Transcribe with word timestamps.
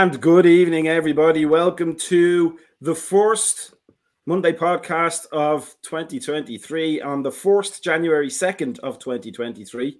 And 0.00 0.18
good 0.18 0.46
evening, 0.46 0.88
everybody. 0.88 1.44
Welcome 1.44 1.94
to 1.94 2.58
the 2.80 2.94
first 2.94 3.74
Monday 4.24 4.54
podcast 4.54 5.26
of 5.30 5.76
2023 5.82 7.02
on 7.02 7.22
the 7.22 7.28
1st 7.28 7.82
January 7.82 8.28
2nd 8.28 8.78
of 8.78 8.98
2023. 8.98 9.98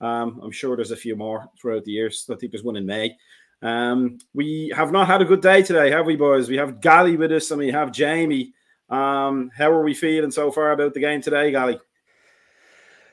Um, 0.00 0.40
I'm 0.42 0.50
sure 0.52 0.74
there's 0.74 0.90
a 0.90 0.96
few 0.96 1.16
more 1.16 1.50
throughout 1.60 1.84
the 1.84 1.90
years. 1.90 2.26
I 2.32 2.36
think 2.36 2.50
there's 2.50 2.64
one 2.64 2.76
in 2.76 2.86
May. 2.86 3.14
Um, 3.60 4.16
we 4.32 4.72
have 4.74 4.90
not 4.90 5.06
had 5.06 5.20
a 5.20 5.26
good 5.26 5.42
day 5.42 5.62
today, 5.62 5.90
have 5.90 6.06
we, 6.06 6.16
boys? 6.16 6.48
We 6.48 6.56
have 6.56 6.80
Gally 6.80 7.18
with 7.18 7.30
us 7.30 7.50
and 7.50 7.58
we 7.58 7.70
have 7.72 7.92
Jamie. 7.92 8.54
Um, 8.88 9.50
how 9.54 9.70
are 9.70 9.82
we 9.82 9.92
feeling 9.92 10.30
so 10.30 10.50
far 10.50 10.72
about 10.72 10.94
the 10.94 11.00
game 11.00 11.20
today, 11.20 11.50
Gally? 11.50 11.78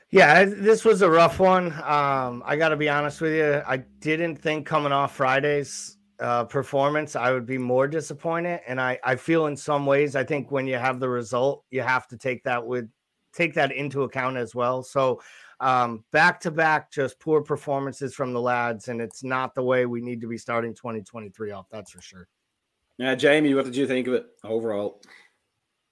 Yeah, 0.08 0.46
this 0.46 0.86
was 0.86 1.02
a 1.02 1.10
rough 1.10 1.38
one. 1.38 1.66
Um, 1.66 2.42
I 2.46 2.56
got 2.56 2.70
to 2.70 2.76
be 2.76 2.88
honest 2.88 3.20
with 3.20 3.34
you. 3.34 3.62
I 3.66 3.76
didn't 3.76 4.36
think 4.36 4.64
coming 4.66 4.92
off 4.92 5.14
Fridays 5.14 5.98
uh, 6.20 6.44
performance, 6.44 7.16
I 7.16 7.32
would 7.32 7.46
be 7.46 7.58
more 7.58 7.88
disappointed. 7.88 8.60
And 8.66 8.80
I, 8.80 8.98
I 9.04 9.16
feel 9.16 9.46
in 9.46 9.56
some 9.56 9.86
ways, 9.86 10.16
I 10.16 10.24
think 10.24 10.50
when 10.50 10.66
you 10.66 10.76
have 10.76 11.00
the 11.00 11.08
result, 11.08 11.64
you 11.70 11.82
have 11.82 12.06
to 12.08 12.16
take 12.16 12.44
that 12.44 12.64
with 12.64 12.88
take 13.32 13.54
that 13.54 13.72
into 13.72 14.02
account 14.02 14.36
as 14.36 14.54
well. 14.54 14.82
So 14.82 15.22
um, 15.60 16.04
back 16.10 16.40
to 16.40 16.50
back, 16.50 16.90
just 16.90 17.18
poor 17.20 17.42
performances 17.42 18.14
from 18.14 18.32
the 18.32 18.40
lads, 18.40 18.88
and 18.88 19.00
it's 19.00 19.22
not 19.22 19.54
the 19.54 19.62
way 19.62 19.86
we 19.86 20.00
need 20.00 20.20
to 20.22 20.26
be 20.26 20.38
starting 20.38 20.74
2023 20.74 21.52
off. 21.52 21.66
That's 21.70 21.90
for 21.90 22.00
sure. 22.00 22.28
Yeah, 22.98 23.14
Jamie, 23.14 23.54
what 23.54 23.64
did 23.64 23.76
you 23.76 23.86
think 23.86 24.06
of 24.08 24.14
it 24.14 24.26
overall? 24.44 25.00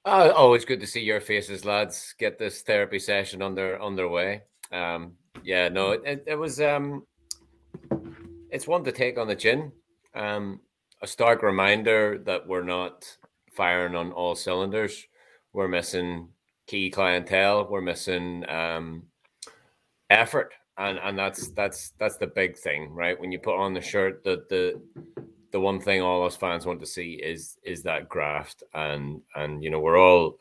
Uh, 0.04 0.32
always 0.34 0.64
good 0.64 0.80
to 0.80 0.86
see 0.86 1.00
your 1.00 1.20
faces, 1.20 1.64
lads. 1.64 2.14
Get 2.18 2.38
this 2.38 2.62
therapy 2.62 2.98
session 2.98 3.42
on 3.42 3.54
their 3.54 3.80
on 3.80 3.94
their 3.94 4.08
way. 4.08 4.42
Um, 4.72 5.12
yeah, 5.42 5.68
no, 5.68 5.92
it, 5.92 6.24
it 6.26 6.34
was 6.34 6.60
um, 6.60 7.06
it's 8.50 8.66
one 8.66 8.84
to 8.84 8.92
take 8.92 9.18
on 9.18 9.28
the 9.28 9.36
chin. 9.36 9.72
Um, 10.14 10.60
a 11.02 11.06
stark 11.06 11.42
reminder 11.42 12.18
that 12.24 12.46
we're 12.46 12.64
not 12.64 13.04
firing 13.52 13.94
on 13.94 14.12
all 14.12 14.34
cylinders. 14.34 15.06
We're 15.52 15.68
missing 15.68 16.28
key 16.66 16.90
clientele. 16.90 17.68
We're 17.68 17.80
missing 17.80 18.48
um, 18.48 19.04
effort, 20.10 20.52
and 20.76 20.98
and 20.98 21.18
that's 21.18 21.48
that's 21.48 21.90
that's 21.98 22.16
the 22.16 22.26
big 22.26 22.56
thing, 22.56 22.90
right? 22.92 23.18
When 23.18 23.32
you 23.32 23.38
put 23.38 23.56
on 23.56 23.74
the 23.74 23.80
shirt, 23.80 24.24
the 24.24 24.44
the 24.48 24.80
the 25.50 25.60
one 25.60 25.80
thing 25.80 26.02
all 26.02 26.24
us 26.24 26.36
fans 26.36 26.66
want 26.66 26.80
to 26.80 26.86
see 26.86 27.14
is 27.14 27.56
is 27.62 27.82
that 27.82 28.08
graft, 28.08 28.62
and 28.74 29.22
and 29.34 29.62
you 29.62 29.70
know 29.70 29.80
we're 29.80 29.98
all 29.98 30.38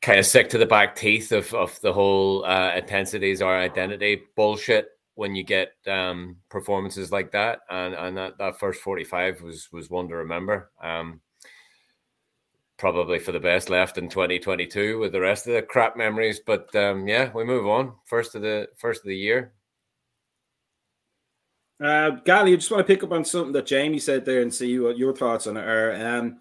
kind 0.00 0.18
of 0.18 0.26
sick 0.26 0.48
to 0.50 0.58
the 0.58 0.66
back 0.66 0.96
teeth 0.96 1.32
of 1.32 1.52
of 1.54 1.80
the 1.80 1.92
whole 1.92 2.44
uh, 2.44 2.74
intensities 2.74 3.42
our 3.42 3.58
identity 3.58 4.22
bullshit 4.36 4.88
when 5.14 5.34
you 5.34 5.44
get 5.44 5.72
um, 5.86 6.36
performances 6.48 7.12
like 7.12 7.32
that, 7.32 7.60
and 7.70 7.94
and 7.94 8.16
that, 8.16 8.38
that 8.38 8.58
first 8.58 8.80
forty 8.80 9.04
five 9.04 9.40
was 9.42 9.68
was 9.72 9.90
one 9.90 10.08
to 10.08 10.16
remember. 10.16 10.70
Um, 10.82 11.20
probably 12.82 13.20
for 13.20 13.30
the 13.30 13.38
best 13.38 13.70
left 13.70 13.96
in 13.96 14.08
2022 14.08 14.98
with 14.98 15.12
the 15.12 15.20
rest 15.20 15.46
of 15.46 15.54
the 15.54 15.62
crap 15.62 15.96
memories. 15.96 16.40
But 16.44 16.74
um, 16.74 17.06
yeah, 17.06 17.30
we 17.32 17.44
move 17.44 17.68
on. 17.68 17.92
First 18.06 18.34
of 18.34 18.42
the 18.42 18.66
first 18.76 19.02
of 19.02 19.06
the 19.06 19.16
year. 19.16 19.52
Uh, 21.80 22.10
Gally, 22.24 22.52
I 22.52 22.56
just 22.56 22.72
want 22.72 22.84
to 22.84 22.92
pick 22.92 23.04
up 23.04 23.12
on 23.12 23.24
something 23.24 23.52
that 23.52 23.66
Jamie 23.66 24.00
said 24.00 24.24
there 24.24 24.42
and 24.42 24.52
see 24.52 24.78
what 24.80 24.98
your 24.98 25.14
thoughts 25.14 25.46
on 25.46 25.56
it 25.56 25.64
are. 25.64 25.94
Um, 25.94 26.40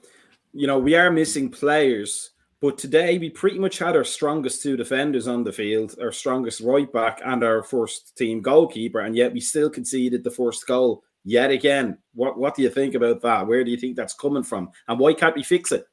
you 0.51 0.65
know, 0.65 0.79
we 0.79 0.95
are 0.95 1.11
missing 1.11 1.49
players 1.49 2.31
but 2.61 2.77
today 2.77 3.17
we 3.17 3.29
pretty 3.29 3.57
much 3.57 3.79
had 3.79 3.95
our 3.95 4.03
strongest 4.03 4.61
two 4.61 4.77
defenders 4.77 5.27
on 5.27 5.43
the 5.43 5.51
field, 5.51 5.95
our 5.99 6.11
strongest 6.11 6.61
right 6.61 6.91
back 6.93 7.19
and 7.25 7.43
our 7.43 7.63
first 7.63 8.15
team 8.15 8.39
goalkeeper, 8.39 8.99
and 8.99 9.15
yet 9.15 9.33
we 9.33 9.39
still 9.39 9.69
conceded 9.69 10.23
the 10.23 10.29
first 10.29 10.67
goal 10.67 11.03
yet 11.23 11.49
again. 11.49 11.97
What 12.13 12.37
what 12.37 12.55
do 12.55 12.61
you 12.61 12.69
think 12.69 12.93
about 12.93 13.21
that? 13.23 13.47
Where 13.47 13.63
do 13.63 13.71
you 13.71 13.77
think 13.77 13.95
that's 13.95 14.13
coming 14.13 14.43
from? 14.43 14.69
And 14.87 14.99
why 14.99 15.13
can't 15.13 15.35
we 15.35 15.43
fix 15.43 15.71
it? 15.71 15.85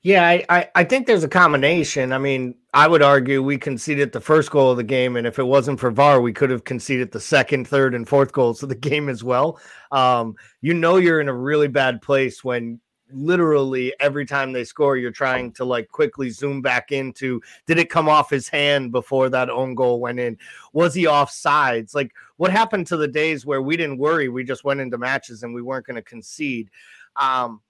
Yeah, 0.00 0.26
I, 0.26 0.44
I, 0.48 0.68
I 0.76 0.84
think 0.84 1.06
there's 1.06 1.24
a 1.24 1.28
combination. 1.28 2.12
I 2.12 2.18
mean, 2.18 2.54
I 2.72 2.86
would 2.86 3.02
argue 3.02 3.42
we 3.42 3.58
conceded 3.58 4.12
the 4.12 4.20
first 4.20 4.50
goal 4.50 4.70
of 4.70 4.76
the 4.76 4.84
game, 4.84 5.16
and 5.16 5.26
if 5.26 5.40
it 5.40 5.44
wasn't 5.44 5.80
for 5.80 5.90
VAR, 5.90 6.20
we 6.20 6.32
could 6.32 6.50
have 6.50 6.62
conceded 6.62 7.10
the 7.10 7.20
second, 7.20 7.66
third, 7.66 7.96
and 7.96 8.08
fourth 8.08 8.32
goals 8.32 8.62
of 8.62 8.68
the 8.68 8.74
game 8.90 9.08
as 9.08 9.24
well. 9.24 9.60
Um, 9.90 10.36
you 10.62 10.72
know, 10.72 10.96
you're 10.96 11.20
in 11.20 11.28
a 11.28 11.34
really 11.34 11.66
bad 11.66 12.00
place 12.00 12.44
when 12.44 12.80
literally 13.12 13.94
every 14.00 14.26
time 14.26 14.52
they 14.52 14.64
score, 14.64 14.96
you're 14.96 15.10
trying 15.10 15.52
to 15.52 15.64
like 15.64 15.88
quickly 15.88 16.30
zoom 16.30 16.60
back 16.60 16.92
into 16.92 17.40
did 17.66 17.78
it 17.78 17.90
come 17.90 18.08
off 18.08 18.30
his 18.30 18.48
hand 18.48 18.92
before 18.92 19.28
that 19.28 19.50
own 19.50 19.74
goal 19.74 20.00
went 20.00 20.20
in? 20.20 20.36
Was 20.72 20.94
he 20.94 21.06
off 21.06 21.30
sides? 21.30 21.94
Like 21.94 22.12
what 22.36 22.50
happened 22.50 22.86
to 22.88 22.96
the 22.96 23.08
days 23.08 23.46
where 23.46 23.62
we 23.62 23.76
didn't 23.76 23.98
worry, 23.98 24.28
we 24.28 24.44
just 24.44 24.64
went 24.64 24.80
into 24.80 24.98
matches 24.98 25.42
and 25.42 25.54
we 25.54 25.62
weren't 25.62 25.86
going 25.86 25.96
to 25.96 26.02
concede? 26.02 26.70
Um, 27.16 27.60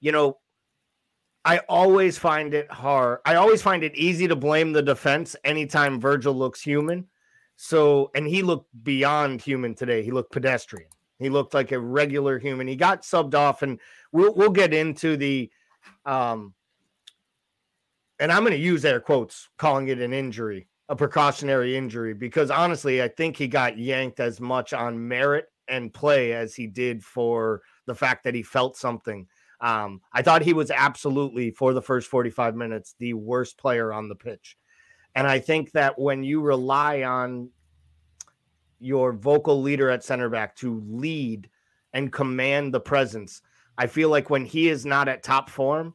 you 0.00 0.12
know, 0.12 0.38
I 1.44 1.58
always 1.68 2.18
find 2.18 2.54
it 2.54 2.70
hard. 2.70 3.18
I 3.24 3.34
always 3.34 3.62
find 3.62 3.82
it 3.82 3.96
easy 3.96 4.28
to 4.28 4.36
blame 4.36 4.72
the 4.72 4.82
defense 4.82 5.34
anytime 5.44 6.00
Virgil 6.00 6.34
looks 6.34 6.60
human. 6.60 7.08
So, 7.56 8.10
and 8.14 8.26
he 8.26 8.42
looked 8.42 8.70
beyond 8.84 9.40
human 9.40 9.74
today. 9.74 10.02
He 10.02 10.10
looked 10.10 10.32
pedestrian. 10.32 10.88
He 11.18 11.30
looked 11.30 11.54
like 11.54 11.72
a 11.72 11.78
regular 11.78 12.38
human. 12.38 12.66
He 12.66 12.76
got 12.76 13.02
subbed 13.02 13.34
off, 13.34 13.62
and 13.62 13.78
we'll 14.12 14.34
we'll 14.34 14.50
get 14.50 14.72
into 14.72 15.16
the 15.16 15.50
um 16.04 16.54
and 18.18 18.30
I'm 18.30 18.42
going 18.42 18.52
to 18.52 18.58
use 18.58 18.84
air 18.84 19.00
quotes 19.00 19.48
calling 19.58 19.88
it 19.88 19.98
an 19.98 20.12
injury, 20.12 20.68
a 20.88 20.94
precautionary 20.94 21.76
injury 21.76 22.14
because 22.14 22.52
honestly, 22.52 23.02
I 23.02 23.08
think 23.08 23.36
he 23.36 23.48
got 23.48 23.78
yanked 23.78 24.20
as 24.20 24.40
much 24.40 24.72
on 24.72 25.08
merit 25.08 25.46
and 25.66 25.92
play 25.92 26.32
as 26.32 26.54
he 26.54 26.68
did 26.68 27.02
for 27.02 27.62
the 27.86 27.94
fact 27.94 28.22
that 28.24 28.34
he 28.34 28.44
felt 28.44 28.76
something. 28.76 29.26
Um, 29.60 30.00
I 30.12 30.22
thought 30.22 30.42
he 30.42 30.52
was 30.52 30.70
absolutely 30.70 31.50
for 31.50 31.72
the 31.72 31.82
first 31.82 32.08
45 32.08 32.54
minutes 32.54 32.94
the 32.98 33.14
worst 33.14 33.58
player 33.58 33.92
on 33.92 34.08
the 34.08 34.14
pitch. 34.14 34.56
And 35.16 35.26
I 35.26 35.40
think 35.40 35.72
that 35.72 35.98
when 35.98 36.22
you 36.22 36.42
rely 36.42 37.02
on 37.02 37.50
your 38.82 39.12
vocal 39.12 39.62
leader 39.62 39.88
at 39.88 40.04
center 40.04 40.28
back 40.28 40.56
to 40.56 40.82
lead 40.88 41.48
and 41.92 42.12
command 42.12 42.74
the 42.74 42.80
presence. 42.80 43.40
I 43.78 43.86
feel 43.86 44.08
like 44.08 44.30
when 44.30 44.44
he 44.44 44.68
is 44.68 44.84
not 44.84 45.08
at 45.08 45.22
top 45.22 45.50
form, 45.50 45.94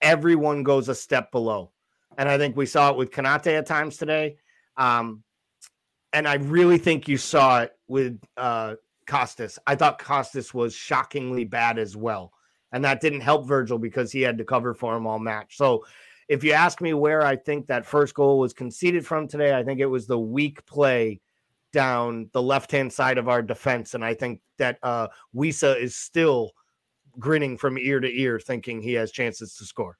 everyone 0.00 0.62
goes 0.62 0.88
a 0.88 0.94
step 0.94 1.32
below. 1.32 1.72
And 2.18 2.28
I 2.28 2.38
think 2.38 2.56
we 2.56 2.66
saw 2.66 2.90
it 2.90 2.96
with 2.96 3.10
Konate 3.10 3.58
at 3.58 3.66
times 3.66 3.96
today. 3.96 4.36
Um, 4.76 5.22
and 6.12 6.26
I 6.26 6.34
really 6.34 6.78
think 6.78 7.08
you 7.08 7.18
saw 7.18 7.62
it 7.62 7.72
with 7.88 8.18
uh, 8.36 8.76
Costas. 9.06 9.58
I 9.66 9.74
thought 9.74 9.98
Costas 9.98 10.54
was 10.54 10.74
shockingly 10.74 11.44
bad 11.44 11.78
as 11.78 11.96
well. 11.96 12.32
And 12.72 12.84
that 12.84 13.00
didn't 13.00 13.20
help 13.20 13.46
Virgil 13.46 13.78
because 13.78 14.12
he 14.12 14.22
had 14.22 14.38
to 14.38 14.44
cover 14.44 14.74
for 14.74 14.96
him 14.96 15.06
all 15.06 15.18
match. 15.18 15.56
So 15.56 15.84
if 16.28 16.42
you 16.42 16.52
ask 16.52 16.80
me 16.80 16.94
where 16.94 17.24
I 17.24 17.36
think 17.36 17.66
that 17.66 17.86
first 17.86 18.14
goal 18.14 18.38
was 18.38 18.52
conceded 18.52 19.06
from 19.06 19.28
today, 19.28 19.54
I 19.54 19.62
think 19.62 19.80
it 19.80 19.86
was 19.86 20.06
the 20.06 20.18
weak 20.18 20.64
play 20.66 21.20
down 21.72 22.28
the 22.32 22.42
left 22.42 22.72
hand 22.72 22.92
side 22.92 23.18
of 23.18 23.28
our 23.28 23.42
defense. 23.42 23.94
And 23.94 24.04
I 24.04 24.14
think 24.14 24.40
that 24.58 24.78
uh, 24.82 25.08
Wissa 25.34 25.78
is 25.80 25.94
still 25.94 26.52
grinning 27.18 27.56
from 27.56 27.78
ear 27.78 28.00
to 28.00 28.08
ear, 28.08 28.38
thinking 28.38 28.80
he 28.80 28.94
has 28.94 29.10
chances 29.10 29.56
to 29.56 29.64
score. 29.64 29.98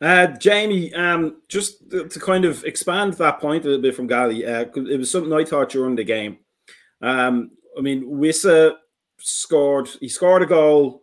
Uh, 0.00 0.26
Jamie, 0.26 0.94
um, 0.94 1.42
just 1.48 1.90
to, 1.90 2.08
kind 2.08 2.44
of 2.44 2.64
expand 2.64 3.14
that 3.14 3.40
point 3.40 3.64
a 3.64 3.68
little 3.68 3.82
bit 3.82 3.94
from 3.94 4.06
Gally, 4.06 4.46
uh, 4.46 4.66
it 4.74 4.98
was 4.98 5.10
something 5.10 5.32
I 5.32 5.44
thought 5.44 5.70
during 5.70 5.96
the 5.96 6.04
game. 6.04 6.38
Um, 7.02 7.50
I 7.76 7.80
mean, 7.80 8.04
Wissa 8.04 8.74
scored, 9.18 9.88
he 10.00 10.08
scored 10.08 10.42
a 10.42 10.46
goal, 10.46 11.02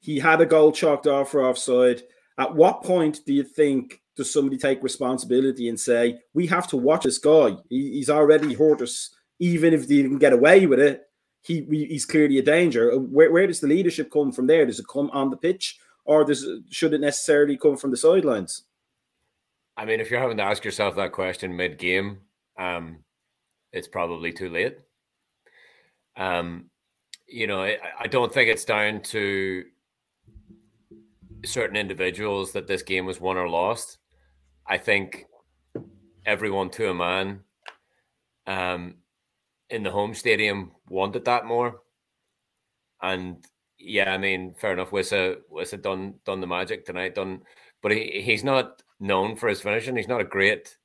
he 0.00 0.18
had 0.18 0.40
a 0.40 0.46
goal 0.46 0.72
chalked 0.72 1.06
off 1.06 1.30
for 1.30 1.44
offside. 1.44 2.02
At 2.38 2.54
what 2.54 2.82
point 2.82 3.20
do 3.24 3.32
you 3.32 3.44
think 3.44 4.00
does 4.16 4.32
somebody 4.32 4.58
take 4.58 4.82
responsibility 4.82 5.68
and 5.68 5.78
say, 5.78 6.18
we 6.34 6.46
have 6.48 6.66
to 6.68 6.76
watch 6.76 7.04
this 7.04 7.18
guy? 7.18 7.56
He, 7.68 7.92
he's 7.92 8.10
already 8.10 8.54
hurt 8.54 8.82
us, 8.82 9.14
even 9.38 9.72
if 9.72 9.88
he 9.88 10.02
didn't 10.02 10.18
get 10.18 10.32
away 10.32 10.66
with 10.66 10.80
it. 10.80 11.02
He, 11.44 11.62
he's 11.68 12.06
clearly 12.06 12.38
a 12.38 12.42
danger. 12.42 12.92
Uh, 12.92 12.96
where, 12.96 13.30
where 13.30 13.46
does 13.46 13.60
the 13.60 13.66
leadership 13.66 14.10
come 14.10 14.32
from 14.32 14.46
there? 14.46 14.64
Does 14.64 14.78
it 14.78 14.88
come 14.90 15.10
on 15.12 15.28
the 15.28 15.36
pitch 15.36 15.78
or 16.04 16.24
does 16.24 16.42
it, 16.42 16.62
should 16.70 16.94
it 16.94 17.02
necessarily 17.02 17.56
come 17.58 17.76
from 17.76 17.90
the 17.90 17.98
sidelines? 17.98 18.62
I 19.76 19.84
mean, 19.84 20.00
if 20.00 20.10
you're 20.10 20.20
having 20.20 20.38
to 20.38 20.42
ask 20.42 20.64
yourself 20.64 20.96
that 20.96 21.12
question 21.12 21.54
mid 21.54 21.78
game, 21.78 22.20
um, 22.58 23.00
it's 23.72 23.88
probably 23.88 24.32
too 24.32 24.48
late. 24.48 24.78
Um, 26.16 26.70
you 27.26 27.46
know, 27.46 27.62
I, 27.62 27.78
I 28.00 28.06
don't 28.06 28.32
think 28.32 28.48
it's 28.48 28.64
down 28.64 29.02
to 29.02 29.64
certain 31.44 31.76
individuals 31.76 32.52
that 32.52 32.66
this 32.66 32.82
game 32.82 33.04
was 33.04 33.20
won 33.20 33.36
or 33.36 33.48
lost. 33.48 33.98
I 34.66 34.78
think 34.78 35.26
everyone 36.24 36.70
to 36.70 36.88
a 36.88 36.94
man 36.94 37.40
um, 38.46 38.94
in 39.70 39.82
the 39.82 39.90
home 39.90 40.14
stadium 40.14 40.72
wanted 40.88 41.24
that 41.24 41.46
more. 41.46 41.80
And 43.02 43.44
yeah, 43.78 44.12
I 44.12 44.18
mean, 44.18 44.54
fair 44.54 44.72
enough. 44.72 44.90
Wissa 44.90 45.36
Wissa 45.52 45.80
done 45.80 46.14
done 46.24 46.40
the 46.40 46.46
magic 46.46 46.86
tonight, 46.86 47.14
done, 47.14 47.42
but 47.82 47.92
he, 47.92 48.22
he's 48.22 48.44
not 48.44 48.82
known 49.00 49.36
for 49.36 49.48
his 49.48 49.60
finishing. 49.60 49.96
He's 49.96 50.08
not 50.08 50.20
a 50.20 50.24
great, 50.24 50.76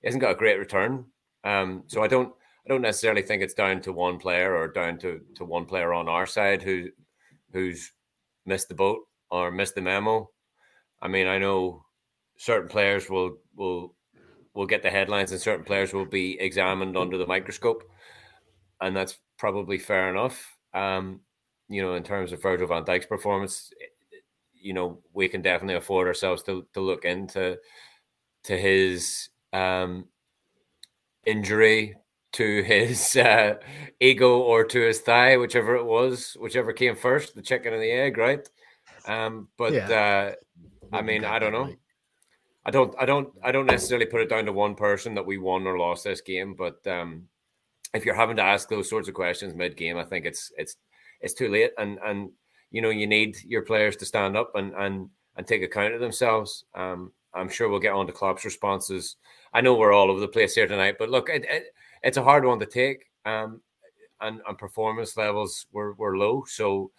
he 0.00 0.08
hasn't 0.08 0.20
got 0.20 0.32
a 0.32 0.36
great 0.38 0.58
return. 0.58 1.06
Um, 1.44 1.84
so 1.86 2.02
I 2.02 2.08
don't 2.08 2.32
I 2.66 2.68
don't 2.68 2.82
necessarily 2.82 3.22
think 3.22 3.42
it's 3.42 3.54
down 3.54 3.80
to 3.82 3.92
one 3.92 4.18
player 4.18 4.56
or 4.56 4.68
down 4.68 4.98
to 4.98 5.20
to 5.36 5.44
one 5.44 5.66
player 5.66 5.92
on 5.92 6.08
our 6.08 6.26
side 6.26 6.62
who 6.62 6.88
who's 7.52 7.92
missed 8.46 8.68
the 8.68 8.74
boat 8.74 9.00
or 9.30 9.50
missed 9.50 9.74
the 9.74 9.82
memo. 9.82 10.30
I 11.02 11.08
mean, 11.08 11.26
I 11.26 11.38
know 11.38 11.84
certain 12.36 12.68
players 12.68 13.10
will 13.10 13.36
will 13.56 13.94
will 14.54 14.66
get 14.66 14.82
the 14.82 14.90
headlines 14.90 15.32
and 15.32 15.40
certain 15.40 15.64
players 15.64 15.92
will 15.92 16.06
be 16.06 16.38
examined 16.40 16.96
under 16.96 17.18
the 17.18 17.26
microscope, 17.26 17.82
and 18.80 18.96
that's 18.96 19.18
probably 19.38 19.78
fair 19.78 20.10
enough. 20.10 20.56
Um, 20.72 21.20
you 21.68 21.82
know, 21.82 21.94
in 21.94 22.02
terms 22.02 22.32
of 22.32 22.42
Virgil 22.42 22.66
van 22.66 22.84
Dijk's 22.84 23.06
performance, 23.06 23.70
you 24.54 24.74
know, 24.74 25.00
we 25.12 25.28
can 25.28 25.42
definitely 25.42 25.76
afford 25.76 26.08
ourselves 26.08 26.42
to 26.44 26.66
to 26.74 26.80
look 26.80 27.04
into 27.04 27.58
to 28.44 28.56
his 28.56 29.28
um, 29.52 30.06
injury 31.24 31.96
to 32.34 32.62
his 32.62 33.16
uh, 33.16 33.54
ego 34.00 34.38
or 34.38 34.64
to 34.64 34.80
his 34.80 35.00
thigh, 35.00 35.36
whichever 35.36 35.76
it 35.76 35.84
was, 35.84 36.36
whichever 36.38 36.72
came 36.72 36.96
first, 36.96 37.34
the 37.34 37.42
chicken 37.42 37.72
and 37.72 37.82
the 37.82 37.90
egg, 37.90 38.18
right? 38.18 38.48
Um, 39.06 39.48
but 39.56 39.72
yeah. 39.72 40.34
uh, 40.92 40.96
I 40.96 41.02
mean, 41.02 41.24
I 41.24 41.38
don't 41.38 41.52
know. 41.52 41.72
I 42.66 42.70
don't, 42.70 42.94
I 42.98 43.04
don't, 43.04 43.28
I 43.42 43.52
don't 43.52 43.66
necessarily 43.66 44.06
put 44.06 44.22
it 44.22 44.30
down 44.30 44.46
to 44.46 44.52
one 44.52 44.74
person 44.74 45.14
that 45.14 45.26
we 45.26 45.38
won 45.38 45.66
or 45.66 45.78
lost 45.78 46.04
this 46.04 46.22
game. 46.22 46.54
But 46.54 46.86
um, 46.86 47.28
if 47.94 48.04
you're 48.04 48.14
having 48.14 48.36
to 48.36 48.42
ask 48.42 48.68
those 48.68 48.90
sorts 48.90 49.08
of 49.08 49.14
questions 49.14 49.54
mid 49.54 49.76
game, 49.76 49.96
I 49.96 50.04
think 50.04 50.26
it's 50.26 50.52
it's 50.58 50.76
it's 51.20 51.34
too 51.34 51.48
late, 51.48 51.72
and 51.78 51.98
and 52.04 52.30
you 52.70 52.82
know 52.82 52.90
you 52.90 53.06
need 53.06 53.36
your 53.44 53.62
players 53.62 53.96
to 53.96 54.04
stand 54.04 54.36
up 54.36 54.52
and 54.54 54.74
and 54.74 55.08
and 55.36 55.46
take 55.46 55.62
account 55.62 55.94
of 55.94 56.00
themselves. 56.00 56.64
Um, 56.74 57.12
I'm 57.34 57.48
sure 57.48 57.68
we'll 57.68 57.80
get 57.80 57.92
on 57.92 58.06
to 58.06 58.12
Klopp's 58.12 58.44
responses. 58.44 59.16
I 59.52 59.60
know 59.60 59.74
we're 59.74 59.92
all 59.92 60.10
over 60.10 60.20
the 60.20 60.28
place 60.28 60.54
here 60.54 60.66
tonight, 60.66 60.96
but 60.98 61.10
look, 61.10 61.28
it, 61.28 61.44
it, 61.48 61.74
it's 62.02 62.16
a 62.16 62.22
hard 62.22 62.44
one 62.44 62.60
to 62.60 62.66
take. 62.66 63.06
Um, 63.24 63.60
and, 64.20 64.40
and 64.46 64.58
performance 64.58 65.16
levels 65.16 65.66
were, 65.72 65.94
were 65.94 66.16
low. 66.16 66.44
So, 66.46 66.92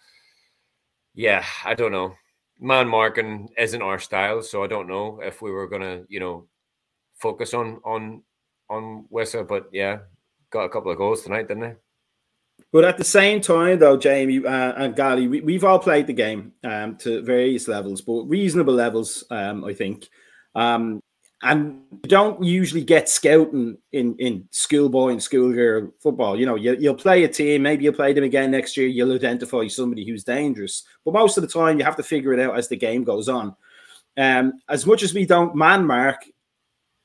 yeah, 1.14 1.44
I 1.64 1.74
don't 1.74 1.92
know. 1.92 2.14
Man 2.60 2.88
marking 2.88 3.48
isn't 3.58 3.82
our 3.82 3.98
style, 3.98 4.42
so 4.42 4.62
I 4.62 4.66
don't 4.66 4.88
know 4.88 5.20
if 5.22 5.42
we 5.42 5.50
were 5.50 5.68
gonna, 5.68 6.04
you 6.08 6.20
know, 6.20 6.46
focus 7.14 7.52
on 7.52 7.80
on 7.84 8.22
on 8.70 9.06
Wissa. 9.12 9.46
But 9.46 9.68
yeah, 9.72 9.98
got 10.56 10.64
a 10.64 10.70
couple 10.70 10.90
of 10.90 10.98
goals 10.98 11.22
tonight, 11.22 11.48
didn't 11.48 11.62
they? 11.62 11.74
But 12.72 12.84
at 12.84 12.98
the 12.98 13.04
same 13.04 13.40
time, 13.40 13.78
though, 13.78 13.96
Jamie 13.96 14.44
uh, 14.44 14.72
and 14.76 14.96
Gally, 14.96 15.28
we, 15.28 15.54
have 15.54 15.64
all 15.64 15.78
played 15.78 16.06
the 16.06 16.12
game 16.12 16.52
um, 16.64 16.96
to 16.96 17.22
various 17.22 17.68
levels, 17.68 18.00
but 18.00 18.24
reasonable 18.24 18.74
levels, 18.74 19.24
um, 19.30 19.64
I 19.64 19.72
think. 19.72 20.08
Um, 20.54 21.00
and 21.42 21.82
you 21.90 22.08
don't 22.08 22.42
usually 22.42 22.82
get 22.82 23.10
scouting 23.10 23.76
in 23.92 24.16
in 24.18 24.48
schoolboy 24.50 25.10
and 25.10 25.22
schoolgirl 25.22 25.92
football. 26.00 26.38
You 26.38 26.46
know, 26.46 26.54
you, 26.54 26.76
you'll 26.80 26.94
play 26.94 27.24
a 27.24 27.28
team, 27.28 27.62
maybe 27.62 27.84
you'll 27.84 27.92
play 27.92 28.14
them 28.14 28.24
again 28.24 28.50
next 28.50 28.76
year. 28.76 28.88
You'll 28.88 29.12
identify 29.12 29.66
somebody 29.68 30.06
who's 30.06 30.24
dangerous, 30.24 30.84
but 31.04 31.14
most 31.14 31.36
of 31.36 31.42
the 31.42 31.48
time, 31.48 31.78
you 31.78 31.84
have 31.84 31.96
to 31.96 32.02
figure 32.02 32.32
it 32.32 32.40
out 32.40 32.56
as 32.56 32.68
the 32.68 32.76
game 32.76 33.04
goes 33.04 33.28
on. 33.28 33.54
Um, 34.16 34.54
as 34.68 34.86
much 34.86 35.02
as 35.02 35.12
we 35.12 35.26
don't 35.26 35.54
man 35.54 35.86
mark, 35.86 36.24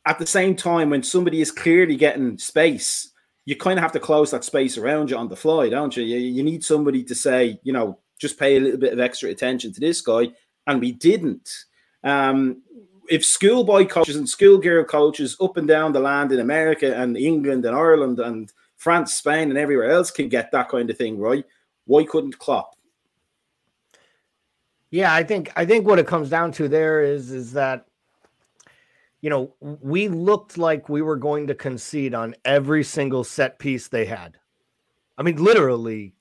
at 0.05 0.17
the 0.17 0.25
same 0.25 0.55
time, 0.55 0.89
when 0.89 1.03
somebody 1.03 1.41
is 1.41 1.51
clearly 1.51 1.97
getting 1.97 2.37
space, 2.37 3.10
you 3.45 3.55
kind 3.55 3.79
of 3.79 3.83
have 3.83 3.91
to 3.93 3.99
close 3.99 4.31
that 4.31 4.43
space 4.43 4.77
around 4.77 5.09
you 5.09 5.17
on 5.17 5.27
the 5.27 5.35
fly, 5.35 5.69
don't 5.69 5.95
you? 5.97 6.03
you? 6.03 6.17
You 6.17 6.43
need 6.43 6.63
somebody 6.63 7.03
to 7.03 7.15
say, 7.15 7.59
you 7.63 7.73
know, 7.73 7.99
just 8.19 8.39
pay 8.39 8.57
a 8.57 8.59
little 8.59 8.79
bit 8.79 8.93
of 8.93 8.99
extra 8.99 9.29
attention 9.29 9.73
to 9.73 9.79
this 9.79 10.01
guy, 10.01 10.29
and 10.67 10.79
we 10.79 10.91
didn't. 10.91 11.49
Um, 12.03 12.61
if 13.09 13.25
schoolboy 13.25 13.87
coaches 13.87 14.15
and 14.15 14.29
schoolgirl 14.29 14.85
coaches 14.85 15.35
up 15.41 15.57
and 15.57 15.67
down 15.67 15.91
the 15.91 15.99
land 15.99 16.31
in 16.31 16.39
America 16.39 16.95
and 16.95 17.17
England 17.17 17.65
and 17.65 17.75
Ireland 17.75 18.19
and 18.19 18.51
France, 18.77 19.15
Spain, 19.15 19.49
and 19.49 19.57
everywhere 19.57 19.91
else 19.91 20.11
can 20.11 20.29
get 20.29 20.51
that 20.51 20.69
kind 20.69 20.89
of 20.89 20.97
thing 20.97 21.19
right, 21.19 21.45
why 21.85 22.05
couldn't 22.05 22.39
Klopp? 22.39 22.75
Yeah, 24.91 25.13
I 25.13 25.23
think 25.23 25.51
I 25.55 25.65
think 25.65 25.87
what 25.87 25.99
it 25.99 26.07
comes 26.07 26.29
down 26.29 26.51
to 26.53 26.67
there 26.67 27.01
is 27.01 27.31
is 27.31 27.53
that 27.53 27.85
you 29.21 29.29
know 29.29 29.55
we 29.61 30.07
looked 30.07 30.57
like 30.57 30.89
we 30.89 31.01
were 31.01 31.17
going 31.17 31.47
to 31.47 31.55
concede 31.55 32.13
on 32.13 32.35
every 32.43 32.83
single 32.83 33.23
set 33.23 33.59
piece 33.59 33.87
they 33.87 34.05
had. 34.05 34.37
I 35.17 35.23
mean, 35.23 35.43
literally, 35.43 36.15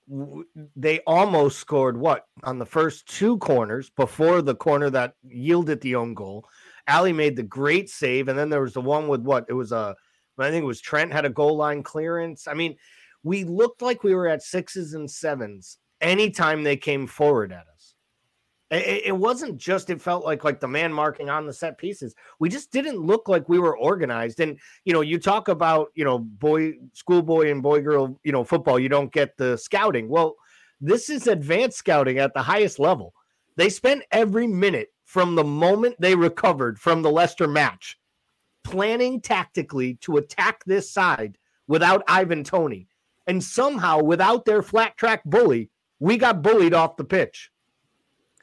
they 0.76 1.00
almost 1.06 1.58
scored 1.58 1.97
what 1.97 2.26
on 2.43 2.58
the 2.58 2.67
first 2.67 3.06
two 3.06 3.38
corners 3.38 3.91
before 3.91 4.43
the 4.43 4.55
corner 4.55 4.91
that 4.91 5.14
yielded 5.23 5.81
the 5.81 5.94
own 5.94 6.12
goal. 6.12 6.44
Ali 6.88 7.12
made 7.12 7.37
the 7.37 7.43
great 7.43 7.88
save, 7.88 8.29
and 8.29 8.38
then 8.38 8.50
there 8.50 8.61
was 8.61 8.75
the 8.75 8.81
one 8.81 9.08
with 9.08 9.23
what 9.23 9.47
it 9.49 9.55
was 9.55 9.73
a, 9.73 9.94
I 10.38 10.50
think 10.50 10.64
it 10.64 10.67
was 10.67 10.81
Trent 10.81 11.12
had 11.12 11.25
a 11.25 11.31
goal 11.31 11.56
line 11.56 11.82
clearance. 11.82 12.47
I 12.49 12.55
mean, 12.55 12.76
we 13.23 13.44
looked 13.44 13.81
like 13.81 14.02
we 14.02 14.14
were 14.14 14.29
at 14.29 14.43
sixes 14.43 14.93
and 14.94 15.11
sevens 15.11 15.79
anytime 16.00 16.62
they 16.62 16.76
came 16.76 17.06
forward 17.06 17.52
at 17.52 17.67
us. 17.75 17.79
It, 18.70 19.02
it 19.06 19.17
wasn't 19.17 19.58
just 19.58 19.90
it 19.90 20.00
felt 20.00 20.25
like 20.25 20.44
like 20.44 20.61
the 20.61 20.69
man 20.69 20.93
marking 20.93 21.28
on 21.28 21.46
the 21.46 21.52
set 21.52 21.76
pieces. 21.76 22.14
We 22.38 22.49
just 22.49 22.70
didn't 22.70 22.99
look 22.99 23.28
like 23.28 23.49
we 23.49 23.58
were 23.58 23.76
organized. 23.76 24.40
And 24.40 24.58
you 24.84 24.93
know, 24.93 25.00
you 25.00 25.19
talk 25.19 25.49
about 25.49 25.88
you 25.94 26.05
know 26.05 26.19
boy 26.19 26.75
schoolboy 26.93 27.50
and 27.50 27.62
boy 27.62 27.81
girl 27.82 28.19
you 28.22 28.32
know 28.32 28.44
football. 28.44 28.78
You 28.78 28.88
don't 28.88 29.12
get 29.12 29.37
the 29.37 29.56
scouting. 29.56 30.08
Well, 30.08 30.37
this 30.81 31.11
is 31.11 31.26
advanced 31.26 31.78
scouting 31.78 32.19
at 32.19 32.32
the 32.32 32.43
highest 32.43 32.78
level. 32.78 33.12
They 33.56 33.69
spent 33.69 34.05
every 34.12 34.46
minute 34.46 34.88
from 35.05 35.34
the 35.34 35.44
moment 35.44 35.96
they 35.99 36.14
recovered 36.14 36.78
from 36.78 37.02
the 37.02 37.11
Leicester 37.11 37.49
match, 37.49 37.99
planning 38.62 39.20
tactically 39.20 39.94
to 40.02 40.16
attack 40.19 40.64
this 40.64 40.90
side 40.90 41.37
without 41.66 42.05
Ivan 42.06 42.44
Toney. 42.44 42.87
And 43.26 43.43
somehow, 43.43 44.02
without 44.02 44.44
their 44.44 44.62
flat 44.62 44.97
track 44.97 45.23
bully, 45.25 45.71
we 45.99 46.16
got 46.16 46.42
bullied 46.42 46.75
off 46.75 46.97
the 46.97 47.04
pitch. 47.04 47.50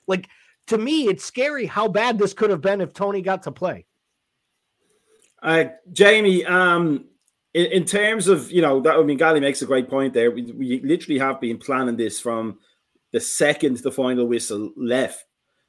Like, 0.08 0.28
to 0.68 0.78
me, 0.78 1.08
it's 1.08 1.24
scary 1.24 1.66
how 1.66 1.88
bad 1.88 2.18
this 2.18 2.34
could 2.34 2.50
have 2.50 2.62
been 2.62 2.82
if 2.82 2.94
Toney 2.94 3.22
got 3.22 3.44
to 3.44 3.52
play. 3.52 3.86
Uh, 5.42 5.66
Jamie, 5.92 6.44
um, 6.46 7.06
in, 7.54 7.66
in, 7.68 7.86
terms 7.86 8.28
of, 8.28 8.52
you 8.52 8.62
know, 8.62 8.80
that, 8.82 8.96
I 8.96 9.04
mean, 9.04 9.18
Gally 9.18 9.40
makes 9.40 9.62
a 9.62 9.66
great 9.66 9.90
point 9.90 10.14
there. 10.14 10.32
We, 10.32 10.44
we 10.52 10.82
literally 10.84 11.20
have 11.20 11.40
been 11.40 11.58
planning 11.58 11.96
this 11.96 12.20
from 12.20 12.58
the 13.14 13.20
second 13.20 13.78
the 13.78 13.92
final 13.92 14.26
whistle 14.26 14.72
left 14.76 15.24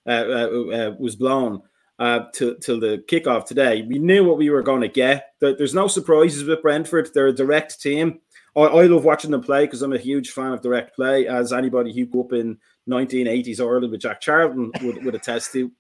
uh, 0.07 0.11
uh, 0.11 0.49
uh, 0.73 0.95
was 0.99 1.17
blown 1.17 1.63
uh, 1.99 2.21
till, 2.33 2.57
till 2.57 2.81
the 2.81 3.05
kickoff 3.09 3.45
today. 3.45 3.83
We 3.83 3.99
knew 3.99 4.25
what 4.25 4.39
we 4.39 4.51
were 4.51 4.63
going 4.63 4.81
to 4.81 4.89
get. 4.89 5.35
There's 5.41 5.75
no 5.75 5.87
surprises 5.87 6.45
with 6.45 6.63
Brentford. 6.63 7.11
They're 7.13 7.29
a 7.29 7.33
direct 7.33 7.81
team. 7.81 8.21
I 8.57 8.87
love 8.87 9.05
watching 9.05 9.31
them 9.31 9.43
play 9.43 9.67
because 9.67 9.83
I'm 9.83 9.93
a 9.93 9.99
huge 9.99 10.31
fan 10.31 10.53
of 10.53 10.63
direct 10.63 10.97
play, 10.97 11.29
as 11.29 11.53
anybody 11.53 11.93
who 11.93 12.07
grew 12.07 12.23
up 12.23 12.33
in 12.33 12.59
1980s 12.89 13.61
Ireland 13.61 13.93
with 13.93 14.01
Jack 14.01 14.21
Charlton 14.21 14.73
would, 14.83 15.05
would 15.05 15.15
attest 15.15 15.53
to. 15.53 15.71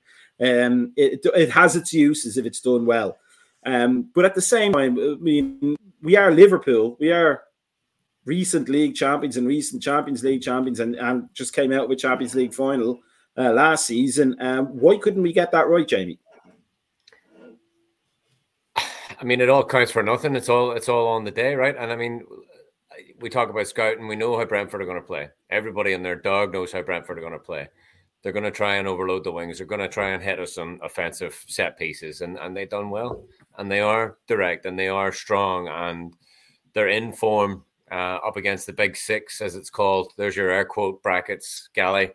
Um, 0.40 0.92
it, 0.96 1.20
it 1.34 1.50
has 1.50 1.74
its 1.74 1.92
uses 1.92 2.36
if 2.36 2.46
it's 2.46 2.60
done 2.60 2.86
well. 2.86 3.18
Um, 3.66 4.08
but 4.14 4.24
at 4.24 4.34
the 4.34 4.42
same 4.42 4.72
time, 4.72 4.98
I 4.98 5.16
mean, 5.20 5.76
we 6.02 6.16
are 6.16 6.30
Liverpool. 6.30 6.96
We 7.00 7.10
are 7.10 7.42
recent 8.24 8.68
league 8.68 8.94
champions 8.94 9.36
and 9.36 9.46
recent 9.46 9.82
Champions 9.82 10.22
League 10.22 10.42
champions, 10.42 10.80
and, 10.80 10.94
and 10.96 11.28
just 11.34 11.54
came 11.54 11.72
out 11.72 11.88
with 11.88 11.98
Champions 11.98 12.34
League 12.34 12.54
final 12.54 13.00
uh, 13.36 13.52
last 13.52 13.86
season. 13.86 14.36
Um, 14.40 14.66
why 14.66 14.98
couldn't 14.98 15.22
we 15.22 15.32
get 15.32 15.50
that 15.52 15.68
right, 15.68 15.88
Jamie? 15.88 16.18
I 19.20 19.24
mean, 19.24 19.40
it 19.40 19.48
all 19.48 19.64
counts 19.64 19.90
for 19.90 20.02
nothing. 20.02 20.36
It's 20.36 20.48
all 20.48 20.72
it's 20.72 20.88
all 20.88 21.08
on 21.08 21.24
the 21.24 21.30
day, 21.30 21.54
right? 21.56 21.74
And 21.76 21.90
I 21.90 21.96
mean, 21.96 22.24
we 23.20 23.28
talk 23.28 23.50
about 23.50 23.66
scouting. 23.66 24.08
We 24.08 24.16
know 24.16 24.38
how 24.38 24.44
Brentford 24.44 24.82
are 24.82 24.86
going 24.86 25.00
to 25.00 25.06
play. 25.06 25.28
Everybody 25.50 25.92
and 25.92 26.04
their 26.04 26.16
dog 26.16 26.52
knows 26.52 26.72
how 26.72 26.82
Brentford 26.82 27.18
are 27.18 27.22
going 27.22 27.32
to 27.32 27.38
play. 27.38 27.68
They're 28.22 28.32
going 28.32 28.44
to 28.44 28.50
try 28.50 28.76
and 28.76 28.88
overload 28.88 29.24
the 29.24 29.32
wings. 29.32 29.58
They're 29.58 29.66
going 29.66 29.80
to 29.80 29.88
try 29.88 30.10
and 30.10 30.22
hit 30.22 30.40
us 30.40 30.58
on 30.58 30.80
offensive 30.82 31.44
set 31.46 31.78
pieces, 31.78 32.20
and 32.20 32.36
and 32.38 32.56
they've 32.56 32.68
done 32.68 32.90
well. 32.90 33.24
And 33.56 33.70
they 33.70 33.80
are 33.80 34.18
direct, 34.26 34.66
and 34.66 34.78
they 34.78 34.88
are 34.88 35.12
strong, 35.12 35.68
and 35.68 36.14
they're 36.72 36.88
in 36.88 37.12
form 37.12 37.64
uh, 37.90 38.18
up 38.26 38.36
against 38.36 38.66
the 38.66 38.72
big 38.72 38.96
six, 38.96 39.40
as 39.40 39.54
it's 39.54 39.70
called. 39.70 40.12
There's 40.16 40.36
your 40.36 40.50
air 40.50 40.64
quote 40.64 41.02
brackets, 41.02 41.68
Gally. 41.74 42.10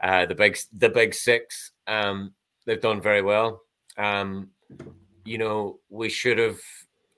Uh, 0.00 0.26
the 0.26 0.34
big 0.34 0.56
the 0.72 0.88
big 0.88 1.12
six, 1.12 1.72
um, 1.88 2.32
they've 2.64 2.80
done 2.80 3.00
very 3.00 3.22
well. 3.22 3.62
Um, 3.96 4.50
you 5.24 5.38
know, 5.38 5.80
we 5.88 6.08
should 6.08 6.38
have 6.38 6.60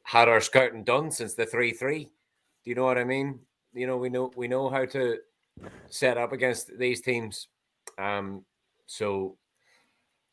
had 0.03 0.29
our 0.29 0.41
scouting 0.41 0.83
done 0.83 1.11
since 1.11 1.35
the 1.35 1.45
three 1.45 1.73
three. 1.73 2.09
Do 2.65 2.71
you 2.71 2.77
know 2.77 2.85
what 2.85 2.99
I 2.99 3.05
mean? 3.05 3.41
You 3.73 3.87
know, 3.87 3.97
we 3.97 4.11
know 4.11 4.31
we 4.37 4.49
know 4.49 4.69
how 4.69 4.85
to 4.87 5.19
set 5.89 6.19
up 6.19 6.33
against 6.33 6.77
these 6.79 7.01
teams. 7.01 7.49
Um, 7.99 8.45
so, 8.87 9.37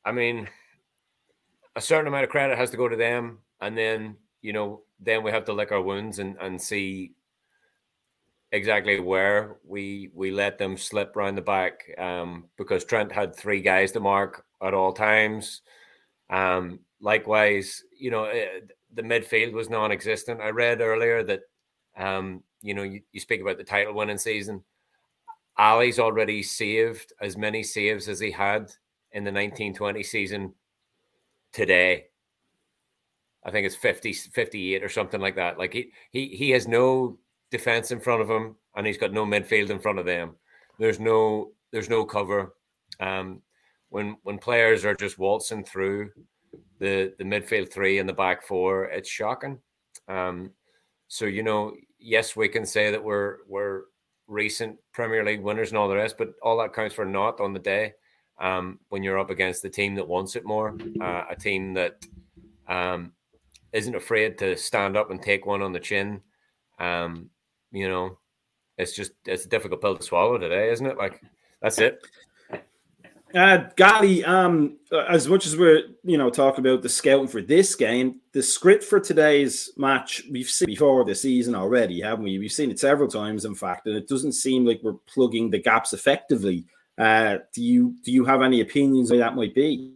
I 0.03 0.12
mean, 0.12 0.50
a 1.75 1.81
certain 1.81 2.07
amount 2.07 2.24
of 2.24 2.29
credit 2.29 2.57
has 2.57 2.72
to 2.72 2.77
go 2.77 2.88
to 2.88 2.96
them, 2.96 3.39
and 3.62 3.77
then 3.77 4.17
you 4.41 4.53
know, 4.53 4.81
then 5.00 5.24
we 5.24 5.31
have 5.31 5.46
to 5.46 5.53
lick 5.53 5.72
our 5.72 5.81
wounds 5.81 6.19
and 6.19 6.38
and 6.41 6.62
see 6.62 7.13
exactly 8.51 9.00
where 9.00 9.57
we 9.65 10.10
we 10.13 10.31
let 10.31 10.57
them 10.57 10.77
slip 10.77 11.15
round 11.15 11.38
the 11.38 11.41
back 11.41 11.84
um, 11.98 12.46
because 12.57 12.84
Trent 12.86 13.12
had 13.12 13.36
three 13.36 13.62
guys 13.62 13.91
to 13.93 14.00
mark 14.00 14.46
at 14.62 14.74
all 14.74 14.93
times. 14.93 15.62
Um, 16.29 16.79
likewise, 17.00 17.84
you 17.98 18.12
know, 18.12 18.25
it, 18.25 18.50
eh, 18.55 18.74
the 18.93 19.03
midfield 19.03 19.53
was 19.53 19.69
non-existent. 19.69 20.41
I 20.41 20.50
read 20.50 20.81
earlier 20.81 21.24
that 21.24 21.41
Um, 21.98 22.44
you 22.62 22.74
know, 22.74 22.84
you, 22.84 23.01
you 23.12 23.20
speak 23.20 23.42
about 23.42 23.58
the 23.58 23.63
title 23.63 23.94
winning 23.94 24.18
season. 24.18 24.63
Ali's 25.58 26.00
already 26.00 26.44
saved 26.44 27.13
as 27.22 27.38
many 27.38 27.63
saves 27.63 28.08
as 28.08 28.20
he 28.20 28.32
had 28.32 28.72
in 29.12 29.24
the 29.24 29.32
1920 29.32 30.04
season 30.04 30.54
today. 31.51 32.06
I 33.44 33.51
think 33.51 33.66
it's 33.66 33.75
50, 33.75 34.13
58 34.13 34.84
or 34.84 34.89
something 34.89 35.22
like 35.22 35.36
that. 35.36 35.58
Like 35.58 35.74
he 35.74 35.92
he 36.12 36.27
he 36.27 36.50
has 36.51 36.68
no 36.68 37.18
defense 37.50 37.92
in 37.92 38.00
front 38.00 38.22
of 38.22 38.30
him 38.30 38.56
and 38.75 38.86
he's 38.86 38.98
got 38.98 39.13
no 39.13 39.25
midfield 39.25 39.70
in 39.70 39.80
front 39.80 40.00
of 40.00 40.06
them. 40.06 40.36
There's 40.80 41.00
no 41.00 41.51
there's 41.72 41.89
no 41.89 42.06
cover. 42.06 42.54
Um, 43.00 43.42
when 43.89 44.18
when 44.24 44.38
players 44.38 44.86
are 44.86 44.96
just 44.96 45.18
waltzing 45.18 45.63
through 45.63 46.12
the 46.80 47.13
the 47.18 47.24
midfield 47.24 47.72
three 47.72 48.00
and 48.00 48.08
the 48.08 48.13
back 48.13 48.46
four, 48.46 48.86
it's 48.86 49.10
shocking. 49.10 49.60
Um, 50.08 50.51
so 51.08 51.25
you 51.25 51.42
know, 51.42 51.74
yes, 52.00 52.36
we 52.36 52.48
can 52.48 52.66
say 52.66 52.92
that 52.92 53.04
we're 53.04 53.38
we're 53.48 53.84
recent 54.27 54.77
Premier 54.94 55.24
League 55.24 55.42
winners 55.42 55.70
and 55.70 55.77
all 55.77 55.88
the 55.88 55.96
rest, 55.96 56.18
but 56.18 56.34
all 56.42 56.58
that 56.58 56.74
counts 56.74 56.96
for 56.96 57.06
naught 57.06 57.39
on 57.39 57.54
the 57.54 57.60
day. 57.60 57.94
Um, 58.39 58.80
when 58.89 59.01
you're 59.01 59.18
up 59.18 59.32
against 59.32 59.63
the 59.63 59.70
team 59.70 59.96
that 59.96 60.08
wants 60.08 60.36
it 60.36 60.46
more, 60.46 60.77
uh, 61.01 61.24
a 61.27 61.36
team 61.36 61.74
that 61.74 62.06
um, 62.68 63.13
isn't 63.74 63.96
afraid 63.96 64.38
to 64.38 64.56
stand 64.56 64.96
up 64.96 65.10
and 65.10 65.20
take 65.22 65.48
one 65.48 65.63
on 65.63 65.74
the 65.74 65.80
chin. 65.80 66.22
Um, 66.77 67.32
you 67.72 67.89
know, 67.89 68.20
it's 68.77 68.96
just 68.96 69.13
it's 69.25 69.46
a 69.46 69.50
difficult 69.50 69.82
pill 69.82 69.98
to 69.98 70.04
swallow 70.04 70.38
today, 70.38 70.70
isn't 70.72 70.86
it? 70.86 70.98
Like 70.98 71.22
that's 71.62 71.80
it. 71.80 72.06
Uh, 73.38 73.70
Gally, 73.75 74.25
um, 74.25 74.77
as 75.10 75.27
much 75.27 75.46
as 75.46 75.56
we're 75.56 75.84
you 76.03 76.17
know 76.17 76.32
talking 76.32 76.65
about 76.65 76.82
the 76.82 76.89
scouting 76.89 77.27
for 77.27 77.41
this 77.41 77.75
game, 77.75 78.20
the 78.32 78.41
script 78.41 78.84
for 78.84 79.00
today's 79.00 79.70
match 79.77 80.24
we've 80.32 80.50
seen 80.50 80.65
before 80.65 81.06
the 81.06 81.13
season 81.13 81.53
already, 81.53 82.01
haven't 82.01 82.25
we? 82.25 82.39
We've 82.39 82.51
seen 82.51 82.72
it 82.72 82.79
several 82.79 83.08
times, 83.08 83.46
in 83.46 83.53
fact, 83.53 83.86
and 83.86 83.96
it 83.96 84.08
doesn't 84.08 84.32
seem 84.32 84.65
like 84.65 84.79
we're 84.82 84.94
plugging 85.06 85.51
the 85.51 85.60
gaps 85.60 85.94
effectively. 85.94 86.65
Uh, 86.98 87.38
do 87.53 87.62
you 87.62 87.96
do 88.03 88.12
you 88.12 88.25
have 88.25 88.41
any 88.41 88.62
opinions 88.62 89.12
on 89.12 89.20
that 89.20 89.36
might 89.36 89.53
be? 89.53 89.94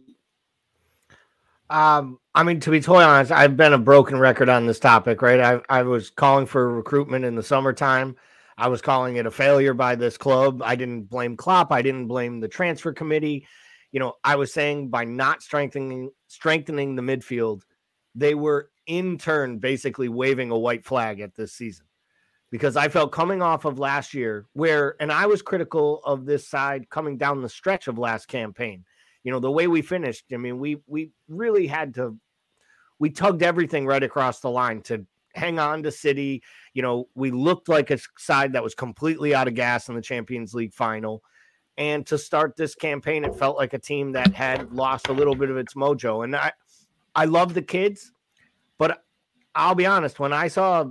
Um, 1.68 2.20
I 2.36 2.44
mean, 2.44 2.60
to 2.60 2.70
be 2.70 2.80
totally 2.80 3.04
honest, 3.04 3.32
I've 3.32 3.56
been 3.56 3.72
a 3.72 3.78
broken 3.78 4.20
record 4.20 4.50
on 4.50 4.66
this 4.66 4.78
topic, 4.78 5.20
right? 5.20 5.40
I 5.40 5.60
I 5.68 5.82
was 5.82 6.10
calling 6.10 6.46
for 6.46 6.72
recruitment 6.72 7.24
in 7.24 7.34
the 7.34 7.42
summertime. 7.42 8.14
I 8.58 8.68
was 8.68 8.82
calling 8.82 9.16
it 9.16 9.26
a 9.26 9.30
failure 9.30 9.74
by 9.74 9.94
this 9.94 10.16
club. 10.16 10.62
I 10.62 10.76
didn't 10.76 11.04
blame 11.04 11.36
Klopp. 11.36 11.72
I 11.72 11.82
didn't 11.82 12.06
blame 12.06 12.40
the 12.40 12.48
transfer 12.48 12.92
committee. 12.92 13.46
You 13.90 14.00
know, 14.00 14.14
I 14.24 14.36
was 14.36 14.52
saying 14.52 14.88
by 14.88 15.04
not 15.04 15.42
strengthening 15.42 16.10
strengthening 16.28 16.96
the 16.96 17.02
midfield, 17.02 17.62
they 18.14 18.34
were 18.34 18.70
in 18.86 19.18
turn 19.18 19.58
basically 19.58 20.08
waving 20.08 20.50
a 20.50 20.58
white 20.58 20.84
flag 20.84 21.20
at 21.20 21.34
this 21.34 21.52
season. 21.52 21.86
Because 22.50 22.76
I 22.76 22.88
felt 22.88 23.12
coming 23.12 23.40
off 23.40 23.64
of 23.64 23.78
last 23.78 24.12
year, 24.12 24.46
where 24.52 24.96
and 25.00 25.10
I 25.10 25.24
was 25.26 25.40
critical 25.40 26.02
of 26.04 26.26
this 26.26 26.46
side 26.46 26.90
coming 26.90 27.16
down 27.16 27.40
the 27.40 27.48
stretch 27.48 27.88
of 27.88 27.98
last 27.98 28.28
campaign. 28.28 28.84
You 29.24 29.32
know, 29.32 29.40
the 29.40 29.50
way 29.50 29.68
we 29.68 29.80
finished, 29.80 30.26
I 30.32 30.36
mean, 30.36 30.58
we 30.58 30.82
we 30.86 31.12
really 31.28 31.66
had 31.66 31.94
to 31.94 32.18
we 32.98 33.10
tugged 33.10 33.42
everything 33.42 33.86
right 33.86 34.02
across 34.02 34.40
the 34.40 34.50
line 34.50 34.82
to 34.82 35.06
hang 35.34 35.58
on 35.58 35.82
to 35.82 35.90
City. 35.90 36.42
You 36.74 36.82
know, 36.82 37.08
we 37.14 37.30
looked 37.30 37.68
like 37.68 37.90
a 37.90 37.98
side 38.18 38.52
that 38.52 38.62
was 38.62 38.74
completely 38.74 39.34
out 39.34 39.48
of 39.48 39.54
gas 39.54 39.88
in 39.88 39.94
the 39.94 40.02
Champions 40.02 40.54
League 40.54 40.74
final. 40.74 41.22
And 41.78 42.06
to 42.06 42.18
start 42.18 42.56
this 42.56 42.74
campaign, 42.74 43.24
it 43.24 43.34
felt 43.36 43.56
like 43.56 43.72
a 43.72 43.78
team 43.78 44.12
that 44.12 44.34
had 44.34 44.72
lost 44.72 45.08
a 45.08 45.12
little 45.12 45.34
bit 45.34 45.50
of 45.50 45.56
its 45.56 45.74
mojo. 45.74 46.24
And 46.24 46.36
I, 46.36 46.52
I 47.14 47.24
love 47.24 47.54
the 47.54 47.62
kids, 47.62 48.12
but 48.78 49.02
I'll 49.54 49.74
be 49.74 49.86
honest, 49.86 50.20
when 50.20 50.32
I 50.32 50.48
saw 50.48 50.84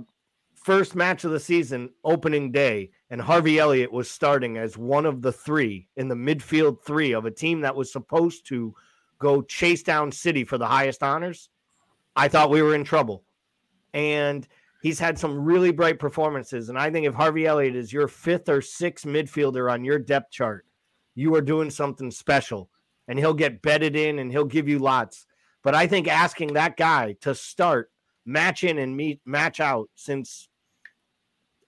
first 0.54 0.94
match 0.94 1.24
of 1.24 1.30
the 1.30 1.40
season, 1.40 1.90
opening 2.04 2.52
day, 2.52 2.90
and 3.10 3.20
Harvey 3.20 3.58
Elliott 3.58 3.92
was 3.92 4.10
starting 4.10 4.56
as 4.56 4.76
one 4.76 5.06
of 5.06 5.22
the 5.22 5.32
three 5.32 5.88
in 5.96 6.08
the 6.08 6.14
midfield 6.14 6.82
three 6.82 7.12
of 7.12 7.26
a 7.26 7.30
team 7.30 7.60
that 7.60 7.76
was 7.76 7.92
supposed 7.92 8.46
to 8.48 8.74
go 9.18 9.42
chase 9.42 9.82
down 9.82 10.10
City 10.10 10.44
for 10.44 10.58
the 10.58 10.66
highest 10.66 11.02
honors, 11.02 11.48
I 12.16 12.28
thought 12.28 12.50
we 12.50 12.62
were 12.62 12.74
in 12.74 12.84
trouble 12.84 13.24
and 13.92 14.46
he's 14.82 14.98
had 14.98 15.18
some 15.18 15.38
really 15.38 15.72
bright 15.72 15.98
performances. 15.98 16.68
And 16.68 16.78
I 16.78 16.90
think 16.90 17.06
if 17.06 17.14
Harvey 17.14 17.46
Elliott 17.46 17.76
is 17.76 17.92
your 17.92 18.08
fifth 18.08 18.48
or 18.48 18.60
sixth 18.60 19.06
midfielder 19.06 19.70
on 19.70 19.84
your 19.84 19.98
depth 19.98 20.32
chart, 20.32 20.66
you 21.14 21.34
are 21.34 21.40
doing 21.40 21.70
something 21.70 22.10
special. 22.10 22.68
And 23.08 23.18
he'll 23.18 23.34
get 23.34 23.62
bedded 23.62 23.96
in 23.96 24.18
and 24.18 24.30
he'll 24.30 24.44
give 24.44 24.68
you 24.68 24.78
lots. 24.78 25.26
But 25.62 25.74
I 25.74 25.86
think 25.86 26.08
asking 26.08 26.54
that 26.54 26.76
guy 26.76 27.16
to 27.20 27.34
start 27.34 27.90
match 28.24 28.64
in 28.64 28.78
and 28.78 28.96
meet 28.96 29.20
match 29.24 29.60
out 29.60 29.90
since 29.94 30.48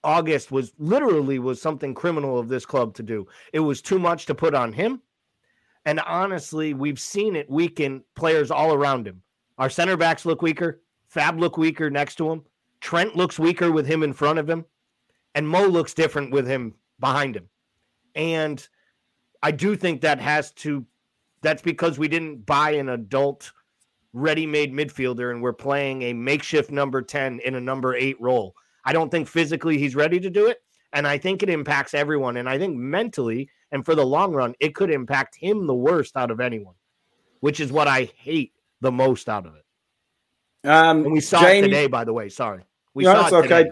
August 0.03 0.51
was 0.51 0.73
literally 0.77 1.39
was 1.39 1.61
something 1.61 1.93
criminal 1.93 2.37
of 2.37 2.47
this 2.47 2.65
club 2.65 2.93
to 2.95 3.03
do. 3.03 3.27
It 3.53 3.59
was 3.59 3.81
too 3.81 3.99
much 3.99 4.27
to 4.27 4.35
put 4.35 4.53
on 4.53 4.71
him. 4.71 5.01
And 5.85 5.99
honestly, 5.99 6.73
we've 6.73 6.99
seen 6.99 7.35
it 7.35 7.49
weaken 7.49 8.03
players 8.15 8.51
all 8.51 8.73
around 8.73 9.07
him. 9.07 9.21
Our 9.57 9.69
center 9.69 9.97
backs 9.97 10.25
look 10.25 10.41
weaker. 10.41 10.81
Fab 11.15 11.39
look 11.39 11.57
weaker 11.57 11.89
next 11.89 12.15
to 12.15 12.29
him. 12.29 12.43
Trent 12.81 13.15
looks 13.15 13.39
weaker 13.39 13.71
with 13.71 13.87
him 13.87 14.03
in 14.03 14.11
front 14.11 14.37
of 14.37 14.49
him. 14.49 14.65
And 15.33 15.47
Mo 15.47 15.65
looks 15.65 15.93
different 15.93 16.33
with 16.33 16.45
him 16.45 16.73
behind 16.99 17.37
him. 17.37 17.47
And 18.15 18.67
I 19.41 19.51
do 19.51 19.77
think 19.77 20.01
that 20.01 20.19
has 20.19 20.51
to, 20.55 20.85
that's 21.41 21.61
because 21.61 21.97
we 21.97 22.09
didn't 22.09 22.45
buy 22.45 22.71
an 22.71 22.89
adult 22.89 23.53
ready 24.11 24.45
made 24.45 24.73
midfielder 24.73 25.31
and 25.31 25.41
we're 25.41 25.53
playing 25.53 26.01
a 26.01 26.11
makeshift 26.11 26.69
number 26.69 27.01
10 27.01 27.39
in 27.45 27.55
a 27.55 27.61
number 27.61 27.95
eight 27.95 28.19
role. 28.19 28.53
I 28.83 28.91
don't 28.91 29.09
think 29.09 29.29
physically 29.29 29.77
he's 29.77 29.95
ready 29.95 30.19
to 30.19 30.29
do 30.29 30.47
it. 30.47 30.57
And 30.91 31.07
I 31.07 31.17
think 31.17 31.43
it 31.43 31.49
impacts 31.49 31.93
everyone. 31.93 32.35
And 32.35 32.49
I 32.49 32.57
think 32.57 32.75
mentally 32.75 33.49
and 33.71 33.85
for 33.85 33.95
the 33.95 34.05
long 34.05 34.33
run, 34.33 34.53
it 34.59 34.75
could 34.75 34.91
impact 34.91 35.37
him 35.37 35.65
the 35.65 35.73
worst 35.73 36.17
out 36.17 36.29
of 36.29 36.41
anyone, 36.41 36.75
which 37.39 37.61
is 37.61 37.71
what 37.71 37.87
I 37.87 38.09
hate 38.17 38.51
the 38.81 38.91
most 38.91 39.29
out 39.29 39.45
of 39.45 39.55
it. 39.55 39.64
Um, 40.65 41.03
and 41.03 41.11
we 41.11 41.21
saw 41.21 41.41
Jane, 41.41 41.63
it 41.63 41.67
today, 41.67 41.87
by 41.87 42.03
the 42.03 42.13
way. 42.13 42.29
Sorry, 42.29 42.63
we 42.93 43.03
saw 43.03 43.27
it 43.27 43.33
okay. 43.33 43.71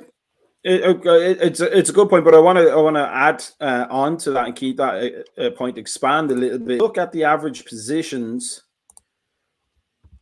It, 0.64 0.82
it, 0.82 1.42
it's 1.42 1.60
a, 1.60 1.78
it's 1.78 1.90
a 1.90 1.94
good 1.94 2.08
point, 2.10 2.24
but 2.24 2.34
I 2.34 2.40
want 2.40 2.58
to 2.58 2.70
I 2.70 2.76
want 2.76 2.96
to 2.96 3.10
add 3.10 3.44
uh, 3.60 3.86
on 3.90 4.18
to 4.20 4.32
that 4.32 4.46
and 4.46 4.56
keep 4.56 4.78
that 4.78 5.26
uh, 5.38 5.42
uh, 5.42 5.52
point 5.52 5.78
expand 5.78 6.32
a 6.32 6.36
little 6.36 6.60
bit. 6.60 6.80
Look 6.80 6.98
at 6.98 7.12
the 7.12 7.26
average 7.26 7.66
positions 7.66 8.64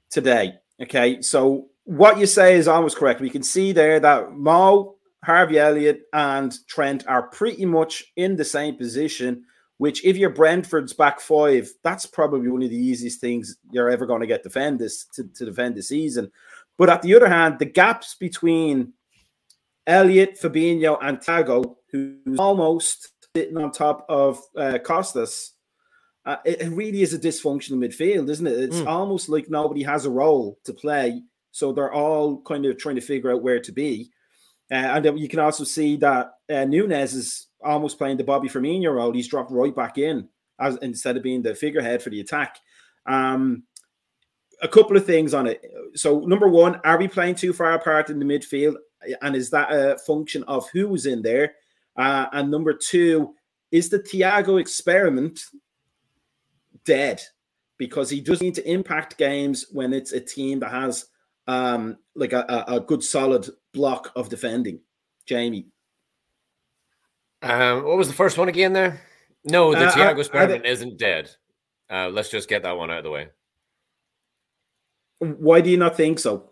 today. 0.09 0.55
Okay, 0.81 1.21
so 1.21 1.67
what 1.83 2.17
you 2.17 2.25
say 2.25 2.55
is 2.55 2.67
almost 2.67 2.97
correct. 2.97 3.21
We 3.21 3.29
can 3.29 3.43
see 3.43 3.71
there 3.71 3.99
that 3.99 4.31
Mo, 4.33 4.95
Harvey 5.23 5.59
Elliott, 5.59 6.03
and 6.13 6.57
Trent 6.67 7.05
are 7.07 7.23
pretty 7.23 7.65
much 7.65 8.05
in 8.15 8.35
the 8.35 8.45
same 8.45 8.75
position. 8.75 9.43
Which, 9.77 10.05
if 10.05 10.15
you're 10.15 10.29
Brentford's 10.29 10.93
back 10.93 11.19
five, 11.19 11.67
that's 11.83 12.05
probably 12.05 12.49
one 12.49 12.61
of 12.61 12.69
the 12.69 12.75
easiest 12.75 13.19
things 13.19 13.57
you're 13.71 13.89
ever 13.89 14.05
going 14.05 14.21
to 14.21 14.27
get 14.27 14.43
defend 14.43 14.77
this 14.77 15.05
to, 15.15 15.23
to 15.23 15.45
defend 15.45 15.73
the 15.73 15.81
season. 15.81 16.31
But 16.81 16.89
at 16.89 17.03
the 17.03 17.13
other 17.13 17.29
hand, 17.29 17.59
the 17.59 17.65
gaps 17.65 18.15
between 18.15 18.93
Elliott, 19.85 20.41
Fabinho, 20.41 20.97
and 20.99 21.19
Thiago, 21.19 21.75
who's 21.91 22.39
almost 22.39 23.11
sitting 23.35 23.55
on 23.57 23.71
top 23.71 24.03
of 24.09 24.39
uh, 24.57 24.79
Costas, 24.79 25.53
uh, 26.25 26.37
it, 26.43 26.61
it, 26.61 26.69
really 26.69 27.03
is 27.03 27.13
a 27.13 27.19
dysfunctional 27.19 27.77
midfield, 27.77 28.31
isn't 28.31 28.47
it? 28.47 28.59
It's 28.59 28.77
mm. 28.77 28.87
almost 28.87 29.29
like 29.29 29.47
nobody 29.47 29.83
has 29.83 30.07
a 30.07 30.09
role 30.09 30.57
to 30.63 30.73
play. 30.73 31.21
So 31.51 31.71
they're 31.71 31.93
all 31.93 32.41
kind 32.41 32.65
of 32.65 32.79
trying 32.79 32.95
to 32.95 33.01
figure 33.01 33.31
out 33.31 33.43
where 33.43 33.59
to 33.59 33.71
be. 33.71 34.09
Uh, 34.71 34.73
and 34.73 35.05
then 35.05 35.19
you 35.19 35.27
can 35.27 35.37
also 35.37 35.63
see 35.63 35.97
that 35.97 36.31
uh, 36.51 36.65
Nunez 36.65 37.13
is 37.13 37.47
almost 37.63 37.99
playing 37.99 38.17
the 38.17 38.23
Bobby 38.23 38.49
Firmino 38.49 38.91
role. 38.91 39.13
He's 39.13 39.27
dropped 39.27 39.51
right 39.51 39.75
back 39.75 39.99
in 39.99 40.29
as 40.59 40.77
instead 40.77 41.15
of 41.15 41.21
being 41.21 41.43
the 41.43 41.53
figurehead 41.53 42.01
for 42.01 42.09
the 42.09 42.21
attack. 42.21 42.57
Um, 43.05 43.65
a 44.61 44.67
couple 44.67 44.95
of 44.95 45.05
things 45.05 45.33
on 45.33 45.47
it. 45.47 45.63
So, 45.95 46.19
number 46.19 46.47
one, 46.47 46.79
are 46.83 46.97
we 46.97 47.07
playing 47.07 47.35
too 47.35 47.53
far 47.53 47.73
apart 47.73 48.09
in 48.09 48.19
the 48.19 48.25
midfield? 48.25 48.75
And 49.21 49.35
is 49.35 49.49
that 49.49 49.71
a 49.71 49.97
function 49.99 50.43
of 50.43 50.69
who 50.69 50.87
was 50.87 51.05
in 51.05 51.21
there? 51.21 51.55
Uh, 51.95 52.27
and 52.31 52.51
number 52.51 52.73
two, 52.73 53.33
is 53.71 53.89
the 53.89 53.99
Thiago 53.99 54.59
experiment 54.59 55.41
dead? 56.85 57.21
Because 57.77 58.09
he 58.09 58.21
does 58.21 58.41
need 58.41 58.55
to 58.55 58.71
impact 58.71 59.17
games 59.17 59.65
when 59.71 59.91
it's 59.91 60.11
a 60.11 60.19
team 60.19 60.59
that 60.59 60.71
has 60.71 61.07
um, 61.47 61.97
like 62.15 62.33
a, 62.33 62.65
a 62.67 62.79
good 62.79 63.03
solid 63.03 63.49
block 63.73 64.11
of 64.15 64.29
defending. 64.29 64.79
Jamie. 65.25 65.67
Um, 67.41 67.83
what 67.83 67.97
was 67.97 68.07
the 68.07 68.13
first 68.13 68.37
one 68.37 68.49
again 68.49 68.73
there? 68.73 69.01
No, 69.43 69.71
the 69.73 69.87
uh, 69.87 69.91
Thiago 69.91 70.19
experiment 70.19 70.65
isn't 70.65 70.99
dead. 70.99 71.31
Uh, 71.89 72.09
let's 72.09 72.29
just 72.29 72.47
get 72.47 72.63
that 72.63 72.77
one 72.77 72.91
out 72.91 72.99
of 72.99 73.03
the 73.03 73.09
way. 73.09 73.29
Why 75.21 75.61
do 75.61 75.69
you 75.69 75.77
not 75.77 75.95
think 75.95 76.19
so? 76.19 76.49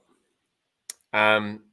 Um, 1.12 1.64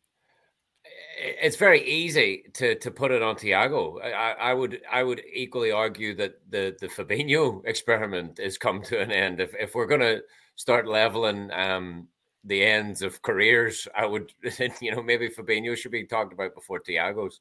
it's 1.18 1.56
very 1.56 1.86
easy 1.86 2.44
to 2.54 2.74
to 2.76 2.90
put 2.90 3.10
it 3.10 3.22
on 3.22 3.36
Thiago. 3.36 4.02
I, 4.02 4.32
I, 4.32 4.54
would 4.54 4.80
I 4.90 5.02
would 5.02 5.22
equally 5.32 5.70
argue 5.70 6.14
that 6.16 6.40
the 6.50 6.76
the 6.80 6.88
Fabinho 6.88 7.64
experiment 7.66 8.38
has 8.38 8.58
come 8.58 8.82
to 8.82 9.00
an 9.00 9.12
end. 9.12 9.40
If 9.40 9.54
if 9.54 9.74
we're 9.74 9.86
going 9.86 10.00
to 10.00 10.22
start 10.56 10.88
leveling 10.88 11.50
um, 11.52 12.08
the 12.44 12.64
ends 12.64 13.02
of 13.02 13.22
careers. 13.22 13.86
I 13.94 14.06
would, 14.06 14.32
you 14.80 14.94
know, 14.94 15.02
maybe 15.02 15.28
Fabinho 15.28 15.76
should 15.76 15.92
be 15.92 16.04
talked 16.04 16.32
about 16.32 16.54
before 16.54 16.80
Thiago's. 16.80 17.40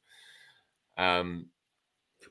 Um, 0.98 1.46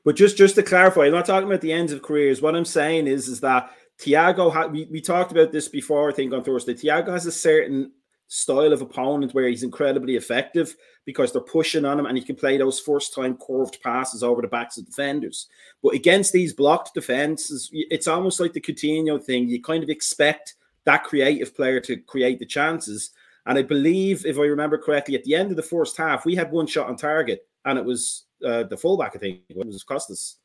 but 0.04 0.16
just 0.16 0.36
just 0.36 0.54
to 0.56 0.62
clarify, 0.62 1.06
I'm 1.06 1.12
not 1.12 1.26
talking 1.26 1.48
about 1.48 1.60
the 1.60 1.72
ends 1.72 1.92
of 1.92 2.02
careers. 2.02 2.42
What 2.42 2.54
I'm 2.54 2.64
saying 2.64 3.06
is 3.06 3.28
is 3.28 3.40
that 3.40 3.70
Thiago, 4.00 4.52
ha- 4.52 4.66
we, 4.66 4.86
we 4.90 5.00
talked 5.00 5.32
about 5.32 5.52
this 5.52 5.68
before, 5.68 6.10
I 6.10 6.12
think 6.12 6.32
on 6.32 6.44
Thursday. 6.44 6.74
Thiago 6.74 7.08
has 7.08 7.26
a 7.26 7.32
certain 7.32 7.92
style 8.28 8.72
of 8.72 8.82
opponent 8.82 9.32
where 9.32 9.48
he's 9.48 9.62
incredibly 9.62 10.16
effective 10.16 10.76
because 11.04 11.32
they're 11.32 11.40
pushing 11.40 11.84
on 11.84 11.98
him 11.98 12.06
and 12.06 12.18
he 12.18 12.24
can 12.24 12.34
play 12.34 12.56
those 12.58 12.80
first 12.80 13.14
time 13.14 13.38
curved 13.38 13.78
passes 13.82 14.22
over 14.22 14.42
the 14.42 14.48
backs 14.48 14.76
of 14.76 14.86
defenders. 14.86 15.46
But 15.82 15.94
against 15.94 16.32
these 16.32 16.52
blocked 16.52 16.94
defenses, 16.94 17.70
it's 17.72 18.08
almost 18.08 18.40
like 18.40 18.52
the 18.52 18.60
Coutinho 18.60 19.22
thing. 19.22 19.48
You 19.48 19.62
kind 19.62 19.82
of 19.82 19.88
expect 19.88 20.56
that 20.84 21.04
creative 21.04 21.54
player 21.54 21.80
to 21.80 21.96
create 21.96 22.38
the 22.38 22.46
chances. 22.46 23.10
And 23.46 23.56
I 23.56 23.62
believe, 23.62 24.26
if 24.26 24.38
I 24.38 24.42
remember 24.42 24.76
correctly, 24.76 25.14
at 25.14 25.24
the 25.24 25.36
end 25.36 25.50
of 25.50 25.56
the 25.56 25.62
first 25.62 25.96
half, 25.96 26.26
we 26.26 26.34
had 26.34 26.50
one 26.50 26.66
shot 26.66 26.88
on 26.88 26.96
target 26.96 27.46
and 27.64 27.78
it 27.78 27.84
was 27.84 28.24
uh, 28.44 28.64
the 28.64 28.76
fullback, 28.76 29.12
I 29.14 29.18
think, 29.18 29.40
it 29.48 29.56
was 29.56 29.82
Costas. 29.84 30.36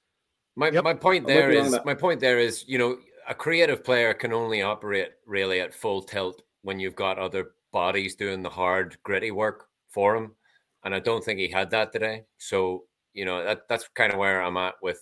My, 0.56 0.70
yep. 0.70 0.84
my 0.84 0.94
point 0.94 1.26
there 1.26 1.50
is 1.50 1.80
my 1.86 1.94
point 1.94 2.20
there 2.20 2.38
is 2.38 2.66
you 2.68 2.78
know 2.78 2.98
a 3.28 3.36
creative 3.36 3.84
player 3.84 4.14
can 4.14 4.34
only 4.34 4.62
operate 4.62 5.12
really 5.26 5.60
at 5.62 5.74
full 5.74 6.02
tilt 6.02 6.42
when 6.62 6.80
you've 6.80 6.96
got 6.96 7.18
other 7.18 7.52
bodies 7.72 8.16
doing 8.16 8.42
the 8.42 8.50
hard, 8.50 8.98
gritty 9.04 9.32
work 9.32 9.68
for 9.90 10.16
him. 10.16 10.36
And 10.84 10.94
I 10.96 11.00
don't 11.00 11.24
think 11.24 11.40
he 11.40 11.48
had 11.48 11.70
that 11.72 11.92
today. 11.92 12.26
So, 12.38 12.86
you 13.14 13.26
know, 13.26 13.44
that, 13.44 13.68
that's 13.70 13.88
kind 13.90 14.12
of 14.12 14.20
where 14.20 14.42
I'm 14.42 14.58
at 14.58 14.76
with, 14.82 15.00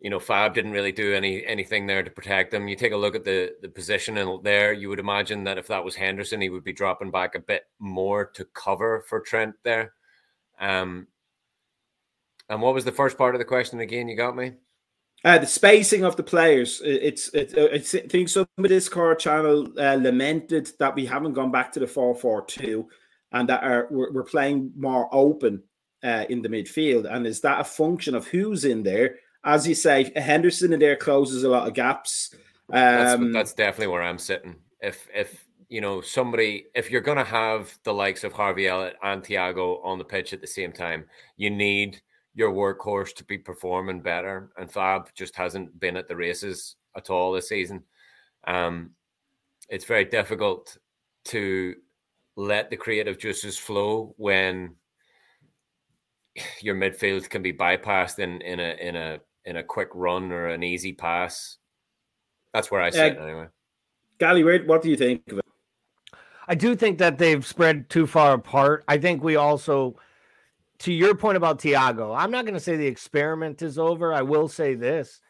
you 0.00 0.10
know, 0.10 0.20
Fab 0.20 0.54
didn't 0.54 0.72
really 0.72 0.92
do 0.92 1.12
any 1.14 1.44
anything 1.44 1.86
there 1.86 2.04
to 2.04 2.10
protect 2.10 2.54
him. 2.54 2.68
You 2.68 2.76
take 2.76 2.92
a 2.92 2.96
look 2.96 3.16
at 3.16 3.24
the 3.24 3.54
the 3.62 3.68
position 3.68 4.16
and 4.18 4.44
there, 4.44 4.72
you 4.72 4.88
would 4.88 5.00
imagine 5.00 5.42
that 5.44 5.58
if 5.58 5.66
that 5.68 5.84
was 5.84 5.96
Henderson, 5.96 6.40
he 6.40 6.50
would 6.50 6.62
be 6.62 6.72
dropping 6.72 7.10
back 7.10 7.34
a 7.34 7.40
bit 7.40 7.64
more 7.80 8.26
to 8.26 8.44
cover 8.54 9.04
for 9.08 9.20
Trent 9.20 9.54
there. 9.64 9.94
Um, 10.60 11.08
and 12.48 12.62
what 12.62 12.74
was 12.74 12.84
the 12.84 12.92
first 12.92 13.18
part 13.18 13.34
of 13.34 13.40
the 13.40 13.44
question 13.44 13.80
again? 13.80 14.08
You 14.08 14.16
got 14.16 14.36
me. 14.36 14.52
Uh, 15.24 15.38
the 15.38 15.46
spacing 15.46 16.04
of 16.04 16.16
the 16.16 16.22
players. 16.22 16.80
It's, 16.84 17.28
it's, 17.34 17.52
uh, 17.54 17.68
it's 17.72 17.94
I 17.94 18.00
think 18.00 18.28
some 18.28 18.46
of 18.56 18.68
this 18.68 18.88
core 18.88 19.16
channel 19.16 19.66
uh, 19.78 19.94
lamented 19.94 20.70
that 20.78 20.94
we 20.94 21.04
haven't 21.06 21.32
gone 21.32 21.50
back 21.50 21.72
to 21.72 21.80
the 21.80 21.86
4 21.86 22.14
4 22.14 22.44
2 22.44 22.88
and 23.32 23.48
that 23.48 23.62
are, 23.62 23.88
we're, 23.90 24.12
we're 24.12 24.24
playing 24.24 24.72
more 24.76 25.08
open 25.12 25.62
uh, 26.04 26.24
in 26.28 26.40
the 26.40 26.48
midfield. 26.48 27.12
And 27.12 27.26
is 27.26 27.40
that 27.40 27.60
a 27.60 27.64
function 27.64 28.14
of 28.14 28.26
who's 28.28 28.64
in 28.64 28.82
there? 28.82 29.16
As 29.44 29.66
you 29.66 29.74
say, 29.74 30.12
Henderson 30.14 30.72
in 30.72 30.80
there 30.80 30.96
closes 30.96 31.42
a 31.42 31.48
lot 31.48 31.66
of 31.66 31.74
gaps. 31.74 32.34
Um, 32.72 33.32
that's, 33.32 33.32
that's 33.32 33.52
definitely 33.54 33.92
where 33.92 34.02
I'm 34.02 34.18
sitting. 34.18 34.56
If, 34.80 35.08
if, 35.12 35.44
you 35.68 35.80
know, 35.80 36.00
somebody, 36.00 36.66
if 36.74 36.90
you're 36.90 37.00
going 37.00 37.18
to 37.18 37.24
have 37.24 37.76
the 37.82 37.92
likes 37.92 38.24
of 38.24 38.32
Harvey 38.32 38.68
Elliott 38.68 38.96
and 39.02 39.22
Thiago 39.22 39.84
on 39.84 39.98
the 39.98 40.04
pitch 40.04 40.32
at 40.32 40.40
the 40.40 40.46
same 40.46 40.72
time, 40.72 41.04
you 41.36 41.50
need 41.50 42.00
your 42.38 42.52
workhorse 42.52 43.12
to 43.16 43.24
be 43.24 43.36
performing 43.36 44.00
better. 44.00 44.50
And 44.56 44.70
Fab 44.70 45.08
just 45.16 45.34
hasn't 45.34 45.78
been 45.80 45.96
at 45.96 46.06
the 46.06 46.14
races 46.14 46.76
at 46.96 47.10
all 47.10 47.32
this 47.32 47.48
season. 47.48 47.82
Um, 48.46 48.90
it's 49.68 49.84
very 49.84 50.04
difficult 50.04 50.78
to 51.26 51.74
let 52.36 52.70
the 52.70 52.76
creative 52.76 53.18
juices 53.18 53.58
flow 53.58 54.14
when 54.18 54.76
your 56.62 56.76
midfield 56.76 57.28
can 57.28 57.42
be 57.42 57.52
bypassed 57.52 58.20
in 58.20 58.40
in 58.42 58.60
a 58.60 58.76
in 58.80 58.94
a 58.94 59.18
in 59.44 59.56
a 59.56 59.62
quick 59.64 59.88
run 59.92 60.30
or 60.30 60.46
an 60.46 60.62
easy 60.62 60.92
pass. 60.92 61.56
That's 62.54 62.70
where 62.70 62.80
I 62.80 62.90
sit 62.90 63.18
uh, 63.18 63.22
anyway. 63.24 63.46
Gally, 64.20 64.44
what 64.64 64.80
do 64.80 64.90
you 64.90 64.96
think 64.96 65.22
of 65.32 65.38
it? 65.38 65.44
I 66.46 66.54
do 66.54 66.76
think 66.76 66.98
that 66.98 67.18
they've 67.18 67.44
spread 67.44 67.90
too 67.90 68.06
far 68.06 68.34
apart. 68.34 68.84
I 68.86 68.96
think 68.96 69.24
we 69.24 69.34
also 69.34 69.96
to 70.80 70.92
your 70.92 71.14
point 71.14 71.36
about 71.36 71.58
Thiago, 71.58 72.16
I'm 72.16 72.30
not 72.30 72.44
going 72.44 72.54
to 72.54 72.60
say 72.60 72.76
the 72.76 72.86
experiment 72.86 73.62
is 73.62 73.78
over. 73.78 74.12
I 74.12 74.22
will 74.22 74.48
say 74.48 74.74
this. 74.74 75.20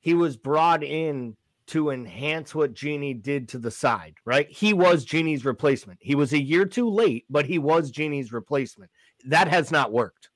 He 0.00 0.14
was 0.14 0.36
brought 0.36 0.82
in 0.82 1.36
to 1.68 1.90
enhance 1.90 2.54
what 2.54 2.74
Gini 2.74 3.20
did 3.20 3.48
to 3.50 3.58
the 3.58 3.70
side, 3.70 4.14
right? 4.24 4.50
He 4.50 4.72
was 4.72 5.06
Gini's 5.06 5.44
replacement. 5.44 5.98
He 6.02 6.14
was 6.14 6.32
a 6.32 6.42
year 6.42 6.64
too 6.64 6.88
late, 6.88 7.24
but 7.30 7.46
he 7.46 7.58
was 7.58 7.92
Gini's 7.92 8.32
replacement. 8.32 8.90
That 9.26 9.48
has 9.48 9.70
not 9.70 9.92
worked 9.92 10.30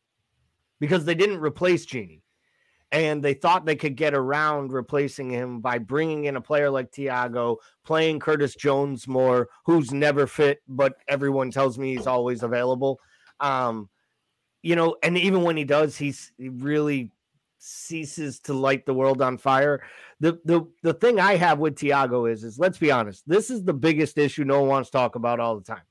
because 0.79 1.05
they 1.05 1.15
didn't 1.15 1.41
replace 1.41 1.85
Gini, 1.85 2.23
And 2.93 3.23
they 3.23 3.35
thought 3.35 3.67
they 3.67 3.77
could 3.77 3.97
get 3.97 4.15
around 4.15 4.73
replacing 4.73 5.31
him 5.31 5.61
by 5.61 5.79
bringing 5.79 6.25
in 6.25 6.37
a 6.37 6.41
player 6.41 6.71
like 6.71 6.93
Thiago, 6.93 7.57
playing 7.85 8.21
Curtis 8.21 8.55
Jones 8.55 9.09
more, 9.09 9.49
who's 9.65 9.93
never 9.93 10.27
fit, 10.27 10.61
but 10.69 10.95
everyone 11.09 11.51
tells 11.51 11.79
me 11.79 11.97
he's 11.97 12.07
always 12.07 12.43
available. 12.43 13.01
Um, 13.41 13.89
you 14.67 14.75
know, 14.75 14.97
and 15.05 15.17
even 15.17 15.43
when 15.43 15.57
he 15.57 15.63
does, 15.63 15.97
he's 15.97 16.33
he 16.37 16.49
really 16.49 17.13
ceases 17.59 18.41
to 18.41 18.53
light 18.53 18.85
the 18.85 18.95
world 18.95 19.23
on 19.23 19.39
fire. 19.39 19.81
The 20.19 20.41
the 20.45 20.67
the 20.83 20.93
thing 20.93 21.21
I 21.21 21.37
have 21.37 21.61
with 21.61 21.77
Thiago 21.77 22.29
is 22.29 22.43
is 22.43 22.59
let's 22.59 22.77
be 22.77 22.91
honest, 22.91 23.23
this 23.29 23.49
is 23.49 23.63
the 23.63 23.73
biggest 23.73 24.19
issue 24.19 24.43
no 24.43 24.63
one 24.63 24.69
wants 24.69 24.91
to 24.91 24.99
talk 24.99 25.15
about 25.15 25.39
all 25.39 25.57
the 25.57 25.63
time. 25.63 25.85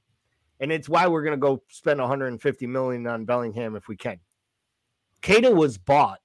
And 0.59 0.73
it's 0.73 0.89
why 0.89 1.07
we're 1.07 1.23
gonna 1.23 1.37
go 1.37 1.63
spend 1.69 2.01
150 2.01 2.67
million 2.67 3.07
on 3.07 3.23
Bellingham 3.23 3.77
if 3.77 3.87
we 3.87 3.95
can. 3.95 4.19
Keita 5.21 5.55
was 5.55 5.77
bought 5.77 6.19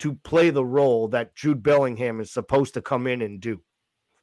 to 0.00 0.12
play 0.12 0.50
the 0.50 0.64
role 0.64 1.06
that 1.06 1.36
Jude 1.36 1.62
Bellingham 1.62 2.18
is 2.20 2.32
supposed 2.32 2.74
to 2.74 2.82
come 2.82 3.06
in 3.06 3.22
and 3.22 3.38
do 3.40 3.60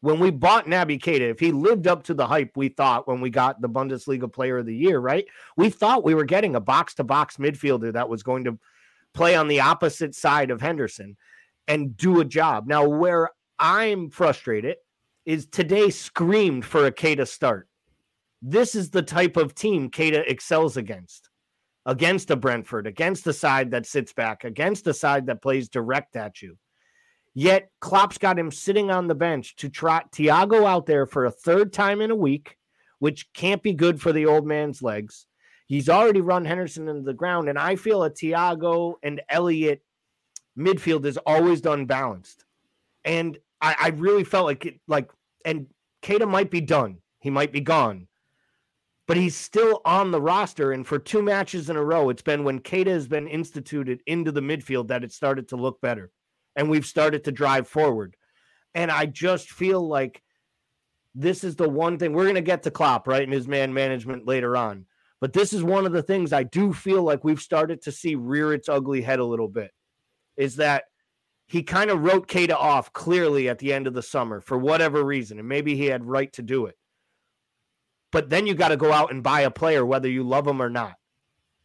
when 0.02 0.20
we 0.20 0.32
bought 0.32 0.66
Naby 0.66 1.00
Keita, 1.00 1.30
if 1.30 1.40
he 1.40 1.52
lived 1.52 1.88
up 1.88 2.04
to 2.04 2.14
the 2.14 2.26
hype 2.26 2.58
we 2.58 2.70
thought 2.70 3.08
when 3.08 3.22
we 3.22 3.30
got 3.30 3.62
the 3.62 3.70
Bundesliga 3.70 4.32
player 4.32 4.58
of 4.58 4.66
the 4.66 4.76
year, 4.76 5.00
right? 5.00 5.26
We 5.56 5.70
thought 5.70 6.04
we 6.04 6.16
were 6.16 6.26
getting 6.26 6.56
a 6.56 6.60
box 6.60 6.96
to 6.96 7.04
box 7.04 7.38
midfielder 7.38 7.94
that 7.94 8.10
was 8.10 8.24
going 8.24 8.44
to 8.46 8.60
play 9.14 9.36
on 9.36 9.48
the 9.48 9.60
opposite 9.60 10.16
side 10.16 10.52
of 10.52 10.60
Henderson 10.60 11.18
and 11.68 11.96
do 11.96 12.20
a 12.20 12.26
job. 12.26 12.68
Now, 12.68 12.88
where 12.88 13.30
I'm 13.60 14.10
frustrated 14.10 14.78
is 15.26 15.46
today 15.46 15.92
screamed 15.92 16.66
for 16.66 16.88
a 16.88 16.92
Keita 16.92 17.28
start. 17.28 17.68
This 18.42 18.74
is 18.74 18.90
the 18.90 19.04
type 19.04 19.38
of 19.38 19.54
team 19.54 19.92
Keita 19.92 20.24
excels 20.28 20.78
against. 20.78 21.30
Against 21.86 22.32
a 22.32 22.36
Brentford, 22.36 22.88
against 22.88 23.24
the 23.24 23.34
side 23.34 23.72
that 23.72 23.86
sits 23.86 24.14
back, 24.14 24.44
against 24.44 24.84
the 24.84 24.94
side 24.94 25.28
that 25.28 25.42
plays 25.42 25.70
direct 25.70 26.16
at 26.16 26.42
you. 26.42 26.58
Yet 27.34 27.70
Klopp's 27.80 28.18
got 28.18 28.38
him 28.38 28.52
sitting 28.52 28.92
on 28.92 29.08
the 29.08 29.16
bench 29.16 29.56
to 29.58 29.70
trot 29.70 30.12
Thiago 30.12 30.66
out 30.66 30.86
there 30.86 31.06
for 31.06 31.26
a 31.26 31.32
third 31.32 31.72
time 31.72 32.02
in 32.02 32.12
a 32.12 32.16
week, 32.16 32.58
which 33.00 33.32
can't 33.34 33.64
be 33.64 33.74
good 33.74 34.02
for 34.02 34.12
the 34.12 34.26
old 34.26 34.46
man's 34.46 34.82
legs. 34.82 35.28
He's 35.68 35.88
already 35.88 36.20
run 36.20 36.44
Henderson 36.44 36.90
into 36.90 37.04
the 37.04 37.14
ground, 37.14 37.48
and 37.48 37.58
I 37.58 37.78
feel 37.78 38.04
a 38.04 38.12
Thiago 38.12 38.96
and 39.02 39.22
Elliott 39.30 39.82
midfield 40.58 41.06
is 41.06 41.18
always 41.26 41.62
done 41.62 41.86
balanced. 41.86 42.44
And 43.06 43.38
I, 43.62 43.76
I 43.80 43.88
really 43.90 44.26
felt 44.26 44.46
like 44.46 44.66
it, 44.66 44.82
like, 44.88 45.10
and 45.46 45.68
Keita 46.04 46.30
might 46.30 46.52
be 46.52 46.60
done. 46.60 46.98
He 47.20 47.30
might 47.30 47.54
be 47.54 47.62
gone, 47.62 48.08
but 49.08 49.16
he's 49.16 49.38
still 49.38 49.82
on 49.86 50.12
the 50.12 50.22
roster. 50.22 50.74
And 50.74 50.86
for 50.86 51.00
two 51.00 51.22
matches 51.22 51.70
in 51.70 51.78
a 51.78 51.84
row, 51.84 52.10
it's 52.10 52.22
been 52.22 52.44
when 52.44 52.60
Keita 52.60 52.88
has 52.88 53.08
been 53.08 53.28
instituted 53.28 54.02
into 54.06 54.34
the 54.34 54.42
midfield 54.42 54.90
that 54.90 55.06
it 55.06 55.14
started 55.14 55.48
to 55.50 55.56
look 55.56 55.80
better 55.80 56.12
and 56.56 56.70
we've 56.70 56.86
started 56.86 57.24
to 57.26 57.32
drive 57.32 57.68
forward. 57.68 58.16
And 58.74 58.92
I 58.92 59.06
just 59.06 59.50
feel 59.50 59.86
like 59.86 60.22
this 61.14 61.44
is 61.44 61.56
the 61.56 61.70
one 61.70 61.98
thing 61.98 62.14
we're 62.14 62.24
going 62.24 62.36
to 62.36 62.42
get 62.42 62.64
to 62.64 62.72
Klopp, 62.72 63.08
right, 63.08 63.24
in 63.24 63.32
his 63.32 63.48
man 63.48 63.74
management 63.74 64.26
later 64.26 64.56
on. 64.56 64.86
But 65.20 65.34
this 65.34 65.54
is 65.54 65.64
one 65.64 65.86
of 65.86 65.92
the 65.92 66.04
things 66.04 66.34
I 66.34 66.44
do 66.44 66.74
feel 66.74 67.04
like 67.04 67.24
we've 67.24 67.42
started 67.42 67.82
to 67.84 67.92
see 67.92 68.16
rear 68.16 68.54
its 68.54 68.70
ugly 68.70 69.02
head 69.02 69.20
a 69.20 69.26
little 69.26 69.48
bit 69.48 69.72
is 70.38 70.56
that 70.56 70.86
he 71.48 71.64
kind 71.64 71.92
of 71.92 72.02
wrote 72.02 72.28
Keita 72.28 72.56
off 72.56 72.94
clearly 72.94 73.50
at 73.50 73.60
the 73.60 73.74
end 73.74 73.86
of 73.86 73.94
the 73.94 74.02
summer 74.02 74.40
for 74.40 74.58
whatever 74.58 75.04
reason. 75.04 75.38
And 75.38 75.48
maybe 75.48 75.76
he 75.76 75.86
had 75.86 76.06
right 76.06 76.32
to 76.34 76.42
do 76.42 76.66
it. 76.66 76.76
But 78.12 78.30
then 78.30 78.48
you 78.48 78.56
got 78.56 78.70
to 78.70 78.78
go 78.78 78.92
out 78.92 79.12
and 79.12 79.22
buy 79.22 79.42
a 79.42 79.52
player, 79.52 79.86
whether 79.86 80.10
you 80.10 80.24
love 80.24 80.48
him 80.48 80.62
or 80.62 80.70
not 80.70 80.96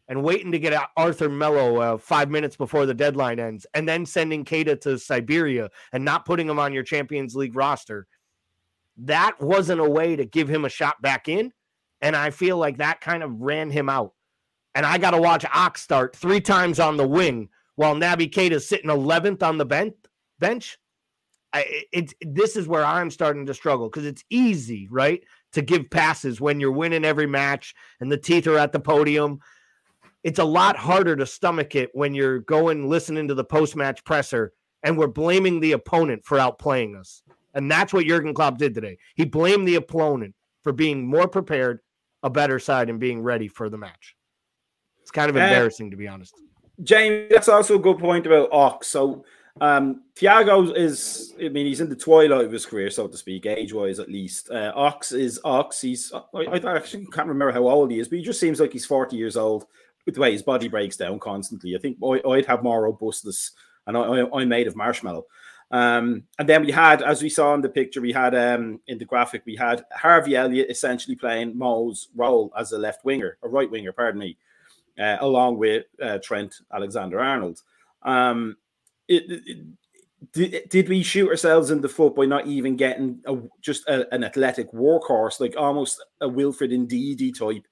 and 0.08 0.22
waiting 0.22 0.52
to 0.52 0.58
get 0.58 0.80
Arthur 0.96 1.28
Melo 1.28 1.76
uh, 1.78 1.98
five 1.98 2.30
minutes 2.30 2.56
before 2.56 2.86
the 2.86 2.94
deadline 2.94 3.40
ends, 3.40 3.66
and 3.74 3.88
then 3.88 4.06
sending 4.06 4.44
Keita 4.44 4.80
to 4.82 4.98
Siberia 4.98 5.70
and 5.92 6.04
not 6.04 6.24
putting 6.24 6.48
him 6.48 6.58
on 6.58 6.72
your 6.72 6.84
Champions 6.84 7.34
League 7.34 7.56
roster, 7.56 8.06
that 8.98 9.40
wasn't 9.40 9.80
a 9.80 9.88
way 9.88 10.16
to 10.16 10.24
give 10.24 10.48
him 10.48 10.64
a 10.64 10.70
shot 10.70 11.00
back 11.02 11.28
in. 11.28 11.52
And 12.00 12.14
I 12.14 12.30
feel 12.30 12.56
like 12.56 12.78
that 12.78 13.00
kind 13.00 13.22
of 13.22 13.40
ran 13.40 13.70
him 13.70 13.88
out. 13.88 14.12
And 14.74 14.84
I 14.84 14.98
got 14.98 15.12
to 15.12 15.20
watch 15.20 15.44
Ox 15.52 15.82
start 15.82 16.14
three 16.14 16.40
times 16.40 16.78
on 16.78 16.96
the 16.96 17.06
wing 17.06 17.48
while 17.76 17.94
Naby 17.94 18.30
Keita's 18.30 18.68
sitting 18.68 18.90
11th 18.90 19.42
on 19.42 19.58
the 19.58 19.64
bench. 19.64 19.94
bench. 20.38 20.78
I, 21.52 21.84
this 22.20 22.56
is 22.56 22.68
where 22.68 22.84
I'm 22.84 23.10
starting 23.10 23.46
to 23.46 23.54
struggle 23.54 23.88
because 23.88 24.04
it's 24.04 24.24
easy, 24.28 24.88
right, 24.90 25.22
to 25.52 25.62
give 25.62 25.88
passes 25.88 26.40
when 26.40 26.60
you're 26.60 26.72
winning 26.72 27.04
every 27.04 27.26
match 27.26 27.74
and 28.00 28.12
the 28.12 28.18
teeth 28.18 28.46
are 28.46 28.58
at 28.58 28.72
the 28.72 28.80
podium 28.80 29.40
it's 30.26 30.40
a 30.40 30.44
lot 30.44 30.76
harder 30.76 31.14
to 31.14 31.24
stomach 31.24 31.76
it 31.76 31.88
when 31.94 32.12
you're 32.12 32.40
going 32.40 32.88
listening 32.88 33.28
to 33.28 33.34
the 33.34 33.44
post 33.44 33.76
match 33.76 34.02
presser 34.02 34.52
and 34.82 34.98
we're 34.98 35.06
blaming 35.06 35.60
the 35.60 35.70
opponent 35.70 36.24
for 36.24 36.38
outplaying 36.38 36.98
us. 36.98 37.22
And 37.54 37.70
that's 37.70 37.92
what 37.92 38.06
Jurgen 38.06 38.34
Klopp 38.34 38.58
did 38.58 38.74
today. 38.74 38.98
He 39.14 39.24
blamed 39.24 39.68
the 39.68 39.76
opponent 39.76 40.34
for 40.64 40.72
being 40.72 41.06
more 41.06 41.28
prepared, 41.28 41.78
a 42.24 42.28
better 42.28 42.58
side, 42.58 42.90
and 42.90 42.98
being 42.98 43.22
ready 43.22 43.46
for 43.46 43.70
the 43.70 43.78
match. 43.78 44.16
It's 45.00 45.12
kind 45.12 45.30
of 45.30 45.36
uh, 45.36 45.40
embarrassing, 45.40 45.86
uh, 45.86 45.90
to 45.90 45.96
be 45.96 46.08
honest. 46.08 46.34
James, 46.82 47.30
that's 47.30 47.48
also 47.48 47.76
a 47.76 47.78
good 47.78 48.00
point 48.00 48.26
about 48.26 48.48
Ox. 48.50 48.88
So 48.88 49.24
um, 49.60 50.02
Thiago 50.16 50.76
is, 50.76 51.34
I 51.40 51.50
mean, 51.50 51.66
he's 51.66 51.80
in 51.80 51.88
the 51.88 51.94
twilight 51.94 52.44
of 52.46 52.50
his 52.50 52.66
career, 52.66 52.90
so 52.90 53.06
to 53.06 53.16
speak, 53.16 53.46
age 53.46 53.72
wise 53.72 54.00
at 54.00 54.10
least. 54.10 54.50
Uh, 54.50 54.72
Ox 54.74 55.12
is 55.12 55.40
Ox. 55.44 55.80
He's, 55.80 56.12
I, 56.12 56.40
I, 56.40 56.76
actually 56.76 57.06
can't 57.06 57.28
remember 57.28 57.52
how 57.52 57.68
old 57.68 57.92
he 57.92 58.00
is, 58.00 58.08
but 58.08 58.18
he 58.18 58.24
just 58.24 58.40
seems 58.40 58.58
like 58.58 58.72
he's 58.72 58.86
40 58.86 59.16
years 59.16 59.36
old 59.36 59.66
with 60.06 60.14
the 60.14 60.20
way 60.20 60.32
his 60.32 60.42
body 60.42 60.68
breaks 60.68 60.96
down 60.96 61.18
constantly. 61.18 61.74
I 61.74 61.78
think 61.78 61.98
I, 62.02 62.20
would 62.24 62.46
have 62.46 62.62
more 62.62 62.84
robustness, 62.84 63.50
and 63.86 63.96
I, 63.96 64.20
am 64.20 64.48
made 64.48 64.68
of 64.68 64.76
marshmallow. 64.76 65.26
Um, 65.72 66.22
and 66.38 66.48
then 66.48 66.64
we 66.64 66.70
had, 66.70 67.02
as 67.02 67.22
we 67.22 67.28
saw 67.28 67.52
in 67.54 67.60
the 67.60 67.68
picture, 67.68 68.00
we 68.00 68.12
had 68.12 68.34
um, 68.34 68.80
in 68.86 68.98
the 68.98 69.04
graphic, 69.04 69.42
we 69.44 69.56
had 69.56 69.84
Harvey 69.92 70.36
Elliott 70.36 70.70
essentially 70.70 71.16
playing 71.16 71.58
Mo's 71.58 72.08
role 72.14 72.52
as 72.56 72.70
a 72.70 72.78
left 72.78 73.04
winger, 73.04 73.36
a 73.42 73.48
right 73.48 73.70
winger, 73.70 73.92
pardon 73.92 74.20
me, 74.20 74.38
uh, 74.98 75.16
along 75.20 75.58
with 75.58 75.84
uh, 76.00 76.18
Trent 76.22 76.54
Alexander 76.72 77.18
Arnold. 77.18 77.62
Um, 78.02 78.56
it, 79.08 79.24
it, 79.28 79.66
did, 80.32 80.68
did 80.68 80.88
we 80.88 81.02
shoot 81.02 81.28
ourselves 81.28 81.70
in 81.70 81.80
the 81.80 81.88
foot 81.88 82.14
by 82.14 82.26
not 82.26 82.46
even 82.46 82.76
getting 82.76 83.20
a, 83.26 83.36
just 83.60 83.86
a, 83.88 84.12
an 84.14 84.22
athletic 84.22 84.70
workhorse, 84.72 85.40
like 85.40 85.56
almost 85.56 86.02
a 86.20 86.28
Wilfred 86.28 86.70
Ndidi 86.70 87.36
type, 87.36 87.66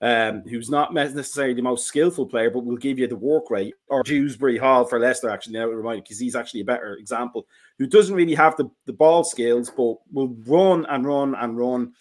um, 0.00 0.42
who's 0.42 0.70
not 0.70 0.94
necessarily 0.94 1.54
the 1.54 1.62
most 1.62 1.86
skillful 1.86 2.26
player, 2.26 2.50
but 2.50 2.64
will 2.64 2.76
give 2.76 2.98
you 2.98 3.06
the 3.06 3.16
work 3.16 3.50
rate, 3.50 3.74
or 3.88 4.02
Dewsbury 4.02 4.56
Hall 4.56 4.84
for 4.84 5.00
Leicester, 5.00 5.28
actually, 5.28 5.54
now 5.54 5.66
remind 5.66 6.04
because 6.04 6.18
he's 6.18 6.36
actually 6.36 6.60
a 6.60 6.64
better 6.64 6.94
example, 6.94 7.46
who 7.78 7.86
doesn't 7.86 8.14
really 8.14 8.34
have 8.34 8.56
the, 8.56 8.70
the 8.86 8.92
ball 8.92 9.24
skills, 9.24 9.70
but 9.70 9.96
will 10.12 10.36
run 10.46 10.86
and 10.86 11.06
run 11.06 11.34
and 11.34 11.58
run. 11.58 11.92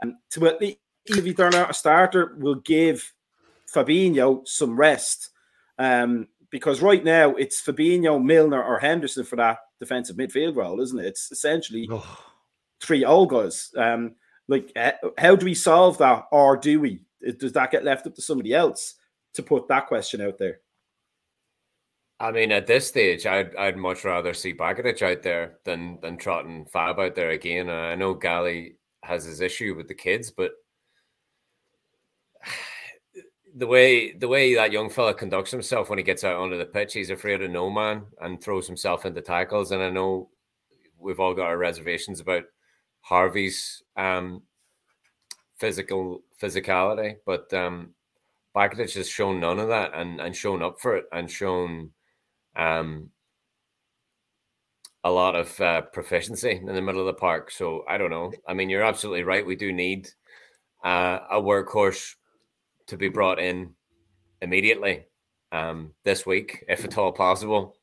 And 0.00 0.14
to 0.30 0.46
at 0.46 0.60
least, 0.60 0.78
if 1.06 1.24
he 1.24 1.34
turn 1.34 1.54
out 1.54 1.70
a 1.70 1.74
starter, 1.74 2.34
will 2.38 2.56
give 2.56 3.12
Fabinho 3.72 4.46
some 4.48 4.76
rest. 4.76 5.30
Um, 5.78 6.28
because 6.50 6.80
right 6.80 7.02
now 7.02 7.34
it's 7.34 7.60
Fabinho, 7.60 8.22
Milner, 8.22 8.62
or 8.62 8.78
Henderson 8.78 9.24
for 9.24 9.36
that 9.36 9.58
defensive 9.80 10.16
midfield 10.16 10.56
role, 10.56 10.80
isn't 10.80 10.98
it? 10.98 11.06
It's 11.06 11.32
essentially 11.32 11.88
oh. 11.90 12.24
three 12.80 13.04
old 13.04 13.30
guys. 13.30 13.70
Um, 13.76 14.14
like, 14.46 14.72
how 15.18 15.36
do 15.36 15.44
we 15.44 15.54
solve 15.54 15.98
that, 15.98 16.26
or 16.30 16.56
do 16.56 16.80
we? 16.80 17.00
Does 17.38 17.52
that 17.52 17.70
get 17.70 17.84
left 17.84 18.06
up 18.06 18.14
to 18.14 18.22
somebody 18.22 18.52
else 18.54 18.94
to 19.34 19.42
put 19.42 19.68
that 19.68 19.86
question 19.86 20.20
out 20.20 20.38
there? 20.38 20.60
I 22.20 22.30
mean, 22.30 22.52
at 22.52 22.66
this 22.66 22.86
stage, 22.86 23.26
I'd 23.26 23.54
I'd 23.56 23.76
much 23.76 24.04
rather 24.04 24.34
see 24.34 24.54
Bajcetic 24.54 25.02
out 25.02 25.22
there 25.22 25.58
than 25.64 25.98
than 26.00 26.16
trotting 26.16 26.66
Fab 26.66 26.98
out 26.98 27.14
there 27.14 27.30
again. 27.30 27.68
I 27.68 27.96
know 27.96 28.14
Gally 28.14 28.76
has 29.02 29.24
his 29.24 29.40
issue 29.40 29.74
with 29.74 29.88
the 29.88 29.94
kids, 29.94 30.30
but 30.30 30.52
the 33.56 33.66
way 33.66 34.12
the 34.12 34.28
way 34.28 34.54
that 34.54 34.72
young 34.72 34.90
fella 34.90 35.12
conducts 35.12 35.50
himself 35.50 35.90
when 35.90 35.98
he 35.98 36.04
gets 36.04 36.24
out 36.24 36.36
onto 36.36 36.56
the 36.56 36.64
pitch, 36.64 36.94
he's 36.94 37.10
afraid 37.10 37.42
of 37.42 37.50
no 37.50 37.68
man 37.68 38.04
and 38.20 38.42
throws 38.42 38.66
himself 38.66 39.04
into 39.06 39.20
tackles. 39.20 39.72
And 39.72 39.82
I 39.82 39.90
know 39.90 40.30
we've 40.98 41.20
all 41.20 41.34
got 41.34 41.46
our 41.46 41.58
reservations 41.58 42.20
about 42.20 42.44
Harvey's 43.00 43.82
um, 43.96 44.42
physical 45.58 46.22
physicality, 46.44 47.16
but 47.24 47.52
um, 47.54 47.90
has 48.54 49.08
shown 49.08 49.40
none 49.40 49.58
of 49.58 49.68
that 49.68 49.92
and 49.94 50.20
and 50.20 50.36
shown 50.36 50.62
up 50.62 50.80
for 50.80 50.96
it 50.96 51.06
and 51.12 51.30
shown 51.30 51.90
um, 52.56 53.10
a 55.02 55.10
lot 55.10 55.34
of 55.34 55.60
uh, 55.60 55.82
proficiency 55.92 56.52
in 56.52 56.66
the 56.66 56.82
middle 56.82 57.00
of 57.00 57.06
the 57.06 57.20
park. 57.20 57.50
So 57.50 57.84
I 57.88 57.98
don't 57.98 58.10
know. 58.10 58.32
I 58.46 58.54
mean, 58.54 58.70
you're 58.70 58.84
absolutely 58.84 59.24
right. 59.24 59.44
We 59.44 59.56
do 59.56 59.72
need 59.72 60.08
uh, 60.84 61.20
a 61.30 61.40
workhorse 61.40 62.14
to 62.86 62.96
be 62.96 63.08
brought 63.08 63.38
in 63.38 63.74
immediately 64.40 65.06
um, 65.52 65.92
this 66.04 66.26
week, 66.26 66.64
if 66.68 66.84
at 66.84 66.98
all 66.98 67.12
possible. 67.12 67.76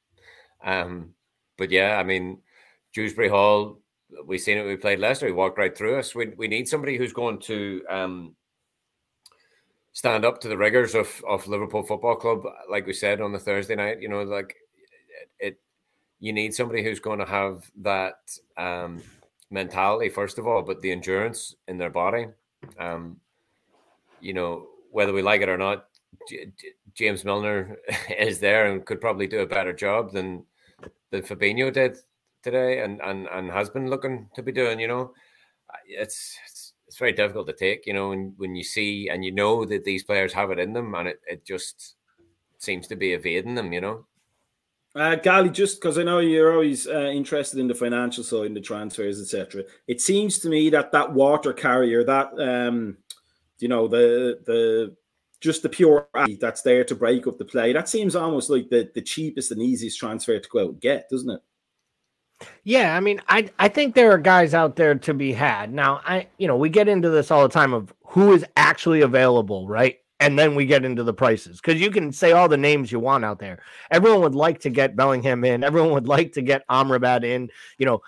Um, 0.63 1.13
but 1.57 1.71
yeah, 1.71 1.97
I 1.97 2.03
mean, 2.03 2.39
Dewsbury 2.93 3.29
Hall, 3.29 3.81
We've 4.25 4.41
seen 4.41 4.57
it. 4.57 4.65
We 4.65 4.75
played 4.75 4.99
Leicester. 4.99 5.27
He 5.27 5.31
walked 5.31 5.57
right 5.57 5.75
through 5.75 5.97
us. 5.97 6.13
We, 6.13 6.27
we 6.37 6.47
need 6.47 6.67
somebody 6.67 6.97
who's 6.97 7.13
going 7.13 7.39
to 7.39 7.81
um, 7.89 8.35
stand 9.93 10.25
up 10.25 10.39
to 10.41 10.47
the 10.47 10.57
rigors 10.57 10.95
of, 10.95 11.23
of 11.27 11.47
Liverpool 11.47 11.83
Football 11.83 12.15
Club, 12.15 12.43
like 12.69 12.85
we 12.85 12.93
said 12.93 13.21
on 13.21 13.31
the 13.31 13.39
Thursday 13.39 13.75
night. 13.75 14.01
You 14.01 14.09
know, 14.09 14.23
like 14.23 14.55
it, 15.39 15.47
it 15.47 15.59
you 16.19 16.33
need 16.33 16.53
somebody 16.53 16.83
who's 16.83 16.99
going 16.99 17.19
to 17.19 17.25
have 17.25 17.69
that 17.81 18.37
um, 18.57 19.01
mentality 19.49 20.09
first 20.09 20.37
of 20.37 20.47
all, 20.47 20.61
but 20.61 20.81
the 20.81 20.91
endurance 20.91 21.55
in 21.67 21.77
their 21.77 21.89
body. 21.89 22.27
Um, 22.79 23.17
you 24.21 24.33
know, 24.33 24.67
whether 24.91 25.13
we 25.13 25.21
like 25.21 25.41
it 25.41 25.49
or 25.49 25.57
not, 25.57 25.87
J- 26.29 26.51
James 26.93 27.25
Milner 27.25 27.77
is 28.17 28.39
there 28.39 28.71
and 28.71 28.85
could 28.85 29.01
probably 29.01 29.27
do 29.27 29.39
a 29.39 29.47
better 29.47 29.73
job 29.73 30.11
than 30.11 30.45
than 31.09 31.21
Fabinho 31.21 31.71
did 31.73 31.97
today, 32.43 32.81
and 32.81 33.01
and 33.01 33.27
and 33.27 33.51
has 33.51 33.69
been 33.69 33.89
looking 33.89 34.29
to 34.35 34.43
be 34.43 34.51
doing. 34.51 34.79
You 34.79 34.87
know, 34.87 35.13
it's 35.87 36.37
very 37.01 37.11
difficult 37.11 37.47
to 37.47 37.53
take. 37.53 37.85
You 37.85 37.93
know, 37.93 38.09
when 38.09 38.33
when 38.37 38.55
you 38.55 38.63
see 38.63 39.09
and 39.09 39.25
you 39.25 39.33
know 39.33 39.65
that 39.65 39.83
these 39.83 40.03
players 40.03 40.31
have 40.31 40.51
it 40.51 40.59
in 40.59 40.71
them, 40.71 40.95
and 40.95 41.09
it 41.09 41.19
it 41.27 41.45
just 41.45 41.95
seems 42.59 42.87
to 42.87 42.95
be 42.95 43.11
evading 43.11 43.55
them. 43.55 43.73
You 43.73 43.81
know. 43.81 44.05
Uh, 44.93 45.15
just 45.47 45.79
because 45.79 45.97
I 45.97 46.03
know 46.03 46.19
you're 46.19 46.51
always 46.51 46.85
uh, 46.85 47.11
interested 47.13 47.59
in 47.59 47.67
the 47.69 47.73
financial 47.75 48.25
side 48.25 48.47
and 48.47 48.55
the 48.55 48.61
transfers, 48.61 49.21
etc. 49.21 49.63
It 49.87 50.01
seems 50.01 50.39
to 50.39 50.49
me 50.49 50.69
that 50.69 50.91
that 50.91 51.13
water 51.13 51.53
carrier, 51.53 52.03
that 52.03 52.31
um, 52.39 52.97
you 53.59 53.67
know 53.67 53.87
the 53.87 54.39
the 54.45 54.95
just 55.39 55.63
the 55.63 55.69
pure 55.69 56.07
that's 56.39 56.61
there 56.61 56.83
to 56.83 56.95
break 56.95 57.25
up 57.25 57.37
the 57.37 57.45
play. 57.45 57.73
That 57.73 57.89
seems 57.89 58.15
almost 58.15 58.49
like 58.49 58.69
the 58.69 58.91
the 58.93 59.01
cheapest 59.01 59.51
and 59.51 59.61
easiest 59.61 59.99
transfer 59.99 60.39
to 60.39 60.49
go 60.49 60.59
out 60.59 60.69
and 60.71 60.81
get, 60.81 61.09
doesn't 61.09 61.29
it? 61.29 61.41
Yeah, 62.63 62.95
I 62.95 62.99
mean, 62.99 63.21
I 63.27 63.49
I 63.59 63.67
think 63.67 63.95
there 63.95 64.11
are 64.11 64.17
guys 64.17 64.53
out 64.53 64.75
there 64.75 64.95
to 64.95 65.13
be 65.13 65.33
had. 65.33 65.73
Now, 65.73 66.01
I 66.05 66.27
you 66.37 66.47
know 66.47 66.57
we 66.57 66.69
get 66.69 66.87
into 66.87 67.09
this 67.09 67.31
all 67.31 67.43
the 67.43 67.49
time 67.49 67.73
of 67.73 67.93
who 68.05 68.33
is 68.33 68.45
actually 68.55 69.01
available, 69.01 69.67
right? 69.67 69.97
And 70.19 70.37
then 70.37 70.53
we 70.53 70.67
get 70.67 70.85
into 70.85 71.03
the 71.03 71.13
prices 71.13 71.59
because 71.59 71.81
you 71.81 71.89
can 71.89 72.11
say 72.11 72.31
all 72.31 72.47
the 72.47 72.57
names 72.57 72.91
you 72.91 72.99
want 72.99 73.25
out 73.25 73.39
there. 73.39 73.63
Everyone 73.89 74.21
would 74.21 74.35
like 74.35 74.59
to 74.61 74.69
get 74.69 74.95
Bellingham 74.95 75.43
in. 75.43 75.63
Everyone 75.63 75.91
would 75.93 76.07
like 76.07 76.33
to 76.33 76.43
get 76.43 76.67
Amrabat 76.67 77.23
in. 77.23 77.49
You 77.79 77.87
know, 77.87 78.01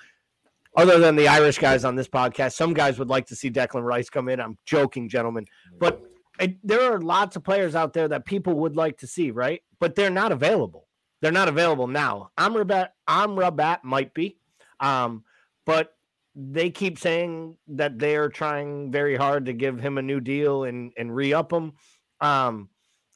other 0.76 1.00
than 1.00 1.16
the 1.16 1.28
Irish 1.28 1.58
guys 1.58 1.86
on 1.86 1.96
this 1.96 2.08
podcast, 2.08 2.54
some 2.54 2.74
guys 2.74 3.00
would 3.00 3.10
like 3.10 3.26
to 3.28 3.36
see 3.36 3.50
Declan 3.50 3.84
Rice 3.84 4.10
come 4.10 4.30
in. 4.30 4.40
I'm 4.40 4.58
joking, 4.66 5.10
gentlemen, 5.10 5.46
but 5.80 6.04
it, 6.40 6.58
there 6.64 6.82
are 6.94 7.02
lots 7.02 7.36
of 7.36 7.44
players 7.44 7.76
out 7.76 7.94
there 7.94 8.08
that 8.08 8.26
people 8.26 8.54
would 8.56 8.76
like 8.76 8.98
to 9.00 9.08
see, 9.08 9.32
right? 9.32 9.62
But 9.80 9.96
they're 9.96 10.10
not 10.10 10.32
available. 10.32 10.88
They're 11.24 11.32
not 11.32 11.48
available 11.48 11.88
now. 11.88 12.32
Amrabat, 12.38 12.90
Amrabat 13.08 13.86
might 13.86 14.14
be, 14.14 14.38
um, 14.82 15.24
but 15.66 15.96
they 16.36 16.70
keep 16.70 17.00
saying 17.00 17.56
that 17.70 17.98
they 17.98 18.18
are 18.18 18.28
trying 18.28 18.92
very 18.92 19.16
hard 19.16 19.46
to 19.46 19.54
give 19.54 19.80
him 19.80 19.98
a 19.98 20.02
new 20.02 20.20
deal 20.20 20.66
and 20.66 20.92
and 20.98 21.16
re 21.16 21.34
up 21.34 21.54
him. 21.54 21.76
Um, 22.20 22.68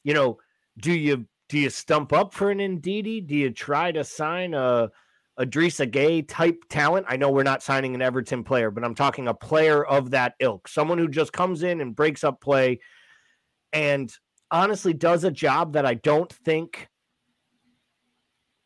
you 0.04 0.14
know, 0.14 0.38
do 0.78 0.90
you 0.90 1.26
do 1.50 1.58
you 1.58 1.68
stump 1.68 2.14
up 2.14 2.32
for 2.32 2.50
an 2.50 2.60
Ndidi? 2.60 3.26
Do 3.26 3.36
you 3.36 3.50
try 3.50 3.92
to 3.92 4.02
sign 4.02 4.54
a 4.54 4.90
Idrissa 5.38 5.86
Gueye 5.86 6.26
type 6.26 6.64
talent. 6.70 7.04
I 7.10 7.18
know 7.18 7.30
we're 7.30 7.42
not 7.42 7.62
signing 7.62 7.94
an 7.94 8.00
Everton 8.00 8.42
player, 8.42 8.70
but 8.70 8.84
I'm 8.84 8.94
talking 8.94 9.28
a 9.28 9.34
player 9.34 9.84
of 9.84 10.12
that 10.12 10.32
ilk, 10.40 10.66
someone 10.66 10.96
who 10.96 11.08
just 11.08 11.34
comes 11.34 11.62
in 11.62 11.82
and 11.82 11.94
breaks 11.94 12.24
up 12.24 12.40
play 12.40 12.80
and 13.74 14.10
honestly 14.50 14.94
does 14.94 15.24
a 15.24 15.30
job 15.30 15.74
that 15.74 15.84
I 15.84 15.92
don't 15.92 16.32
think 16.32 16.88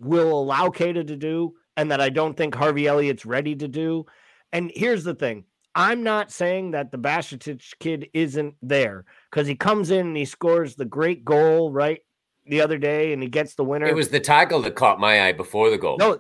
will 0.05 0.39
allow 0.41 0.69
Keita 0.69 1.07
to 1.07 1.17
do 1.17 1.55
and 1.77 1.91
that 1.91 2.01
I 2.01 2.11
don't 2.11 2.37
think 2.37 2.55
Harvey 2.55 2.87
Elliott's 2.87 3.27
ready 3.27 3.55
to 3.57 3.69
do. 3.69 4.07
And 4.53 4.71
here's 4.75 5.05
the 5.05 5.15
thing. 5.15 5.45
I'm 5.75 6.03
not 6.03 6.31
saying 6.31 6.73
that 6.73 6.93
the 6.93 6.99
Bajcetic 6.99 7.63
kid 7.81 8.09
isn't 8.13 8.55
there 8.61 9.05
because 9.31 9.47
he 9.47 9.55
comes 9.55 9.91
in 9.91 10.09
and 10.09 10.17
he 10.17 10.27
scores 10.27 10.75
the 10.75 10.85
great 10.85 11.25
goal, 11.25 11.73
right? 11.73 12.01
The 12.47 12.61
other 12.61 12.77
day 12.77 13.13
and 13.13 13.23
he 13.23 13.29
gets 13.29 13.55
the 13.55 13.65
winner. 13.65 13.87
It 13.87 13.95
was 13.95 14.11
the 14.11 14.21
tackle 14.21 14.61
that 14.63 14.75
caught 14.75 15.01
my 15.01 15.27
eye 15.27 15.33
before 15.33 15.71
the 15.71 15.79
goal. 15.79 15.97
No, 15.97 16.19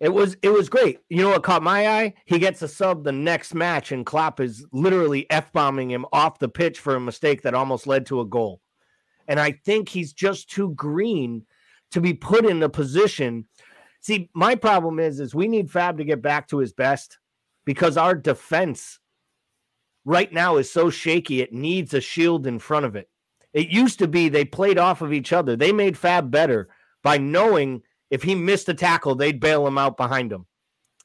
it 0.00 0.12
was 0.12 0.36
it 0.42 0.50
was 0.50 0.68
great. 0.68 0.98
You 1.08 1.22
know 1.22 1.30
what 1.30 1.42
caught 1.42 1.62
my 1.62 1.88
eye? 1.88 2.14
He 2.24 2.38
gets 2.38 2.62
a 2.62 2.68
sub 2.68 3.04
the 3.04 3.12
next 3.12 3.54
match, 3.54 3.92
and 3.92 4.04
Klopp 4.04 4.40
is 4.40 4.66
literally 4.72 5.30
f 5.30 5.52
bombing 5.52 5.90
him 5.90 6.06
off 6.12 6.38
the 6.38 6.48
pitch 6.48 6.80
for 6.80 6.94
a 6.94 7.00
mistake 7.00 7.42
that 7.42 7.54
almost 7.54 7.86
led 7.86 8.06
to 8.06 8.20
a 8.20 8.26
goal. 8.26 8.60
And 9.28 9.38
I 9.38 9.52
think 9.52 9.88
he's 9.88 10.12
just 10.12 10.50
too 10.50 10.70
green 10.74 11.44
to 11.92 12.00
be 12.00 12.14
put 12.14 12.44
in 12.44 12.62
a 12.62 12.68
position. 12.68 13.46
See, 14.00 14.30
my 14.34 14.54
problem 14.54 14.98
is 14.98 15.20
is 15.20 15.34
we 15.34 15.48
need 15.48 15.70
Fab 15.70 15.98
to 15.98 16.04
get 16.04 16.22
back 16.22 16.48
to 16.48 16.58
his 16.58 16.72
best 16.72 17.18
because 17.64 17.96
our 17.96 18.14
defense 18.14 18.98
right 20.04 20.32
now 20.32 20.56
is 20.56 20.70
so 20.70 20.90
shaky. 20.90 21.40
It 21.40 21.52
needs 21.52 21.94
a 21.94 22.00
shield 22.00 22.46
in 22.46 22.58
front 22.58 22.86
of 22.86 22.96
it. 22.96 23.08
It 23.52 23.68
used 23.68 23.98
to 24.00 24.08
be 24.08 24.28
they 24.28 24.44
played 24.44 24.78
off 24.78 25.02
of 25.02 25.12
each 25.12 25.32
other. 25.32 25.56
They 25.56 25.72
made 25.72 25.98
Fab 25.98 26.30
better 26.30 26.68
by 27.02 27.18
knowing 27.18 27.82
if 28.10 28.22
he 28.22 28.34
missed 28.34 28.68
a 28.68 28.74
tackle, 28.74 29.14
they'd 29.14 29.40
bail 29.40 29.66
him 29.66 29.78
out 29.78 29.96
behind 29.96 30.32
him. 30.32 30.46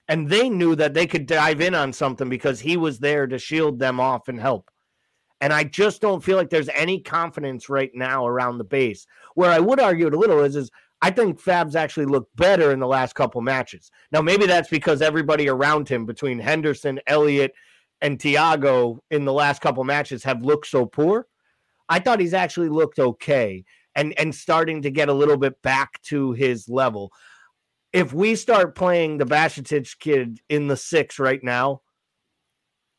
And 0.07 0.29
they 0.29 0.49
knew 0.49 0.75
that 0.75 0.93
they 0.93 1.07
could 1.07 1.25
dive 1.25 1.61
in 1.61 1.75
on 1.75 1.93
something 1.93 2.29
because 2.29 2.59
he 2.59 2.77
was 2.77 2.99
there 2.99 3.25
to 3.27 3.39
shield 3.39 3.79
them 3.79 3.99
off 3.99 4.27
and 4.27 4.39
help. 4.39 4.69
And 5.41 5.51
I 5.51 5.63
just 5.63 6.01
don't 6.01 6.23
feel 6.23 6.37
like 6.37 6.49
there's 6.49 6.69
any 6.69 7.01
confidence 7.01 7.67
right 7.67 7.91
now 7.93 8.25
around 8.25 8.57
the 8.57 8.63
base. 8.63 9.05
Where 9.35 9.51
I 9.51 9.59
would 9.59 9.79
argue 9.79 10.07
it 10.07 10.13
a 10.13 10.19
little 10.19 10.43
is, 10.43 10.55
is 10.55 10.69
I 11.01 11.11
think 11.11 11.41
Fabs 11.41 11.75
actually 11.75 12.05
looked 12.05 12.35
better 12.35 12.71
in 12.71 12.79
the 12.79 12.87
last 12.87 13.13
couple 13.13 13.41
matches. 13.41 13.91
Now, 14.11 14.21
maybe 14.21 14.45
that's 14.45 14.69
because 14.69 15.01
everybody 15.01 15.49
around 15.49 15.89
him, 15.89 16.05
between 16.05 16.39
Henderson, 16.39 16.99
Elliott, 17.07 17.53
and 18.01 18.19
Thiago, 18.19 18.99
in 19.11 19.25
the 19.25 19.33
last 19.33 19.61
couple 19.61 19.83
matches, 19.83 20.23
have 20.23 20.43
looked 20.43 20.67
so 20.67 20.85
poor. 20.85 21.27
I 21.89 21.99
thought 21.99 22.19
he's 22.19 22.33
actually 22.33 22.69
looked 22.69 22.99
okay 22.99 23.65
and 23.95 24.17
and 24.17 24.33
starting 24.33 24.81
to 24.81 24.91
get 24.91 25.09
a 25.09 25.13
little 25.13 25.37
bit 25.37 25.61
back 25.61 26.01
to 26.03 26.31
his 26.33 26.69
level. 26.69 27.11
If 27.91 28.13
we 28.13 28.35
start 28.35 28.75
playing 28.75 29.17
the 29.17 29.25
Bajcetic 29.25 29.99
kid 29.99 30.39
in 30.49 30.67
the 30.67 30.77
six 30.77 31.19
right 31.19 31.43
now, 31.43 31.81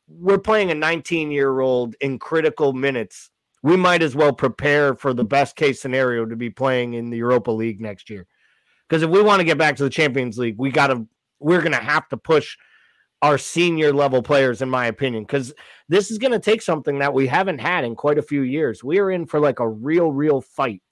we're 0.07 0.37
playing 0.37 0.71
a 0.71 0.75
19 0.75 1.31
year 1.31 1.59
old 1.59 1.95
in 1.99 2.19
critical 2.19 2.73
minutes. 2.73 3.29
We 3.65 3.77
might 3.77 4.03
as 4.03 4.15
well 4.15 4.31
prepare 4.31 4.93
for 4.93 5.11
the 5.11 5.23
best 5.23 5.55
case 5.55 5.81
scenario 5.81 6.23
to 6.27 6.35
be 6.35 6.51
playing 6.51 6.93
in 6.93 7.09
the 7.09 7.17
Europa 7.17 7.49
League 7.49 7.81
next 7.81 8.11
year. 8.11 8.27
Because 8.87 9.01
if 9.01 9.09
we 9.09 9.23
want 9.23 9.39
to 9.39 9.43
get 9.43 9.57
back 9.57 9.75
to 9.77 9.83
the 9.83 9.89
Champions 9.89 10.37
League, 10.37 10.53
we 10.59 10.69
got 10.69 10.87
to, 10.87 11.07
we're 11.39 11.61
going 11.61 11.71
to 11.71 11.79
have 11.79 12.07
to 12.09 12.17
push 12.17 12.57
our 13.23 13.39
senior 13.39 13.91
level 13.91 14.21
players, 14.21 14.61
in 14.61 14.69
my 14.69 14.85
opinion, 14.85 15.23
because 15.23 15.51
this 15.89 16.11
is 16.11 16.19
going 16.19 16.31
to 16.31 16.37
take 16.37 16.61
something 16.61 16.99
that 16.99 17.15
we 17.15 17.25
haven't 17.25 17.57
had 17.57 17.83
in 17.83 17.95
quite 17.95 18.19
a 18.19 18.21
few 18.21 18.43
years. 18.43 18.83
We 18.83 18.99
are 18.99 19.09
in 19.09 19.25
for 19.25 19.39
like 19.39 19.59
a 19.59 19.67
real, 19.67 20.11
real 20.11 20.41
fight. 20.41 20.83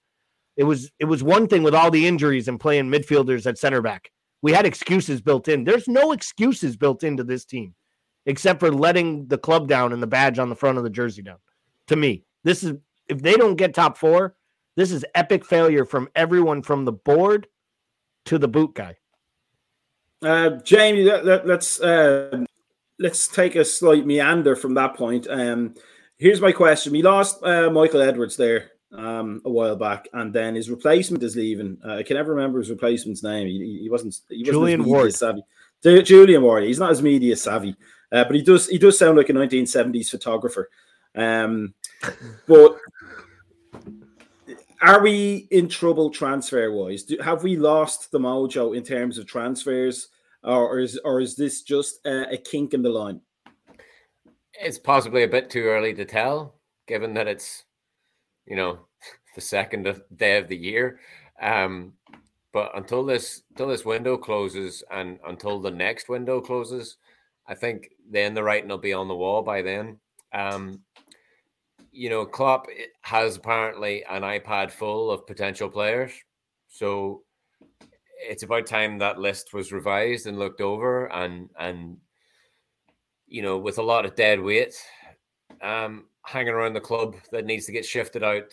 It 0.56 0.64
was 0.64 0.90
it 0.98 1.04
was 1.04 1.22
one 1.22 1.46
thing 1.46 1.62
with 1.62 1.76
all 1.76 1.92
the 1.92 2.08
injuries 2.08 2.48
and 2.48 2.58
playing 2.58 2.90
midfielders 2.90 3.46
at 3.46 3.56
center 3.56 3.82
back. 3.82 4.10
We 4.42 4.50
had 4.50 4.66
excuses 4.66 5.20
built 5.20 5.46
in. 5.46 5.62
There's 5.62 5.86
no 5.86 6.10
excuses 6.10 6.76
built 6.76 7.04
into 7.04 7.22
this 7.22 7.44
team 7.44 7.76
except 8.26 8.58
for 8.58 8.72
letting 8.72 9.28
the 9.28 9.38
club 9.38 9.68
down 9.68 9.92
and 9.92 10.02
the 10.02 10.08
badge 10.08 10.40
on 10.40 10.48
the 10.48 10.56
front 10.56 10.76
of 10.76 10.82
the 10.82 10.90
jersey 10.90 11.22
down. 11.22 11.38
To 11.86 11.94
me, 11.94 12.24
this 12.44 12.62
is 12.62 12.74
if 13.08 13.20
they 13.20 13.34
don't 13.34 13.56
get 13.56 13.74
top 13.74 13.98
four, 13.98 14.36
this 14.76 14.92
is 14.92 15.04
epic 15.14 15.44
failure 15.44 15.84
from 15.84 16.08
everyone 16.14 16.62
from 16.62 16.84
the 16.84 16.92
board 16.92 17.48
to 18.26 18.38
the 18.38 18.48
boot 18.48 18.74
guy. 18.74 18.96
Uh, 20.22 20.50
Jamie, 20.62 21.04
let, 21.04 21.26
us 21.26 21.42
let's, 21.44 21.80
uh, 21.80 22.44
let's 22.98 23.28
take 23.28 23.56
a 23.56 23.64
slight 23.64 24.06
meander 24.06 24.56
from 24.56 24.74
that 24.74 24.94
point. 24.94 25.26
Um, 25.28 25.74
here's 26.16 26.40
my 26.40 26.52
question: 26.52 26.92
We 26.92 27.02
lost 27.02 27.42
uh, 27.42 27.70
Michael 27.70 28.00
Edwards 28.00 28.36
there 28.36 28.70
um, 28.92 29.42
a 29.44 29.50
while 29.50 29.76
back, 29.76 30.08
and 30.12 30.32
then 30.32 30.54
his 30.54 30.70
replacement 30.70 31.22
is 31.22 31.36
leaving. 31.36 31.78
Uh, 31.84 31.96
I 31.96 32.02
can 32.02 32.16
never 32.16 32.34
remember 32.34 32.58
his 32.58 32.70
replacement's 32.70 33.22
name. 33.22 33.46
He, 33.46 33.80
he 33.82 33.90
wasn't. 33.90 34.18
He 34.28 34.38
wasn't 34.38 34.54
Julian 34.54 34.84
Ward. 34.84 35.14
Savvy. 35.14 35.42
Julian 35.82 36.42
Ward. 36.42 36.64
He's 36.64 36.78
not 36.78 36.90
as 36.90 37.02
media 37.02 37.36
savvy. 37.36 37.76
Uh, 38.10 38.24
but 38.24 38.34
he 38.34 38.42
does 38.42 38.68
he 38.68 38.78
does 38.78 38.98
sound 38.98 39.16
like 39.16 39.28
a 39.28 39.32
1970s 39.32 40.08
photographer. 40.08 40.70
Um, 41.14 41.74
but 42.46 42.78
are 44.80 45.00
we 45.00 45.48
in 45.50 45.68
trouble 45.68 46.10
transfer 46.10 46.70
wise? 46.70 47.10
have 47.22 47.42
we 47.42 47.56
lost 47.56 48.10
the 48.10 48.18
mojo 48.18 48.76
in 48.76 48.82
terms 48.82 49.18
of 49.18 49.26
transfers, 49.26 50.08
or, 50.42 50.78
is 50.78 51.00
or 51.04 51.20
is 51.20 51.36
this 51.36 51.62
just 51.62 52.04
a, 52.04 52.34
a, 52.34 52.36
kink 52.36 52.74
in 52.74 52.82
the 52.82 52.90
line? 52.90 53.20
It's 54.52 54.78
possibly 54.78 55.22
a 55.22 55.28
bit 55.28 55.48
too 55.48 55.64
early 55.64 55.94
to 55.94 56.04
tell, 56.04 56.56
given 56.86 57.14
that 57.14 57.26
it's 57.26 57.64
you 58.46 58.56
know 58.56 58.80
the 59.34 59.40
second 59.40 60.02
day 60.14 60.36
of 60.36 60.48
the 60.48 60.56
year. 60.56 61.00
Um, 61.40 61.94
but 62.52 62.70
until 62.76 63.04
this 63.04 63.42
until 63.50 63.68
this 63.68 63.84
window 63.84 64.16
closes 64.16 64.84
and 64.90 65.18
until 65.26 65.60
the 65.60 65.70
next 65.70 66.08
window 66.08 66.40
closes, 66.40 66.98
I 67.46 67.54
think 67.54 67.88
then 68.08 68.34
the 68.34 68.42
writing 68.42 68.68
will 68.68 68.78
be 68.78 68.92
on 68.92 69.08
the 69.08 69.16
wall 69.16 69.42
by 69.42 69.62
then. 69.62 69.98
Um, 70.32 70.82
you 71.94 72.10
know, 72.10 72.26
Klopp 72.26 72.66
has 73.02 73.36
apparently 73.36 74.04
an 74.10 74.22
iPad 74.22 74.72
full 74.72 75.12
of 75.12 75.28
potential 75.28 75.68
players, 75.68 76.12
so 76.68 77.22
it's 78.16 78.42
about 78.42 78.66
time 78.66 78.98
that 78.98 79.20
list 79.20 79.54
was 79.54 79.72
revised 79.72 80.26
and 80.26 80.38
looked 80.38 80.60
over, 80.60 81.06
and 81.12 81.48
and 81.56 81.96
you 83.28 83.42
know, 83.42 83.58
with 83.58 83.78
a 83.78 83.82
lot 83.82 84.04
of 84.04 84.16
dead 84.16 84.40
weight 84.40 84.74
um, 85.62 86.06
hanging 86.26 86.52
around 86.52 86.74
the 86.74 86.80
club 86.80 87.14
that 87.30 87.46
needs 87.46 87.66
to 87.66 87.72
get 87.72 87.84
shifted 87.84 88.24
out. 88.24 88.52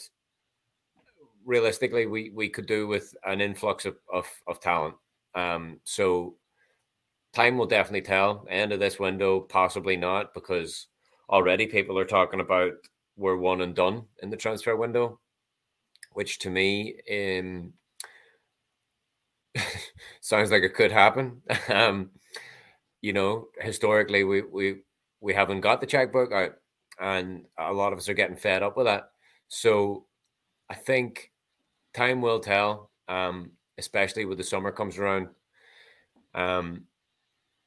Realistically, 1.43 2.05
we 2.05 2.29
we 2.29 2.47
could 2.47 2.67
do 2.67 2.87
with 2.87 3.15
an 3.25 3.41
influx 3.41 3.85
of 3.85 3.95
of, 4.13 4.27
of 4.47 4.59
talent. 4.59 4.95
Um, 5.33 5.79
so 5.83 6.35
time 7.33 7.57
will 7.57 7.65
definitely 7.65 8.03
tell. 8.03 8.45
End 8.49 8.71
of 8.71 8.79
this 8.79 8.99
window, 8.99 9.39
possibly 9.39 9.97
not, 9.97 10.35
because 10.35 10.87
already 11.27 11.65
people 11.65 11.97
are 11.97 12.05
talking 12.05 12.41
about 12.41 12.73
we're 13.21 13.37
one 13.37 13.61
and 13.61 13.75
done 13.75 14.03
in 14.21 14.31
the 14.31 14.35
transfer 14.35 14.75
window, 14.75 15.19
which 16.13 16.39
to 16.39 16.49
me 16.49 16.95
um, 17.09 17.73
sounds 20.21 20.51
like 20.51 20.63
it 20.63 20.73
could 20.73 20.91
happen. 20.91 21.41
um, 21.69 22.09
you 23.01 23.13
know, 23.13 23.47
historically, 23.59 24.23
we 24.23 24.41
we 24.41 24.81
we 25.21 25.33
haven't 25.33 25.61
got 25.61 25.79
the 25.79 25.87
checkbook 25.87 26.31
out, 26.31 26.53
and 26.99 27.45
a 27.57 27.71
lot 27.71 27.93
of 27.93 27.99
us 27.99 28.09
are 28.09 28.15
getting 28.15 28.35
fed 28.35 28.63
up 28.63 28.75
with 28.75 28.87
that. 28.87 29.11
So, 29.47 30.07
I 30.69 30.75
think 30.75 31.31
time 31.93 32.21
will 32.21 32.39
tell, 32.39 32.89
um, 33.07 33.51
especially 33.77 34.25
when 34.25 34.37
the 34.37 34.43
summer 34.43 34.71
comes 34.71 34.97
around. 34.97 35.27
Um, 36.33 36.85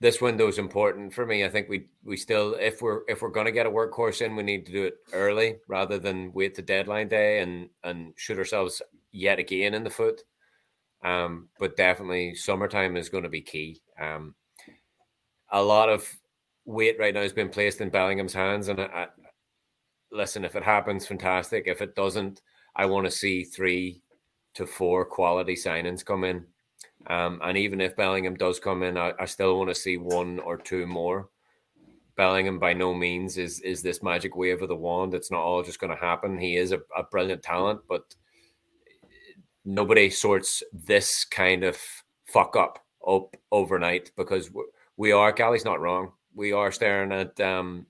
this 0.01 0.21
window 0.21 0.49
is 0.49 0.59
important 0.59 1.15
for 1.15 1.25
me. 1.25 1.45
I 1.45 1.49
think 1.49 1.69
we 1.69 1.87
we 2.05 2.17
still 2.17 2.55
if 2.55 2.83
we're 2.83 3.03
if 3.09 3.23
we're 3.23 3.29
going 3.29 3.47
to 3.47 3.53
get 3.53 3.67
a 3.67 3.71
workhorse 3.71 4.23
in, 4.23 4.37
we 4.37 4.43
need 4.43 4.67
to 4.67 4.73
do 4.73 4.85
it 4.85 4.97
early 5.13 5.57
rather 5.69 5.99
than 5.99 6.33
wait 6.33 6.55
to 6.57 6.63
deadline 6.63 7.09
day 7.09 7.41
and 7.41 7.69
and 7.85 8.13
shoot 8.17 8.39
ourselves 8.39 8.83
yet 9.13 9.39
again 9.39 9.75
in 9.75 9.85
the 9.85 9.91
foot. 9.91 10.23
Um, 11.03 11.49
but 11.59 11.77
definitely 11.77 12.35
summertime 12.35 12.97
is 12.97 13.09
going 13.09 13.25
to 13.25 13.31
be 13.31 13.43
key. 13.43 13.83
Um, 14.01 14.35
a 15.51 15.63
lot 15.63 15.89
of 15.89 16.09
weight 16.65 16.97
right 16.99 17.15
now 17.15 17.21
has 17.21 17.33
been 17.33 17.51
placed 17.51 17.81
in 17.81 17.91
Bellingham's 17.91 18.33
hands, 18.33 18.69
and 18.69 18.81
I, 18.81 18.85
I, 18.85 19.07
listen, 20.11 20.45
if 20.45 20.57
it 20.57 20.63
happens, 20.63 21.07
fantastic. 21.07 21.65
If 21.67 21.83
it 21.83 21.95
doesn't, 21.95 22.41
I 22.75 22.87
want 22.87 23.05
to 23.05 23.11
see 23.11 23.45
three 23.45 24.03
to 24.55 24.67
four 24.67 25.05
quality 25.05 25.55
signings 25.55 26.05
come 26.05 26.25
in. 26.25 26.47
Um, 27.07 27.41
and 27.43 27.59
even 27.59 27.81
if 27.81 27.97
Bellingham 27.97 28.35
does 28.35 28.59
come 28.59 28.83
in, 28.83 28.97
I, 28.97 29.13
I 29.19 29.27
still 29.27 29.59
want 29.59 29.69
to 29.71 29.75
see 29.75 29.97
one 29.97 30.39
or 30.39 30.57
two 30.57 30.87
more. 30.87 31.29
Bellingham 32.17 32.59
by 32.59 32.73
no 32.73 32.95
means 32.95 33.37
is 33.39 33.61
is 33.61 33.83
this 33.83 34.03
magic 34.03 34.37
wave 34.37 34.63
of 34.63 34.69
the 34.69 34.77
wand. 34.77 35.15
It's 35.15 35.31
not 35.31 35.43
all 35.43 35.63
just 35.63 35.81
going 35.81 35.95
to 35.95 36.01
happen. 36.01 36.39
He 36.39 36.57
is 36.57 36.73
a, 36.73 36.81
a 36.97 37.03
brilliant 37.03 37.43
talent, 37.43 37.81
but 37.89 38.15
nobody 39.65 40.11
sorts 40.11 40.63
this 40.73 41.25
kind 41.25 41.65
of 41.65 41.77
fuck 42.27 42.57
up 42.57 42.79
up 43.07 43.37
overnight 43.51 44.13
because 44.17 44.51
we 44.97 45.13
are. 45.13 45.33
Gally's 45.33 45.65
not 45.65 45.81
wrong. 45.81 46.13
We 46.35 46.53
are 46.53 46.73
staring 46.73 47.13
at. 47.13 47.39
Um, 47.41 47.87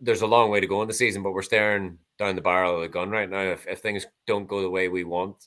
there's 0.00 0.22
a 0.22 0.26
long 0.26 0.50
way 0.50 0.58
to 0.58 0.66
go 0.66 0.82
in 0.82 0.88
the 0.88 0.94
season, 0.94 1.22
but 1.22 1.32
we're 1.32 1.42
staring 1.42 1.98
down 2.18 2.34
the 2.34 2.42
barrel 2.42 2.74
of 2.74 2.82
the 2.82 2.88
gun 2.88 3.10
right 3.10 3.30
now. 3.30 3.42
If, 3.42 3.66
if 3.68 3.78
things 3.78 4.04
don't 4.26 4.48
go 4.48 4.60
the 4.60 4.68
way 4.70 4.88
we 4.88 5.04
want, 5.04 5.46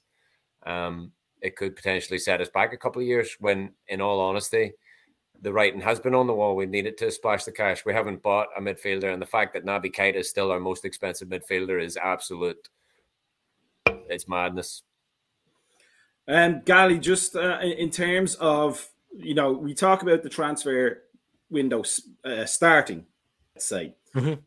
um, 0.65 1.12
it 1.45 1.55
could 1.55 1.75
potentially 1.75 2.17
set 2.17 2.41
us 2.41 2.49
back 2.49 2.73
a 2.73 2.77
couple 2.77 2.99
of 2.99 3.08
years 3.08 3.38
when, 3.39 3.69
in 3.88 4.01
all 4.01 4.19
honesty, 4.19 4.73
the 5.43 5.53
writing 5.53 5.79
has 5.79 5.99
been 5.99 6.15
on 6.15 6.25
the 6.25 6.34
wall. 6.34 6.55
We 6.55 6.65
needed 6.65 6.97
to 6.97 7.12
splash 7.12 7.43
the 7.43 7.51
cash. 7.51 7.86
We 7.86 7.93
haven't 7.93 8.23
bought 8.23 8.47
a 8.58 8.62
midfielder, 8.62 9.13
and 9.13 9.21
the 9.21 9.27
fact 9.27 9.53
that 9.53 9.63
Naby 9.63 9.93
Keita 9.93 10.15
is 10.15 10.27
still 10.27 10.51
our 10.51 10.60
most 10.60 10.86
expensive 10.86 11.27
midfielder 11.27 11.79
is 11.79 11.97
absolute. 11.97 12.67
It's 13.86 14.27
madness. 14.27 14.81
And 16.27 16.55
um, 16.55 16.62
Gally, 16.65 16.97
just 16.97 17.36
uh, 17.36 17.60
in 17.60 17.91
terms 17.91 18.34
of 18.36 18.89
you 19.15 19.36
know, 19.36 19.51
we 19.51 19.75
talk 19.75 20.01
about 20.01 20.23
the 20.23 20.29
transfer 20.29 21.03
window 21.51 21.84
uh, 22.23 22.45
starting, 22.45 23.05
let's 23.53 23.65
say, 23.65 23.93
mm-hmm. 24.15 24.41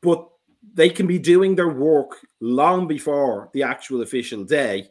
but 0.00 0.28
they 0.72 0.88
can 0.88 1.08
be 1.08 1.18
doing 1.18 1.56
their 1.56 1.68
work 1.68 2.24
long 2.40 2.86
before 2.86 3.50
the 3.54 3.64
actual 3.64 4.02
official 4.02 4.44
day 4.44 4.88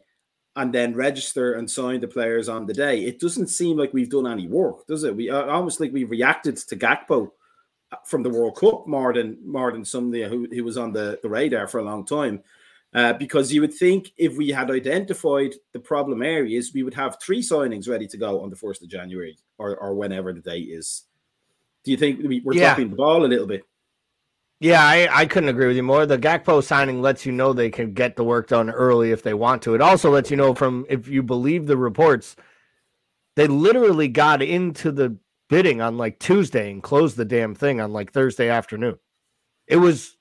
and 0.58 0.74
then 0.74 0.92
register 0.92 1.54
and 1.54 1.70
sign 1.70 2.00
the 2.00 2.08
players 2.08 2.48
on 2.48 2.66
the 2.66 2.74
day. 2.74 3.04
It 3.04 3.20
doesn't 3.20 3.46
seem 3.46 3.76
like 3.76 3.94
we've 3.94 4.10
done 4.10 4.26
any 4.26 4.48
work, 4.48 4.86
does 4.88 5.04
it? 5.04 5.14
We 5.14 5.30
uh, 5.30 5.44
almost 5.44 5.78
like 5.78 5.92
we 5.92 6.02
reacted 6.02 6.56
to 6.56 6.76
Gakpo 6.76 7.30
uh, 7.92 7.96
from 8.04 8.24
the 8.24 8.30
World 8.30 8.56
Cup 8.56 8.88
more 8.88 9.14
than 9.14 9.38
more 9.46 9.70
than 9.70 9.84
somebody 9.84 10.24
who, 10.24 10.48
who 10.50 10.64
was 10.64 10.76
on 10.76 10.92
the, 10.92 11.20
the 11.22 11.28
radar 11.28 11.68
for 11.68 11.78
a 11.78 11.84
long 11.84 12.04
time. 12.04 12.42
Uh, 12.92 13.12
because 13.12 13.52
you 13.52 13.60
would 13.60 13.74
think 13.74 14.12
if 14.16 14.36
we 14.36 14.48
had 14.48 14.70
identified 14.70 15.54
the 15.72 15.78
problem 15.78 16.22
areas, 16.22 16.72
we 16.74 16.82
would 16.82 16.94
have 16.94 17.18
three 17.22 17.42
signings 17.42 17.88
ready 17.88 18.08
to 18.08 18.16
go 18.16 18.40
on 18.40 18.48
the 18.48 18.56
1st 18.56 18.82
of 18.82 18.88
January 18.88 19.36
or, 19.58 19.76
or 19.76 19.94
whenever 19.94 20.32
the 20.32 20.40
date 20.40 20.68
is. 20.70 21.04
Do 21.84 21.90
you 21.90 21.98
think 21.98 22.20
we, 22.26 22.42
are 22.46 22.54
yeah. 22.54 22.68
dropping 22.68 22.88
the 22.88 22.96
ball 22.96 23.26
a 23.26 23.28
little 23.28 23.46
bit? 23.46 23.67
Yeah, 24.60 24.82
I, 24.82 25.08
I 25.12 25.26
couldn't 25.26 25.50
agree 25.50 25.68
with 25.68 25.76
you 25.76 25.84
more. 25.84 26.04
The 26.04 26.18
Gakpo 26.18 26.64
signing 26.64 27.00
lets 27.00 27.24
you 27.24 27.30
know 27.32 27.52
they 27.52 27.70
can 27.70 27.92
get 27.94 28.16
the 28.16 28.24
work 28.24 28.48
done 28.48 28.70
early 28.70 29.12
if 29.12 29.22
they 29.22 29.34
want 29.34 29.62
to. 29.62 29.74
It 29.74 29.80
also 29.80 30.10
lets 30.10 30.30
you 30.30 30.36
know 30.36 30.54
from 30.54 30.84
if 30.88 31.06
you 31.06 31.22
believe 31.22 31.66
the 31.66 31.76
reports, 31.76 32.34
They 33.36 33.46
literally 33.46 34.08
got 34.08 34.42
into 34.42 34.90
the 34.90 35.16
bidding 35.48 35.80
on 35.80 35.96
like 35.96 36.18
Tuesday 36.18 36.72
and 36.72 36.82
closed 36.82 37.16
the 37.16 37.24
damn 37.24 37.54
thing 37.54 37.80
on 37.80 37.92
like 37.92 38.12
Thursday 38.12 38.48
afternoon. 38.48 38.98
It 39.68 39.76
was 39.76 40.16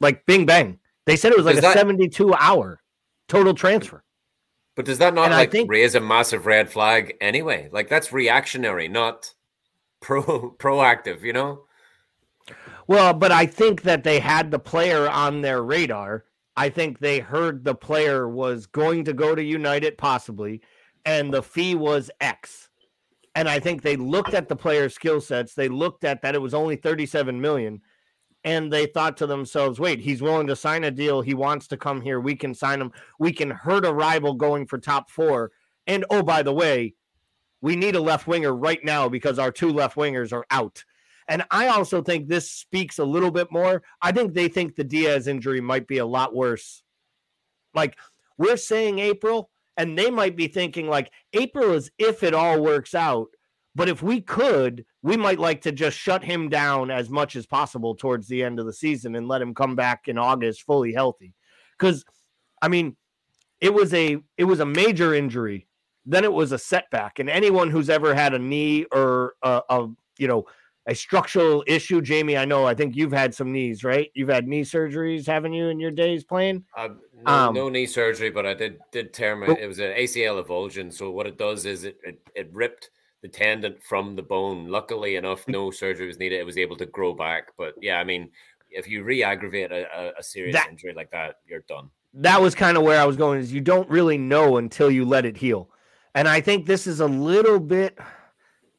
like 0.00 0.26
bing 0.26 0.46
bang. 0.46 0.80
They 1.06 1.16
said 1.16 1.32
it 1.32 1.36
was 1.38 1.46
like 1.46 1.56
does 1.56 1.64
a 1.64 1.68
that, 1.68 1.74
72 1.78 2.34
hour 2.34 2.80
total 3.28 3.54
transfer. 3.54 4.02
But 4.74 4.84
does 4.84 4.98
that 4.98 5.14
not 5.14 5.26
and 5.26 5.34
like 5.34 5.52
think, 5.52 5.70
raise 5.70 5.94
a 5.94 6.00
massive 6.00 6.44
red 6.46 6.70
flag 6.70 7.16
anyway? 7.20 7.68
Like 7.72 7.88
that's 7.88 8.12
reactionary, 8.12 8.88
not 8.88 9.32
pro 10.00 10.22
proactive, 10.58 11.22
you 11.22 11.32
know? 11.32 11.67
Well, 12.88 13.12
but 13.12 13.30
I 13.30 13.44
think 13.44 13.82
that 13.82 14.02
they 14.02 14.18
had 14.18 14.50
the 14.50 14.58
player 14.58 15.08
on 15.08 15.42
their 15.42 15.62
radar. 15.62 16.24
I 16.56 16.70
think 16.70 16.98
they 16.98 17.18
heard 17.18 17.62
the 17.62 17.74
player 17.74 18.26
was 18.26 18.66
going 18.66 19.04
to 19.04 19.12
go 19.12 19.34
to 19.34 19.42
United 19.42 19.98
possibly 19.98 20.62
and 21.04 21.32
the 21.32 21.42
fee 21.42 21.74
was 21.74 22.10
X. 22.20 22.70
And 23.34 23.46
I 23.46 23.60
think 23.60 23.82
they 23.82 23.96
looked 23.96 24.32
at 24.32 24.48
the 24.48 24.56
player's 24.56 24.94
skill 24.94 25.20
sets. 25.20 25.54
They 25.54 25.68
looked 25.68 26.02
at 26.02 26.22
that 26.22 26.34
it 26.34 26.40
was 26.40 26.54
only 26.54 26.76
37 26.76 27.38
million 27.40 27.82
and 28.42 28.72
they 28.72 28.86
thought 28.86 29.18
to 29.18 29.26
themselves, 29.26 29.78
wait, 29.78 30.00
he's 30.00 30.22
willing 30.22 30.46
to 30.46 30.56
sign 30.56 30.82
a 30.84 30.90
deal. 30.90 31.20
He 31.20 31.34
wants 31.34 31.68
to 31.68 31.76
come 31.76 32.00
here. 32.00 32.18
We 32.18 32.36
can 32.36 32.54
sign 32.54 32.80
him. 32.80 32.92
We 33.18 33.32
can 33.32 33.50
hurt 33.50 33.84
a 33.84 33.92
rival 33.92 34.32
going 34.32 34.66
for 34.66 34.78
top 34.78 35.10
four. 35.10 35.50
And 35.86 36.06
oh, 36.08 36.22
by 36.22 36.42
the 36.42 36.54
way, 36.54 36.94
we 37.60 37.76
need 37.76 37.96
a 37.96 38.00
left 38.00 38.26
winger 38.26 38.54
right 38.54 38.82
now 38.82 39.10
because 39.10 39.38
our 39.38 39.52
two 39.52 39.70
left 39.70 39.96
wingers 39.96 40.32
are 40.32 40.46
out. 40.50 40.84
And 41.28 41.44
I 41.50 41.68
also 41.68 42.02
think 42.02 42.26
this 42.26 42.50
speaks 42.50 42.98
a 42.98 43.04
little 43.04 43.30
bit 43.30 43.52
more. 43.52 43.82
I 44.00 44.12
think 44.12 44.32
they 44.32 44.48
think 44.48 44.74
the 44.74 44.84
Diaz 44.84 45.28
injury 45.28 45.60
might 45.60 45.86
be 45.86 45.98
a 45.98 46.06
lot 46.06 46.34
worse. 46.34 46.82
Like 47.74 47.96
we're 48.38 48.56
saying 48.56 48.98
April, 48.98 49.50
and 49.76 49.96
they 49.96 50.10
might 50.10 50.36
be 50.36 50.48
thinking 50.48 50.88
like 50.88 51.12
April 51.34 51.72
is 51.72 51.90
if 51.98 52.22
it 52.22 52.34
all 52.34 52.60
works 52.60 52.94
out. 52.94 53.28
But 53.74 53.88
if 53.88 54.02
we 54.02 54.20
could, 54.20 54.84
we 55.02 55.16
might 55.16 55.38
like 55.38 55.60
to 55.62 55.72
just 55.72 55.96
shut 55.96 56.24
him 56.24 56.48
down 56.48 56.90
as 56.90 57.08
much 57.08 57.36
as 57.36 57.46
possible 57.46 57.94
towards 57.94 58.26
the 58.26 58.42
end 58.42 58.58
of 58.58 58.66
the 58.66 58.72
season 58.72 59.14
and 59.14 59.28
let 59.28 59.42
him 59.42 59.54
come 59.54 59.76
back 59.76 60.08
in 60.08 60.18
August 60.18 60.62
fully 60.62 60.92
healthy. 60.92 61.34
Because, 61.78 62.04
I 62.60 62.66
mean, 62.66 62.96
it 63.60 63.72
was 63.72 63.92
a 63.94 64.18
it 64.36 64.44
was 64.44 64.60
a 64.60 64.66
major 64.66 65.14
injury. 65.14 65.66
Then 66.06 66.24
it 66.24 66.32
was 66.32 66.52
a 66.52 66.58
setback, 66.58 67.18
and 67.18 67.28
anyone 67.28 67.70
who's 67.70 67.90
ever 67.90 68.14
had 68.14 68.32
a 68.32 68.38
knee 68.38 68.84
or 68.90 69.34
a, 69.42 69.62
a 69.68 69.88
you 70.18 70.26
know 70.26 70.46
a 70.88 70.94
structural 70.94 71.62
issue, 71.66 72.00
Jamie. 72.00 72.38
I 72.38 72.46
know. 72.46 72.66
I 72.66 72.74
think 72.74 72.96
you've 72.96 73.12
had 73.12 73.34
some 73.34 73.52
knees, 73.52 73.84
right? 73.84 74.10
You've 74.14 74.30
had 74.30 74.48
knee 74.48 74.62
surgeries, 74.62 75.26
haven't 75.26 75.52
you, 75.52 75.68
in 75.68 75.78
your 75.78 75.90
days 75.90 76.24
playing? 76.24 76.64
Uh, 76.74 76.88
no, 77.24 77.32
um, 77.32 77.54
no, 77.54 77.68
knee 77.68 77.86
surgery, 77.86 78.30
but 78.30 78.46
I 78.46 78.54
did 78.54 78.78
did 78.90 79.12
tear 79.12 79.36
my. 79.36 79.54
It 79.54 79.66
was 79.68 79.78
an 79.78 79.92
ACL 79.92 80.42
avulsion. 80.42 80.92
So 80.92 81.10
what 81.10 81.26
it 81.26 81.36
does 81.36 81.66
is 81.66 81.84
it 81.84 81.98
it, 82.02 82.20
it 82.34 82.48
ripped 82.52 82.90
the 83.20 83.28
tendon 83.28 83.76
from 83.86 84.16
the 84.16 84.22
bone. 84.22 84.68
Luckily 84.68 85.16
enough, 85.16 85.46
no 85.46 85.70
surgery 85.70 86.06
was 86.06 86.18
needed. 86.18 86.40
It 86.40 86.46
was 86.46 86.56
able 86.56 86.76
to 86.76 86.86
grow 86.86 87.12
back. 87.12 87.52
But 87.58 87.74
yeah, 87.82 88.00
I 88.00 88.04
mean, 88.04 88.30
if 88.70 88.88
you 88.88 89.04
re-aggravate 89.04 89.70
a, 89.70 90.18
a 90.18 90.22
serious 90.22 90.54
that, 90.54 90.70
injury 90.70 90.94
like 90.94 91.10
that, 91.10 91.36
you're 91.46 91.64
done. 91.68 91.90
That 92.14 92.40
was 92.40 92.54
kind 92.54 92.78
of 92.78 92.82
where 92.82 92.98
I 92.98 93.04
was 93.04 93.16
going. 93.16 93.40
Is 93.40 93.52
you 93.52 93.60
don't 93.60 93.88
really 93.90 94.16
know 94.16 94.56
until 94.56 94.90
you 94.90 95.04
let 95.04 95.26
it 95.26 95.36
heal, 95.36 95.68
and 96.14 96.26
I 96.26 96.40
think 96.40 96.64
this 96.64 96.86
is 96.86 97.00
a 97.00 97.06
little 97.06 97.60
bit. 97.60 97.98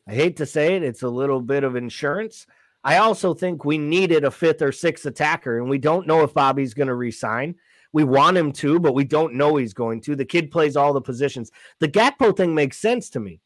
I 0.09 0.13
hate 0.13 0.37
to 0.37 0.45
say 0.47 0.75
it, 0.75 0.81
it's 0.81 1.03
a 1.03 1.07
little 1.07 1.39
bit 1.39 1.63
of 1.63 1.75
insurance. 1.75 2.47
I 2.83 2.97
also 2.97 3.35
think 3.35 3.63
we 3.63 3.77
needed 3.77 4.23
a 4.23 4.31
fifth 4.31 4.63
or 4.63 4.71
sixth 4.71 5.05
attacker, 5.05 5.59
and 5.59 5.69
we 5.69 5.77
don't 5.77 6.07
know 6.07 6.23
if 6.23 6.33
Bobby's 6.33 6.73
going 6.73 6.87
to 6.87 6.95
resign. 6.95 7.53
We 7.93 8.03
want 8.03 8.35
him 8.35 8.51
to, 8.53 8.79
but 8.79 8.95
we 8.95 9.03
don't 9.03 9.35
know 9.35 9.57
he's 9.57 9.75
going 9.75 10.01
to. 10.01 10.15
The 10.15 10.25
kid 10.25 10.49
plays 10.49 10.75
all 10.75 10.93
the 10.93 11.01
positions. 11.01 11.51
The 11.79 11.87
Gakpo 11.87 12.35
thing 12.35 12.55
makes 12.55 12.79
sense 12.79 13.11
to 13.11 13.19
me. 13.19 13.39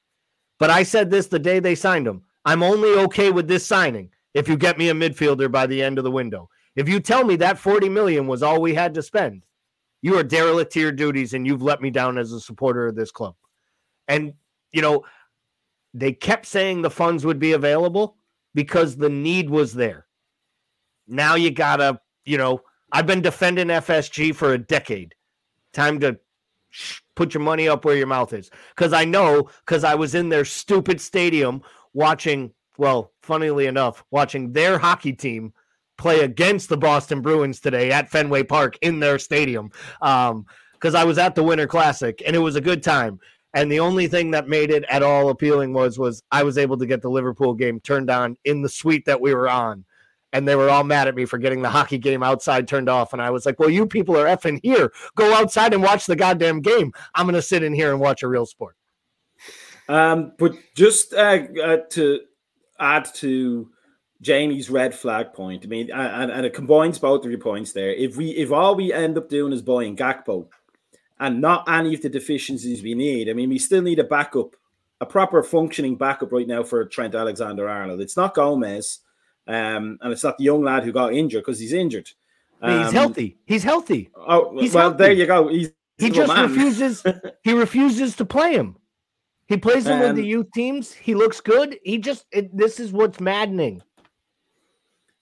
But 0.58 0.70
I 0.70 0.84
said 0.84 1.10
this 1.10 1.28
the 1.28 1.38
day 1.38 1.60
they 1.60 1.76
signed 1.76 2.08
him. 2.08 2.22
I'm 2.46 2.64
only 2.64 2.98
okay 3.06 3.30
with 3.30 3.50
this 3.50 3.66
signing 3.66 4.12
if 4.34 4.48
you 4.48 4.56
get 4.56 4.78
me 4.78 4.88
a 4.88 4.94
midfielder 4.94 5.52
by 5.52 5.68
the 5.68 5.84
end 5.84 5.98
of 5.98 6.06
the 6.06 6.12
window. 6.12 6.50
If 6.78 6.88
you 6.88 7.02
tell 7.02 7.26
me 7.26 7.36
that 7.38 7.58
40 7.58 7.90
million 7.90 8.26
was 8.26 8.42
all 8.42 8.62
we 8.62 8.74
had 8.74 8.94
to 8.94 9.04
spend, 9.04 9.44
you 10.02 10.18
are 10.18 10.24
derelict 10.24 10.72
to 10.74 10.80
your 10.80 10.94
duties 10.94 11.34
and 11.34 11.46
you've 11.46 11.62
let 11.62 11.82
me 11.82 11.90
down 11.90 12.18
as 12.18 12.32
a 12.32 12.40
supporter 12.40 12.88
of 12.88 12.96
this 12.96 13.12
club. 13.12 13.36
And, 14.08 14.34
you 14.72 14.82
know, 14.82 15.04
they 15.94 16.12
kept 16.12 16.46
saying 16.46 16.82
the 16.82 16.90
funds 16.90 17.26
would 17.26 17.40
be 17.40 17.52
available 17.54 18.18
because 18.54 18.96
the 18.96 19.10
need 19.10 19.50
was 19.50 19.74
there. 19.74 20.08
Now 21.08 21.36
you 21.36 21.52
got 21.52 21.78
to, 21.78 22.00
you 22.26 22.38
know, 22.38 22.62
I've 22.92 23.08
been 23.08 23.22
defending 23.22 23.68
FSG 23.68 24.36
for 24.36 24.54
a 24.54 24.58
decade. 24.58 25.16
Time 25.74 26.00
to 26.00 26.20
put 27.16 27.34
your 27.34 27.44
money 27.44 27.68
up 27.68 27.86
where 27.86 27.96
your 27.96 28.08
mouth 28.08 28.34
is. 28.34 28.50
Because 28.76 28.94
I 28.94 29.06
know, 29.06 29.50
because 29.66 29.84
I 29.84 29.96
was 29.96 30.16
in 30.16 30.30
their 30.30 30.46
stupid 30.46 31.02
stadium 31.02 31.62
watching, 31.94 32.52
well, 32.78 33.12
funnily 33.22 33.68
enough, 33.68 34.04
watching 34.12 34.54
their 34.54 34.78
hockey 34.78 35.14
team 35.14 35.54
play 35.98 36.22
against 36.22 36.70
the 36.70 36.78
Boston 36.78 37.22
Bruins 37.22 37.60
today 37.60 37.92
at 37.92 38.10
Fenway 38.10 38.44
Park 38.44 38.78
in 38.82 39.00
their 39.00 39.20
stadium. 39.20 39.72
Um, 40.02 40.46
because 40.74 40.96
I 40.96 41.06
was 41.06 41.18
at 41.18 41.34
the 41.34 41.44
Winter 41.44 41.66
Classic 41.66 42.22
and 42.26 42.36
it 42.36 42.40
was 42.40 42.58
a 42.58 42.62
good 42.62 42.84
time. 42.84 43.18
And 43.54 43.72
the 43.72 43.80
only 43.80 44.08
thing 44.08 44.32
that 44.32 44.48
made 44.48 44.72
it 44.72 44.84
at 44.90 45.04
all 45.04 45.30
appealing 45.30 45.74
was 45.74 46.00
was 46.00 46.24
I 46.32 46.44
was 46.44 46.58
able 46.58 46.78
to 46.78 46.86
get 46.86 47.02
the 47.02 47.10
Liverpool 47.10 47.54
game 47.54 47.80
turned 47.80 48.10
on 48.10 48.38
in 48.46 48.62
the 48.62 48.70
suite 48.70 49.06
that 49.06 49.22
we 49.22 49.34
were 49.34 49.50
on 49.50 49.86
and 50.34 50.48
they 50.48 50.56
were 50.56 50.70
all 50.70 50.84
mad 50.84 51.08
at 51.08 51.16
me 51.16 51.26
for 51.26 51.38
getting 51.38 51.62
the 51.62 51.70
hockey 51.70 52.00
game 52.00 52.24
outside 52.24 52.68
turned 52.68 52.90
off. 52.90 53.14
And 53.14 53.22
I 53.22 53.30
was 53.30 53.46
like, 53.46 53.60
well, 53.60 53.70
you 53.70 53.86
people 53.86 54.18
are 54.18 54.26
effing 54.26 54.60
here. 54.64 54.92
Go 55.16 55.34
outside 55.34 55.74
and 55.74 55.84
watch 55.84 56.08
the 56.08 56.16
goddamn 56.16 56.60
game. 56.60 56.92
I'm 57.14 57.26
going 57.28 57.36
to 57.36 57.42
sit 57.42 57.64
in 57.64 57.74
here 57.74 57.92
and 57.92 58.02
watch 58.02 58.24
a 58.24 58.28
real 58.28 58.48
sport. 58.48 58.76
Um, 59.88 60.34
but 60.40 60.54
just 60.76 61.14
uh, 61.14 61.44
uh, 61.64 61.78
to 61.92 62.22
add 62.80 63.14
to 63.16 63.70
Jamie's 64.22 64.70
red 64.70 64.96
flag 64.96 65.34
point, 65.34 65.64
I 65.66 65.68
mean, 65.68 65.92
and, 65.92 66.32
and 66.32 66.46
it 66.46 66.54
combines 66.54 66.98
both 66.98 67.24
of 67.24 67.30
your 67.30 67.40
points 67.40 67.72
there. 67.72 67.94
If 67.94 68.18
we, 68.18 68.32
if 68.32 68.52
all 68.52 68.76
we 68.76 68.92
end 68.92 69.18
up 69.18 69.30
doing 69.30 69.54
is 69.54 69.62
buying 69.62 69.96
Gakpo 69.96 70.48
and 71.20 71.42
not 71.42 71.70
any 71.70 71.94
of 71.94 72.02
the 72.02 72.10
deficiencies 72.10 72.84
we 72.84 72.96
need, 72.96 73.30
I 73.30 73.34
mean, 73.34 73.50
we 73.50 73.60
still 73.60 73.82
need 73.82 74.00
a 74.00 74.04
backup, 74.04 74.56
a 75.02 75.06
proper 75.06 75.44
functioning 75.44 75.96
backup 75.96 76.32
right 76.32 76.48
now 76.48 76.64
for 76.64 76.86
Trent 76.86 77.16
Alexander 77.16 77.70
Arnold. 77.70 78.02
It's 78.02 78.18
not 78.18 78.34
Gomez. 78.34 79.00
Um, 79.48 80.00
and 80.02 80.14
it's 80.14 80.24
not 80.24 80.38
the 80.38 80.46
young 80.46 80.64
lad 80.64 80.84
who 80.84 80.92
got 80.92 81.14
injured 81.14 81.44
because 81.44 81.60
he's 81.60 81.74
injured. 81.74 82.10
Um, 82.62 82.84
he's 82.84 82.94
healthy. 82.94 83.38
He's 83.46 83.64
healthy. 83.64 84.10
Oh 84.16 84.58
he's 84.58 84.74
well, 84.74 84.90
healthy. 84.90 84.98
there 85.04 85.12
you 85.12 85.26
go. 85.26 85.50
He's, 85.50 85.72
he 85.98 86.10
just 86.10 86.34
man. 86.34 86.50
refuses. 86.50 87.04
he 87.44 87.54
refuses 87.54 88.16
to 88.16 88.26
play 88.26 88.54
him. 88.54 88.78
He 89.48 89.58
plays 89.58 89.86
him 89.86 89.96
um, 89.96 90.00
with 90.00 90.16
the 90.16 90.26
youth 90.26 90.48
teams. 90.54 90.94
He 90.94 91.14
looks 91.14 91.42
good. 91.42 91.78
He 91.84 91.98
just 91.98 92.26
it, 92.32 92.56
this 92.56 92.80
is 92.80 92.94
what's 92.94 93.20
maddening. 93.20 93.84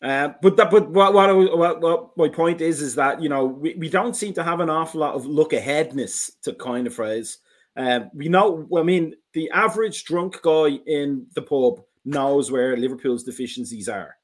Uh, 0.02 0.30
but 0.42 0.58
that, 0.58 0.72
but 0.72 0.90
what, 0.90 1.14
what, 1.14 1.58
what, 1.58 1.82
what 1.82 2.18
my 2.18 2.28
point 2.28 2.60
is 2.60 2.82
is 2.82 2.96
that 2.96 3.22
you 3.22 3.30
know 3.30 3.46
we, 3.46 3.76
we 3.76 3.88
don't 3.88 4.16
seem 4.16 4.34
to 4.34 4.44
have 4.44 4.60
an 4.60 4.70
awful 4.70 5.00
lot 5.00 5.14
of 5.14 5.26
look 5.26 5.54
aheadness 5.54 6.32
to 6.42 6.54
kind 6.54 6.88
of 6.88 6.94
phrase. 6.94 7.38
Uh, 7.78 8.02
we 8.14 8.28
know. 8.28 8.68
I 8.76 8.84
mean, 8.84 9.14
the 9.34 9.50
average 9.52 10.04
drunk 10.06 10.42
guy 10.42 10.80
in 10.88 11.28
the 11.36 11.42
pub 11.42 11.82
knows 12.04 12.52
where 12.52 12.76
Liverpool's 12.76 13.24
deficiencies 13.24 13.88
are. 13.88 14.16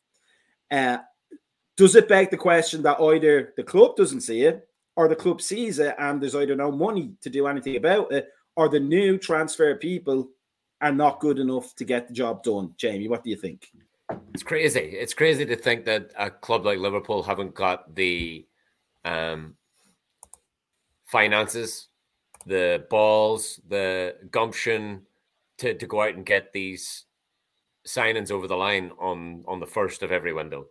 Uh, 0.72 0.98
does 1.76 1.96
it 1.96 2.10
beg 2.10 2.32
the 2.32 2.38
question 2.38 2.82
that 2.82 3.00
either 3.00 3.54
the 3.56 3.64
club 3.64 3.96
doesn't 3.96 4.22
see 4.22 4.42
it 4.42 4.68
or 4.96 5.08
the 5.08 5.16
club 5.16 5.42
sees 5.42 5.78
it 5.78 5.96
and 6.00 6.20
there's 6.20 6.36
either 6.36 6.56
no 6.56 6.72
money 6.72 7.14
to 7.22 7.30
do 7.30 7.46
anything 7.46 7.76
about 7.76 8.12
it 8.12 8.30
or 8.56 8.68
the 8.68 8.80
new 8.80 9.18
transfer 9.18 9.76
people 9.76 10.28
are 10.82 10.92
not 10.92 11.20
good 11.20 11.38
enough 11.38 11.76
to 11.76 11.86
get 11.86 12.08
the 12.08 12.14
job 12.14 12.44
done? 12.44 12.74
Jamie, 12.78 13.08
what 13.08 13.24
do 13.24 13.30
you 13.30 13.38
think? 13.38 13.72
It's 14.34 14.44
crazy. 14.44 14.80
It's 14.80 15.14
crazy 15.14 15.46
to 15.46 15.56
think 15.56 15.86
that 15.86 16.12
a 16.18 16.30
club 16.30 16.66
like 16.66 16.80
Liverpool 16.80 17.24
haven't 17.24 17.56
got 17.56 17.96
the 17.96 18.46
um, 19.04 19.56
finances, 21.06 21.88
the 22.46 22.86
balls, 22.90 23.60
the 23.68 24.16
gumption 24.32 25.02
to, 25.58 25.74
to 25.74 25.88
go 25.88 26.02
out 26.02 26.16
and 26.16 26.26
get 26.26 26.54
these 26.54 27.06
signings 27.86 28.32
over 28.32 28.48
the 28.48 28.56
line 28.56 28.92
on 29.00 29.44
on 29.48 29.60
the 29.60 29.66
first 29.66 30.04
of 30.04 30.12
every 30.12 30.34
window. 30.34 30.68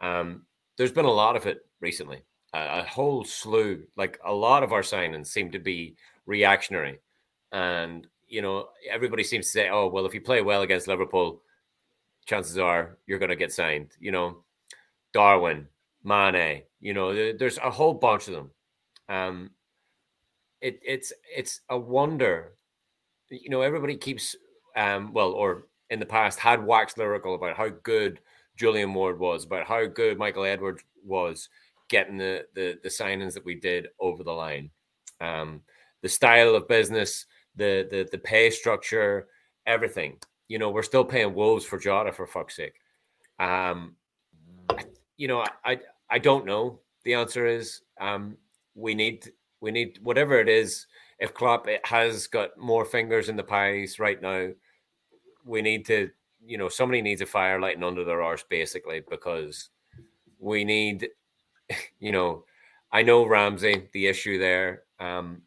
Um, 0.00 0.42
there's 0.76 0.92
been 0.92 1.04
a 1.04 1.10
lot 1.10 1.36
of 1.36 1.46
it 1.46 1.66
recently. 1.80 2.22
a 2.52 2.82
whole 2.84 3.24
slew, 3.24 3.84
like 3.96 4.18
a 4.24 4.32
lot 4.32 4.62
of 4.62 4.72
our 4.72 4.82
signings 4.82 5.28
seem 5.28 5.50
to 5.52 5.58
be 5.58 5.96
reactionary, 6.26 7.00
and 7.52 8.06
you 8.28 8.42
know 8.42 8.68
everybody 8.90 9.24
seems 9.24 9.46
to 9.46 9.50
say, 9.52 9.68
"Oh, 9.70 9.88
well, 9.88 10.06
if 10.06 10.14
you 10.14 10.20
play 10.20 10.42
well 10.42 10.62
against 10.62 10.88
Liverpool, 10.88 11.42
chances 12.26 12.58
are 12.58 12.98
you're 13.06 13.18
going 13.18 13.30
to 13.30 13.36
get 13.36 13.52
signed." 13.52 13.92
You 13.98 14.12
know, 14.12 14.44
Darwin, 15.12 15.66
Mane. 16.04 16.62
You 16.80 16.94
know, 16.94 17.32
there's 17.32 17.58
a 17.58 17.70
whole 17.70 17.94
bunch 17.94 18.28
of 18.28 18.34
them. 18.34 18.50
Um, 19.08 19.50
it, 20.60 20.78
it's 20.82 21.12
it's 21.34 21.60
a 21.70 21.78
wonder. 21.78 22.52
You 23.30 23.50
know, 23.50 23.62
everybody 23.62 23.96
keeps 23.96 24.36
um, 24.76 25.12
well, 25.12 25.32
or 25.32 25.66
in 25.90 26.00
the 26.00 26.06
past 26.06 26.38
had 26.38 26.64
waxed 26.64 26.98
lyrical 26.98 27.34
about 27.34 27.56
how 27.56 27.68
good 27.82 28.20
Julian 28.56 28.92
Ward 28.94 29.18
was, 29.18 29.44
about 29.44 29.66
how 29.66 29.86
good 29.86 30.18
Michael 30.18 30.44
Edwards 30.44 30.82
was 31.04 31.48
getting 31.88 32.18
the 32.18 32.46
the, 32.54 32.78
the 32.82 32.88
signings 32.88 33.34
that 33.34 33.44
we 33.44 33.54
did 33.54 33.88
over 34.00 34.22
the 34.22 34.32
line. 34.32 34.70
Um, 35.20 35.62
the 36.02 36.08
style 36.08 36.54
of 36.54 36.68
business, 36.68 37.26
the 37.56 37.86
the 37.90 38.08
the 38.10 38.18
pay 38.18 38.50
structure, 38.50 39.28
everything. 39.66 40.18
You 40.48 40.58
know, 40.58 40.70
we're 40.70 40.82
still 40.82 41.04
paying 41.04 41.34
wolves 41.34 41.64
for 41.64 41.78
Jota 41.78 42.12
for 42.12 42.26
fuck's 42.26 42.56
sake. 42.56 42.74
Um, 43.38 43.96
you 45.16 45.28
know, 45.28 45.44
I 45.64 45.80
I 46.10 46.18
don't 46.18 46.46
know. 46.46 46.80
The 47.04 47.14
answer 47.14 47.46
is 47.46 47.82
um, 48.00 48.36
we 48.74 48.94
need 48.94 49.32
we 49.60 49.70
need 49.70 49.98
whatever 50.02 50.38
it 50.40 50.48
is. 50.48 50.86
If 51.18 51.34
Klopp 51.34 51.66
has 51.84 52.26
got 52.26 52.58
more 52.58 52.84
fingers 52.84 53.28
in 53.28 53.36
the 53.36 53.42
pies 53.42 53.98
right 53.98 54.20
now, 54.20 54.48
we 55.44 55.62
need 55.62 55.86
to 55.86 56.10
you 56.44 56.58
know 56.58 56.68
somebody 56.68 57.02
needs 57.02 57.20
a 57.20 57.26
fire 57.26 57.60
lighting 57.60 57.82
under 57.82 58.04
their 58.04 58.22
arse 58.22 58.44
basically 58.48 59.02
because 59.08 59.70
we 60.38 60.64
need 60.64 61.08
you 61.98 62.12
know 62.12 62.44
I 62.92 63.02
know 63.02 63.26
Ramsay 63.26 63.88
the 63.92 64.06
issue 64.06 64.38
there. 64.38 64.82
Um, 65.00 65.42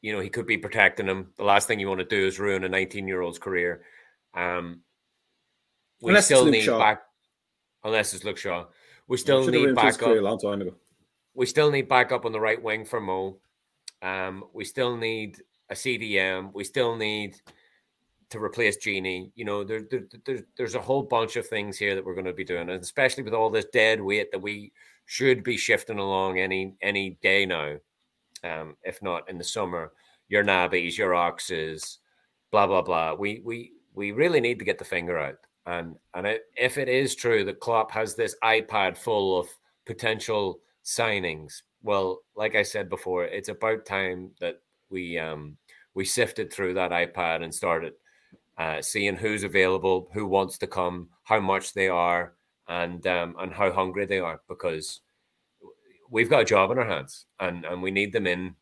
you 0.00 0.12
know 0.12 0.20
he 0.20 0.28
could 0.28 0.46
be 0.46 0.58
protecting 0.58 1.06
him. 1.06 1.32
The 1.36 1.44
last 1.44 1.66
thing 1.68 1.80
you 1.80 1.88
want 1.88 2.00
to 2.00 2.06
do 2.06 2.26
is 2.26 2.38
ruin 2.38 2.64
a 2.64 2.68
19 2.68 3.08
year 3.08 3.20
old's 3.20 3.38
career. 3.38 3.82
Um, 4.34 4.82
we 6.00 6.10
unless 6.10 6.26
still 6.26 6.46
need 6.46 6.62
Shaw. 6.62 6.78
back, 6.78 7.02
unless 7.84 8.14
it's 8.14 8.24
Luke 8.24 8.38
Shaw. 8.38 8.66
We 9.08 9.16
still 9.16 9.46
need 9.46 9.74
backup. 9.74 10.08
A 10.08 10.20
long 10.20 10.38
time 10.38 10.60
ago. 10.60 10.74
We 11.34 11.46
still 11.46 11.70
need 11.70 11.88
backup 11.88 12.24
on 12.24 12.32
the 12.32 12.40
right 12.40 12.62
wing 12.62 12.84
for 12.84 13.00
Mo. 13.00 13.38
Um, 14.02 14.44
we 14.52 14.64
still 14.64 14.96
need 14.96 15.38
a 15.70 15.74
CDM. 15.74 16.52
We 16.52 16.64
still 16.64 16.96
need 16.96 17.36
to 18.30 18.38
replace 18.38 18.76
Gini. 18.76 19.32
You 19.34 19.44
know, 19.44 19.64
there, 19.64 19.82
there, 19.90 20.04
there, 20.24 20.44
there's 20.56 20.74
a 20.74 20.80
whole 20.80 21.02
bunch 21.02 21.36
of 21.36 21.46
things 21.46 21.78
here 21.78 21.94
that 21.94 22.04
we're 22.04 22.14
going 22.14 22.26
to 22.26 22.32
be 22.32 22.44
doing, 22.44 22.68
and 22.68 22.82
especially 22.82 23.22
with 23.22 23.34
all 23.34 23.50
this 23.50 23.66
dead 23.72 24.00
weight 24.00 24.30
that 24.32 24.42
we 24.42 24.72
should 25.06 25.42
be 25.42 25.56
shifting 25.56 25.98
along 25.98 26.38
any 26.38 26.74
any 26.82 27.18
day 27.22 27.46
now, 27.46 27.76
um, 28.44 28.76
if 28.84 29.02
not 29.02 29.28
in 29.28 29.38
the 29.38 29.44
summer. 29.44 29.92
Your 30.28 30.44
Nabys, 30.44 30.98
your 30.98 31.14
Oxes, 31.14 31.98
blah 32.50 32.66
blah 32.66 32.82
blah. 32.82 33.14
We 33.14 33.40
we 33.44 33.72
we 33.94 34.12
really 34.12 34.40
need 34.40 34.58
to 34.58 34.64
get 34.64 34.78
the 34.78 34.84
finger 34.84 35.18
out. 35.18 35.38
And 35.66 35.96
and 36.14 36.26
it, 36.26 36.42
if 36.56 36.78
it 36.78 36.88
is 36.88 37.14
true 37.14 37.44
that 37.44 37.60
Klopp 37.60 37.90
has 37.92 38.14
this 38.14 38.36
iPad 38.44 38.96
full 38.96 39.38
of 39.38 39.48
potential 39.86 40.60
signings, 40.84 41.62
well, 41.82 42.20
like 42.36 42.54
I 42.54 42.62
said 42.62 42.88
before, 42.88 43.24
it's 43.24 43.48
about 43.48 43.86
time 43.86 44.30
that 44.40 44.60
we 44.90 45.18
um 45.18 45.56
we 45.94 46.04
sifted 46.04 46.52
through 46.52 46.74
that 46.74 46.90
iPad 46.90 47.42
and 47.42 47.54
started 47.54 47.94
uh, 48.58 48.82
seeing 48.82 49.16
who's 49.16 49.44
available, 49.44 50.08
who 50.12 50.26
wants 50.26 50.58
to 50.58 50.66
come, 50.66 51.08
how 51.22 51.40
much 51.40 51.72
they 51.72 51.88
are, 51.88 52.34
and 52.68 53.06
um, 53.06 53.34
and 53.38 53.52
how 53.52 53.70
hungry 53.72 54.04
they 54.04 54.18
are, 54.18 54.40
because 54.48 55.00
we've 56.10 56.30
got 56.30 56.42
a 56.42 56.44
job 56.44 56.70
in 56.70 56.78
our 56.78 56.86
hands, 56.86 57.26
and 57.40 57.64
and 57.64 57.82
we 57.82 57.90
need 57.90 58.12
them 58.12 58.26
in 58.26 58.54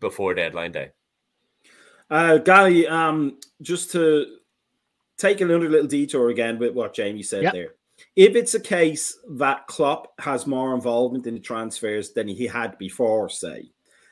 before 0.00 0.34
deadline 0.34 0.72
day. 0.72 0.90
Uh, 2.10 2.38
Gally, 2.38 2.86
um, 2.86 3.38
just 3.62 3.90
to 3.92 4.26
take 5.16 5.40
another 5.40 5.68
little 5.68 5.86
detour 5.86 6.30
again 6.30 6.58
with 6.58 6.74
what 6.74 6.94
Jamie 6.94 7.22
said 7.22 7.44
yep. 7.44 7.52
there. 7.54 7.68
If 8.16 8.34
it's 8.34 8.54
a 8.54 8.60
case 8.60 9.16
that 9.30 9.66
Klopp 9.66 10.08
has 10.18 10.46
more 10.46 10.74
involvement 10.74 11.26
in 11.26 11.34
the 11.34 11.40
transfers 11.40 12.12
than 12.12 12.28
he 12.28 12.46
had 12.46 12.76
before, 12.76 13.28
say, 13.28 13.70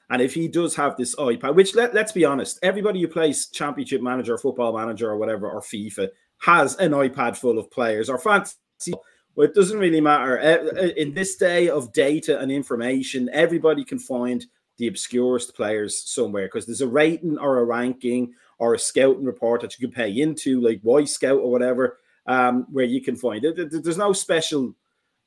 and 0.08 0.22
if 0.22 0.34
he 0.34 0.48
does 0.48 0.74
have 0.76 0.96
this 0.96 1.14
iPad, 1.16 1.54
which 1.54 1.74
let, 1.74 1.94
let's 1.94 2.12
be 2.12 2.24
honest, 2.24 2.58
everybody 2.62 3.00
who 3.00 3.08
plays 3.08 3.48
Championship 3.48 4.02
Manager, 4.02 4.38
Football 4.38 4.76
Manager, 4.76 5.10
or 5.10 5.16
whatever, 5.16 5.50
or 5.50 5.60
FIFA 5.60 6.08
has 6.38 6.76
an 6.76 6.92
iPad 6.92 7.36
full 7.36 7.58
of 7.58 7.70
players 7.70 8.08
or 8.08 8.18
fantasy. 8.18 8.94
Well, 9.40 9.48
it 9.48 9.54
doesn't 9.54 9.78
really 9.78 10.02
matter. 10.02 10.36
In 10.36 11.14
this 11.14 11.36
day 11.36 11.70
of 11.70 11.94
data 11.94 12.38
and 12.40 12.52
information, 12.52 13.30
everybody 13.32 13.86
can 13.86 13.98
find 13.98 14.44
the 14.76 14.86
obscurest 14.86 15.56
players 15.56 15.98
somewhere 16.10 16.44
because 16.44 16.66
there's 16.66 16.82
a 16.82 16.86
rating 16.86 17.38
or 17.38 17.56
a 17.56 17.64
ranking 17.64 18.34
or 18.58 18.74
a 18.74 18.78
scouting 18.78 19.24
report 19.24 19.62
that 19.62 19.78
you 19.78 19.88
can 19.88 19.94
pay 19.94 20.10
into, 20.10 20.60
like 20.60 20.82
Wyscout 20.82 21.38
or 21.38 21.50
whatever, 21.50 22.00
um, 22.26 22.66
where 22.70 22.84
you 22.84 23.00
can 23.00 23.16
find 23.16 23.42
it. 23.42 23.56
There's 23.56 23.96
no 23.96 24.12
special 24.12 24.74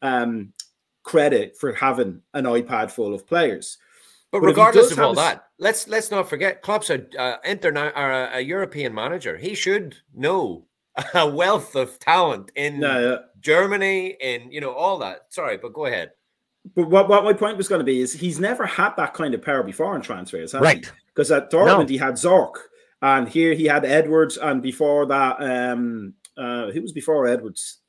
um, 0.04 0.54
credit 1.02 1.58
for 1.58 1.74
having 1.74 2.22
an 2.36 2.46
iPad 2.46 2.92
full 2.92 3.16
of 3.16 3.26
players. 3.26 3.80
But, 4.32 4.42
but 4.42 4.46
regardless 4.46 4.92
of 4.92 5.00
all 5.00 5.16
that, 5.16 5.48
let's 5.58 5.88
let's 5.88 6.12
not 6.12 6.30
forget 6.30 6.62
Klopp's 6.62 6.92
a 6.92 7.02
uh, 7.20 7.38
interna- 7.44 7.98
or 7.98 8.12
a, 8.12 8.38
a, 8.38 8.42
European 8.42 8.94
manager. 8.94 9.38
He 9.38 9.56
should 9.56 9.96
know 10.14 10.68
a 11.14 11.28
wealth 11.28 11.76
of 11.76 11.98
talent 12.00 12.52
in 12.56 12.82
yeah, 12.82 13.00
yeah. 13.00 13.18
Germany, 13.40 14.16
in 14.20 14.52
you 14.52 14.62
know 14.62 14.72
all 14.72 15.00
that. 15.00 15.28
Sorry, 15.30 15.58
but 15.58 15.74
go 15.74 15.86
ahead. 15.86 16.12
But 16.76 16.90
what, 16.90 17.10
what 17.10 17.26
my 17.26 17.34
point 17.34 17.58
was 17.58 17.68
going 17.68 17.80
to 17.80 17.86
be 17.86 18.00
is 18.00 18.14
he's 18.14 18.40
never 18.40 18.66
had 18.66 18.94
that 18.96 19.14
kind 19.14 19.34
of 19.34 19.42
power 19.42 19.64
before 19.64 19.96
in 19.96 20.02
transfers, 20.02 20.54
right? 20.54 20.90
Because 21.08 21.30
at 21.32 21.52
Dortmund 21.52 21.80
no. 21.80 21.86
he 21.88 21.98
had 21.98 22.14
Zorc, 22.14 22.54
and 23.02 23.28
here 23.28 23.54
he 23.54 23.66
had 23.66 23.84
Edwards, 23.84 24.38
and 24.38 24.62
before 24.62 25.06
that, 25.08 25.42
um, 25.42 26.14
uh, 26.38 26.72
who 26.72 26.82
was 26.82 26.94
before 26.94 27.28
Edwards? 27.28 27.80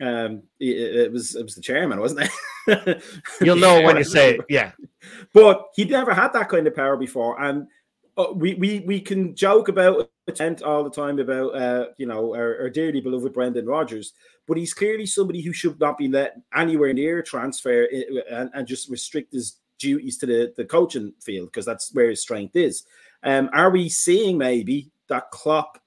Um, 0.00 0.42
it, 0.58 0.96
it, 0.96 1.12
was 1.12 1.34
it 1.34 1.42
was 1.42 1.54
the 1.54 1.60
chairman, 1.60 2.00
wasn't 2.00 2.28
it? 2.66 3.02
You'll 3.40 3.56
know 3.56 3.82
when 3.82 3.96
you 3.96 4.04
say 4.04 4.34
it, 4.34 4.40
yeah. 4.48 4.72
But 5.32 5.66
he'd 5.74 5.90
never 5.90 6.14
had 6.14 6.32
that 6.34 6.48
kind 6.48 6.66
of 6.66 6.76
power 6.76 6.96
before, 6.96 7.40
and 7.42 7.66
we 8.34 8.54
we 8.54 8.80
we 8.80 9.00
can 9.00 9.34
joke 9.34 9.68
about 9.68 10.10
it 10.26 10.62
all 10.62 10.84
the 10.84 10.90
time 10.90 11.18
about 11.18 11.54
uh, 11.54 11.86
you 11.96 12.06
know 12.06 12.34
our, 12.34 12.60
our 12.60 12.70
dearly 12.70 13.00
beloved 13.00 13.32
Brendan 13.32 13.66
Rodgers, 13.66 14.12
but 14.46 14.56
he's 14.56 14.74
clearly 14.74 15.06
somebody 15.06 15.40
who 15.40 15.52
should 15.52 15.78
not 15.80 15.98
be 15.98 16.08
let 16.08 16.36
anywhere 16.54 16.92
near 16.92 17.22
transfer 17.22 17.88
and, 18.30 18.50
and 18.54 18.66
just 18.66 18.88
restrict 18.90 19.32
his 19.32 19.56
duties 19.78 20.16
to 20.18 20.26
the, 20.26 20.52
the 20.56 20.64
coaching 20.64 21.12
field 21.20 21.48
because 21.48 21.66
that's 21.66 21.92
where 21.94 22.10
his 22.10 22.22
strength 22.22 22.54
is. 22.54 22.84
Um, 23.24 23.50
are 23.52 23.70
we 23.70 23.88
seeing 23.88 24.38
maybe 24.38 24.90
that 25.08 25.30
Klopp 25.30 25.78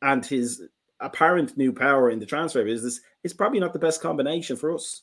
and 0.00 0.24
his 0.24 0.62
apparent 1.02 1.56
new 1.56 1.72
power 1.72 2.10
in 2.10 2.18
the 2.18 2.26
transfer 2.26 2.64
business 2.64 3.00
is 3.24 3.34
probably 3.34 3.60
not 3.60 3.72
the 3.72 3.78
best 3.78 4.00
combination 4.00 4.56
for 4.56 4.72
us. 4.72 5.02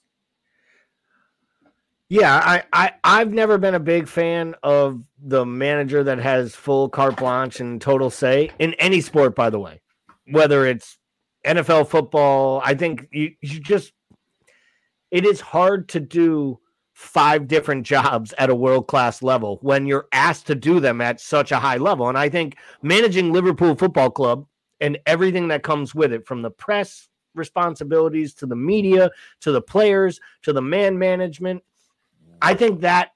Yeah, 2.09 2.41
I, 2.43 2.63
I 2.73 2.91
I've 3.03 3.31
never 3.31 3.59
been 3.59 3.75
a 3.75 3.79
big 3.79 4.07
fan 4.07 4.55
of 4.63 5.03
the 5.21 5.45
manager 5.45 6.03
that 6.03 6.17
has 6.17 6.55
full 6.55 6.89
carte 6.89 7.17
blanche 7.17 7.59
and 7.59 7.79
total 7.79 8.09
say 8.09 8.49
in 8.57 8.73
any 8.75 8.99
sport, 8.99 9.35
by 9.35 9.51
the 9.51 9.59
way. 9.59 9.81
Whether 10.31 10.65
it's 10.65 10.97
NFL 11.45 11.87
football, 11.87 12.61
I 12.65 12.73
think 12.73 13.07
you, 13.11 13.35
you 13.41 13.59
just 13.59 13.93
it 15.11 15.23
is 15.23 15.39
hard 15.39 15.87
to 15.89 15.99
do 15.99 16.59
five 16.93 17.47
different 17.47 17.85
jobs 17.85 18.33
at 18.39 18.49
a 18.49 18.55
world 18.55 18.87
class 18.87 19.21
level 19.21 19.59
when 19.61 19.85
you're 19.85 20.07
asked 20.11 20.47
to 20.47 20.55
do 20.55 20.79
them 20.79 21.01
at 21.01 21.21
such 21.21 21.51
a 21.51 21.59
high 21.59 21.77
level. 21.77 22.09
And 22.09 22.17
I 22.17 22.27
think 22.27 22.57
managing 22.81 23.31
Liverpool 23.31 23.75
Football 23.75 24.09
Club 24.09 24.47
and 24.81 24.97
everything 25.05 25.47
that 25.49 25.63
comes 25.63 25.93
with 25.93 26.11
it 26.11 26.25
from 26.25 26.41
the 26.41 26.51
press 26.51 27.07
responsibilities 27.35 28.33
to 28.33 28.47
the 28.47 28.55
media 28.55 29.11
to 29.41 29.51
the 29.51 29.61
players 29.61 30.19
to 30.41 30.51
the 30.51 30.61
man 30.61 30.97
management 30.97 31.63
i 32.41 32.53
think 32.53 32.81
that 32.81 33.11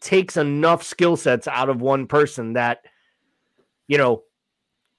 takes 0.00 0.36
enough 0.36 0.82
skill 0.82 1.16
sets 1.16 1.48
out 1.48 1.68
of 1.68 1.80
one 1.80 2.06
person 2.06 2.52
that 2.52 2.84
you 3.88 3.98
know 3.98 4.22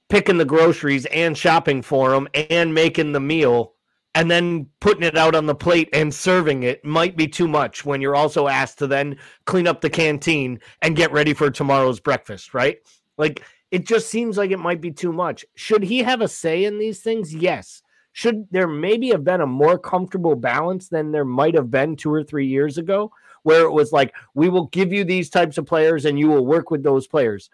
picking 0.10 0.38
the 0.38 0.46
groceries 0.46 1.06
and 1.08 1.38
shopping 1.38 1.82
for 1.82 2.12
them 2.12 2.28
and 2.50 2.74
making 2.74 3.12
the 3.12 3.20
meal 3.20 3.74
and 4.14 4.32
then 4.32 4.68
putting 4.80 5.04
it 5.04 5.18
out 5.18 5.36
on 5.36 5.46
the 5.46 5.56
plate 5.56 5.90
and 5.94 6.14
serving 6.14 6.64
it 6.64 6.84
might 6.86 7.18
be 7.18 7.28
too 7.28 7.48
much 7.48 7.86
when 7.86 8.02
you're 8.02 8.16
also 8.16 8.48
asked 8.48 8.80
to 8.80 8.88
then 8.88 9.18
clean 9.46 9.68
up 9.68 9.82
the 9.82 9.90
canteen 9.90 10.60
and 10.82 10.96
get 10.96 11.12
ready 11.12 11.34
for 11.34 11.50
tomorrow's 11.50 12.00
breakfast 12.00 12.54
right 12.54 12.78
like 13.18 13.44
it 13.72 13.86
just 13.86 14.10
seems 14.10 14.38
like 14.38 14.52
it 14.52 14.60
might 14.60 14.80
be 14.80 14.92
too 14.92 15.12
much. 15.12 15.46
Should 15.56 15.84
he 15.84 16.00
have 16.00 16.22
a 16.22 16.30
say 16.30 16.64
in 16.64 16.80
these 16.80 17.02
things? 17.02 17.34
Yes. 17.34 17.82
Should 18.16 18.48
there 18.50 18.70
maybe 18.70 19.10
have 19.10 19.26
been 19.26 19.42
a 19.42 19.46
more 19.46 19.78
comfortable 19.78 20.38
balance 20.38 20.88
than 20.88 21.12
there 21.12 21.26
might 21.26 21.54
have 21.54 21.70
been 21.70 21.98
two 21.98 22.14
or 22.14 22.24
three 22.24 22.48
years 22.48 22.78
ago, 22.78 23.12
where 23.44 23.66
it 23.66 23.74
was 23.74 23.92
like, 23.92 24.16
we 24.34 24.48
will 24.48 24.68
give 24.68 24.94
you 24.94 25.04
these 25.04 25.30
types 25.30 25.58
of 25.58 25.66
players 25.66 26.06
and 26.06 26.18
you 26.18 26.30
will 26.30 26.46
work 26.46 26.72
with 26.72 26.82
those 26.82 27.08
players? 27.08 27.50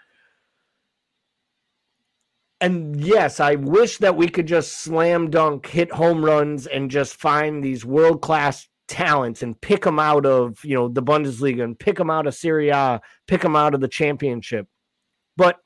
And 2.61 3.01
yes, 3.01 3.39
I 3.39 3.55
wish 3.55 3.97
that 3.97 4.15
we 4.15 4.29
could 4.29 4.45
just 4.45 4.73
slam 4.81 5.31
dunk, 5.31 5.65
hit 5.65 5.91
home 5.91 6.23
runs, 6.23 6.67
and 6.67 6.91
just 6.91 7.15
find 7.15 7.63
these 7.63 7.83
world 7.83 8.21
class 8.21 8.69
talents 8.87 9.41
and 9.41 9.59
pick 9.61 9.83
them 9.83 9.97
out 9.97 10.27
of 10.27 10.63
you 10.63 10.75
know 10.75 10.89
the 10.89 11.01
Bundesliga 11.01 11.63
and 11.63 11.79
pick 11.79 11.97
them 11.97 12.11
out 12.11 12.27
of 12.27 12.35
Serie 12.35 12.69
A, 12.69 13.01
pick 13.25 13.41
them 13.41 13.55
out 13.55 13.73
of 13.73 13.81
the 13.81 13.87
championship. 13.87 14.67
But 15.37 15.57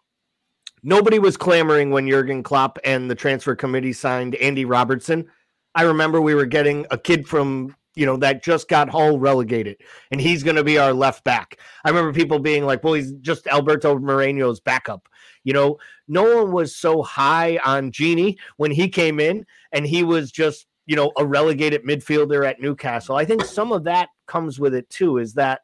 Nobody 0.88 1.18
was 1.18 1.36
clamoring 1.36 1.90
when 1.90 2.08
Jurgen 2.08 2.44
Klopp 2.44 2.78
and 2.84 3.10
the 3.10 3.16
transfer 3.16 3.56
committee 3.56 3.92
signed 3.92 4.36
Andy 4.36 4.66
Robertson. 4.66 5.26
I 5.74 5.82
remember 5.82 6.22
we 6.22 6.36
were 6.36 6.46
getting 6.46 6.86
a 6.92 6.98
kid 6.98 7.28
from 7.28 7.76
you 7.96 8.06
know 8.06 8.18
that 8.18 8.44
just 8.44 8.68
got 8.68 8.90
Hull 8.90 9.18
relegated, 9.18 9.78
and 10.12 10.22
he's 10.22 10.44
going 10.44 10.58
to 10.58 10.64
be 10.64 10.78
our 10.78 10.94
left 10.94 11.24
back. 11.24 11.58
I 11.84 11.90
remember 11.90 12.14
people 12.14 12.38
being 12.38 12.66
like, 12.66 12.84
"Well, 12.84 12.94
he's 12.94 13.14
just 13.14 13.48
Alberto 13.48 13.98
Moreno's 13.98 14.60
backup." 14.60 15.10
You 15.44 15.54
know, 15.54 15.78
no 16.08 16.38
one 16.38 16.52
was 16.52 16.76
so 16.76 17.02
high 17.02 17.60
on 17.66 17.92
Gini 17.92 18.38
when 18.58 18.70
he 18.70 18.88
came 18.88 19.20
in, 19.20 19.44
and 19.72 19.88
he 19.88 20.04
was 20.04 20.32
just 20.32 20.68
you 20.86 20.96
know 20.96 21.12
a 21.18 21.26
relegated 21.26 21.84
midfielder 21.84 22.48
at 22.48 22.62
Newcastle. 22.62 23.16
I 23.16 23.26
think 23.26 23.44
some 23.44 23.72
of 23.72 23.86
that 23.86 24.10
comes 24.28 24.60
with 24.60 24.76
it 24.76 24.88
too. 24.92 25.18
Is 25.18 25.34
that 25.34 25.62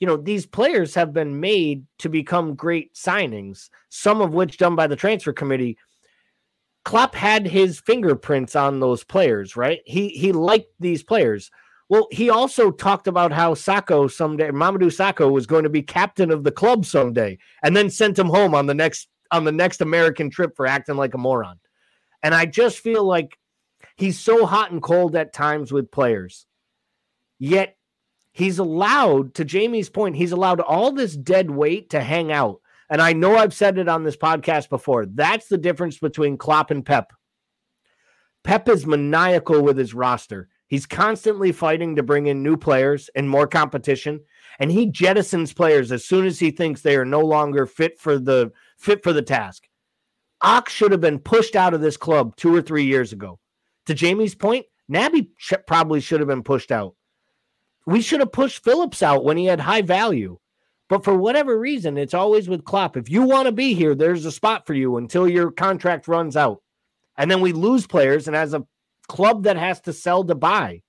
you 0.00 0.06
know, 0.06 0.16
these 0.16 0.46
players 0.46 0.94
have 0.94 1.12
been 1.12 1.40
made 1.40 1.84
to 1.98 2.08
become 2.08 2.54
great 2.54 2.94
signings, 2.94 3.68
some 3.90 4.22
of 4.22 4.32
which 4.32 4.56
done 4.56 4.74
by 4.74 4.86
the 4.86 4.96
transfer 4.96 5.32
committee. 5.32 5.76
Klopp 6.86 7.14
had 7.14 7.46
his 7.46 7.78
fingerprints 7.80 8.56
on 8.56 8.80
those 8.80 9.04
players, 9.04 9.56
right? 9.56 9.80
He 9.84 10.08
he 10.08 10.32
liked 10.32 10.72
these 10.80 11.02
players. 11.02 11.50
Well, 11.90 12.08
he 12.10 12.30
also 12.30 12.70
talked 12.70 13.08
about 13.08 13.32
how 13.32 13.54
Sakho 13.54 14.10
someday, 14.10 14.50
Mamadou 14.50 14.86
Sakho 14.86 15.30
was 15.30 15.46
going 15.46 15.64
to 15.64 15.70
be 15.70 15.82
captain 15.82 16.30
of 16.30 16.44
the 16.44 16.52
club 16.52 16.86
someday, 16.86 17.36
and 17.62 17.76
then 17.76 17.90
sent 17.90 18.18
him 18.18 18.28
home 18.28 18.54
on 18.54 18.66
the 18.66 18.74
next 18.74 19.08
on 19.30 19.44
the 19.44 19.52
next 19.52 19.82
American 19.82 20.30
trip 20.30 20.56
for 20.56 20.66
acting 20.66 20.96
like 20.96 21.12
a 21.12 21.18
moron. 21.18 21.60
And 22.22 22.34
I 22.34 22.46
just 22.46 22.78
feel 22.78 23.04
like 23.04 23.38
he's 23.96 24.18
so 24.18 24.46
hot 24.46 24.70
and 24.70 24.82
cold 24.82 25.14
at 25.14 25.34
times 25.34 25.72
with 25.72 25.90
players. 25.90 26.46
Yet 27.38 27.76
he's 28.32 28.58
allowed, 28.58 29.34
to 29.34 29.44
Jamie's 29.44 29.90
point, 29.90 30.16
he's 30.16 30.32
allowed 30.32 30.60
all 30.60 30.92
this 30.92 31.16
dead 31.16 31.50
weight 31.50 31.90
to 31.90 32.00
hang 32.00 32.32
out. 32.32 32.60
And 32.88 33.00
I 33.00 33.12
know 33.12 33.36
I've 33.36 33.54
said 33.54 33.78
it 33.78 33.88
on 33.88 34.02
this 34.02 34.16
podcast 34.16 34.68
before. 34.68 35.06
That's 35.06 35.46
the 35.46 35.58
difference 35.58 35.98
between 35.98 36.36
Klopp 36.36 36.70
and 36.70 36.84
Pep. 36.84 37.12
Pep 38.42 38.68
is 38.68 38.86
maniacal 38.86 39.62
with 39.62 39.76
his 39.76 39.94
roster. 39.94 40.48
He's 40.66 40.86
constantly 40.86 41.52
fighting 41.52 41.96
to 41.96 42.02
bring 42.02 42.26
in 42.26 42.42
new 42.42 42.56
players 42.56 43.10
and 43.14 43.28
more 43.28 43.46
competition, 43.46 44.20
and 44.58 44.70
he 44.70 44.90
jettisons 44.90 45.54
players 45.54 45.90
as 45.90 46.04
soon 46.04 46.26
as 46.26 46.38
he 46.38 46.50
thinks 46.50 46.80
they 46.80 46.96
are 46.96 47.04
no 47.04 47.20
longer 47.20 47.66
fit 47.66 47.98
for 47.98 48.18
the 48.18 48.52
fit 48.78 49.02
for 49.02 49.12
the 49.12 49.22
task. 49.22 49.64
Ox 50.42 50.72
should 50.72 50.92
have 50.92 51.00
been 51.00 51.18
pushed 51.18 51.56
out 51.56 51.74
of 51.74 51.80
this 51.80 51.96
club 51.96 52.34
two 52.36 52.54
or 52.54 52.62
three 52.62 52.84
years 52.84 53.12
ago. 53.12 53.38
To 53.86 53.94
Jamie's 53.94 54.34
point, 54.34 54.66
Naby 54.90 55.28
sh- 55.36 55.54
probably 55.66 56.00
should 56.00 56.20
have 56.20 56.28
been 56.28 56.42
pushed 56.42 56.72
out. 56.72 56.94
We 57.90 58.02
should 58.02 58.20
have 58.20 58.30
pushed 58.30 58.62
Phillips 58.62 59.02
out 59.02 59.24
when 59.24 59.36
he 59.36 59.46
had 59.46 59.58
high 59.58 59.82
value. 59.82 60.38
But 60.88 61.02
for 61.02 61.12
whatever 61.12 61.58
reason, 61.58 61.98
it's 61.98 62.14
always 62.14 62.48
with 62.48 62.64
Klopp. 62.64 62.96
If 62.96 63.10
you 63.10 63.22
want 63.22 63.46
to 63.46 63.52
be 63.52 63.74
here, 63.74 63.96
there's 63.96 64.24
a 64.24 64.30
spot 64.30 64.64
for 64.64 64.74
you 64.74 64.96
until 64.96 65.28
your 65.28 65.50
contract 65.50 66.06
runs 66.06 66.36
out. 66.36 66.62
And 67.16 67.28
then 67.28 67.40
we 67.40 67.52
lose 67.52 67.88
players. 67.88 68.28
And 68.28 68.36
as 68.36 68.54
a 68.54 68.64
club 69.08 69.42
that 69.42 69.56
has 69.56 69.80
to 69.82 69.92
sell 69.92 70.22
to 70.22 70.36
buy, 70.36 70.82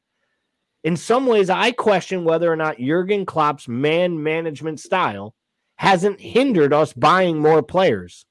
in 0.84 0.96
some 0.96 1.26
ways, 1.26 1.50
I 1.50 1.72
question 1.72 2.24
whether 2.24 2.52
or 2.52 2.56
not 2.56 2.78
Jurgen 2.78 3.26
Klopp's 3.26 3.68
man 3.68 4.22
management 4.22 4.80
style 4.80 5.34
hasn't 5.78 6.22
hindered 6.22 6.72
us 6.72 6.94
buying 6.94 7.40
more 7.40 7.64
players 7.64 8.28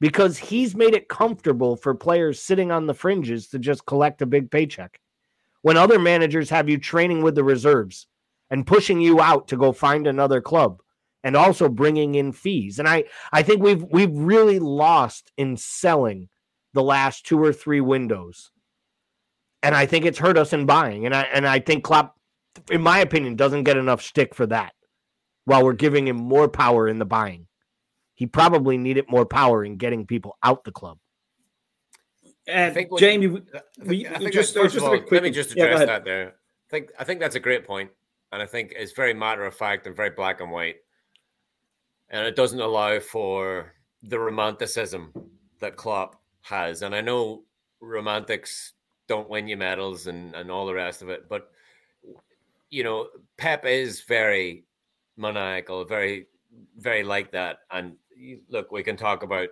because 0.00 0.36
he's 0.36 0.74
made 0.74 0.94
it 0.94 1.08
comfortable 1.08 1.76
for 1.76 1.94
players 1.94 2.42
sitting 2.42 2.72
on 2.72 2.86
the 2.88 2.94
fringes 2.94 3.50
to 3.50 3.60
just 3.60 3.86
collect 3.86 4.20
a 4.20 4.26
big 4.26 4.50
paycheck. 4.50 4.98
When 5.64 5.78
other 5.78 5.98
managers 5.98 6.50
have 6.50 6.68
you 6.68 6.76
training 6.76 7.22
with 7.22 7.34
the 7.34 7.42
reserves 7.42 8.06
and 8.50 8.66
pushing 8.66 9.00
you 9.00 9.20
out 9.20 9.48
to 9.48 9.56
go 9.56 9.72
find 9.72 10.06
another 10.06 10.42
club 10.42 10.82
and 11.22 11.34
also 11.34 11.70
bringing 11.70 12.14
in 12.14 12.32
fees. 12.32 12.78
And 12.78 12.86
I 12.86 13.04
I 13.32 13.42
think 13.42 13.62
we've 13.62 13.82
we've 13.82 14.14
really 14.14 14.58
lost 14.58 15.32
in 15.38 15.56
selling 15.56 16.28
the 16.74 16.82
last 16.82 17.24
two 17.24 17.42
or 17.42 17.52
three 17.52 17.80
windows. 17.80 18.50
And 19.62 19.74
I 19.74 19.86
think 19.86 20.04
it's 20.04 20.18
hurt 20.18 20.36
us 20.36 20.52
in 20.52 20.66
buying. 20.66 21.06
And 21.06 21.14
I 21.14 21.22
and 21.22 21.46
I 21.46 21.60
think 21.60 21.82
Klopp 21.82 22.14
in 22.70 22.82
my 22.82 22.98
opinion 22.98 23.34
doesn't 23.34 23.64
get 23.64 23.78
enough 23.78 24.02
stick 24.02 24.34
for 24.34 24.46
that 24.46 24.74
while 25.46 25.64
we're 25.64 25.72
giving 25.72 26.06
him 26.06 26.16
more 26.16 26.48
power 26.48 26.86
in 26.86 26.98
the 26.98 27.06
buying 27.06 27.46
he 28.14 28.26
probably 28.26 28.78
needed 28.78 29.06
more 29.08 29.26
power 29.26 29.64
in 29.64 29.76
getting 29.76 30.06
people 30.06 30.36
out 30.42 30.64
the 30.64 30.72
club. 30.72 30.98
And 32.46 32.64
I 32.64 32.70
think 32.70 32.98
Jamie, 32.98 33.26
we, 33.28 33.42
we, 33.84 34.06
I 34.06 34.18
think 34.18 34.32
just, 34.32 34.54
just 34.54 34.78
all, 34.78 34.98
let 35.10 35.22
me 35.22 35.30
just 35.30 35.52
address 35.52 35.80
yeah, 35.80 35.86
that 35.86 36.04
there. 36.04 36.28
I 36.28 36.70
think 36.70 36.90
I 36.98 37.04
think 37.04 37.20
that's 37.20 37.36
a 37.36 37.40
great 37.40 37.66
point, 37.66 37.90
and 38.32 38.42
I 38.42 38.46
think 38.46 38.74
it's 38.76 38.92
very 38.92 39.14
matter 39.14 39.44
of 39.44 39.54
fact 39.54 39.86
and 39.86 39.96
very 39.96 40.10
black 40.10 40.40
and 40.40 40.50
white, 40.50 40.76
and 42.10 42.26
it 42.26 42.36
doesn't 42.36 42.60
allow 42.60 43.00
for 43.00 43.74
the 44.02 44.18
romanticism 44.18 45.12
that 45.60 45.76
Klopp 45.76 46.20
has. 46.42 46.82
And 46.82 46.94
I 46.94 47.00
know 47.00 47.44
romantics 47.80 48.74
don't 49.08 49.30
win 49.30 49.48
you 49.48 49.56
medals 49.56 50.06
and 50.06 50.34
and 50.34 50.50
all 50.50 50.66
the 50.66 50.74
rest 50.74 51.00
of 51.00 51.08
it, 51.08 51.28
but 51.28 51.50
you 52.68 52.84
know 52.84 53.08
Pep 53.38 53.64
is 53.64 54.02
very 54.02 54.64
maniacal, 55.16 55.84
very 55.86 56.26
very 56.76 57.04
like 57.04 57.32
that, 57.32 57.60
and 57.70 57.96
look, 58.48 58.70
we 58.70 58.82
can 58.82 58.96
talk 58.96 59.22
about 59.22 59.48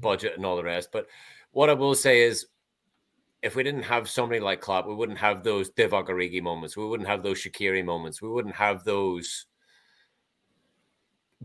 budget 0.00 0.34
and 0.36 0.44
all 0.44 0.56
the 0.56 0.64
rest, 0.64 0.90
but 0.92 1.06
what 1.54 1.70
I 1.70 1.74
will 1.74 1.94
say 1.94 2.22
is, 2.22 2.46
if 3.42 3.54
we 3.54 3.62
didn't 3.62 3.82
have 3.82 4.08
somebody 4.08 4.40
like 4.40 4.60
Klopp, 4.60 4.86
we 4.86 4.94
wouldn't 4.94 5.18
have 5.18 5.44
those 5.44 5.70
Divock 5.70 6.08
Origi 6.08 6.42
moments. 6.42 6.76
We 6.76 6.86
wouldn't 6.86 7.08
have 7.08 7.22
those 7.22 7.42
Shaqiri 7.42 7.84
moments. 7.84 8.20
We 8.20 8.28
wouldn't 8.28 8.54
have 8.54 8.84
those 8.84 9.46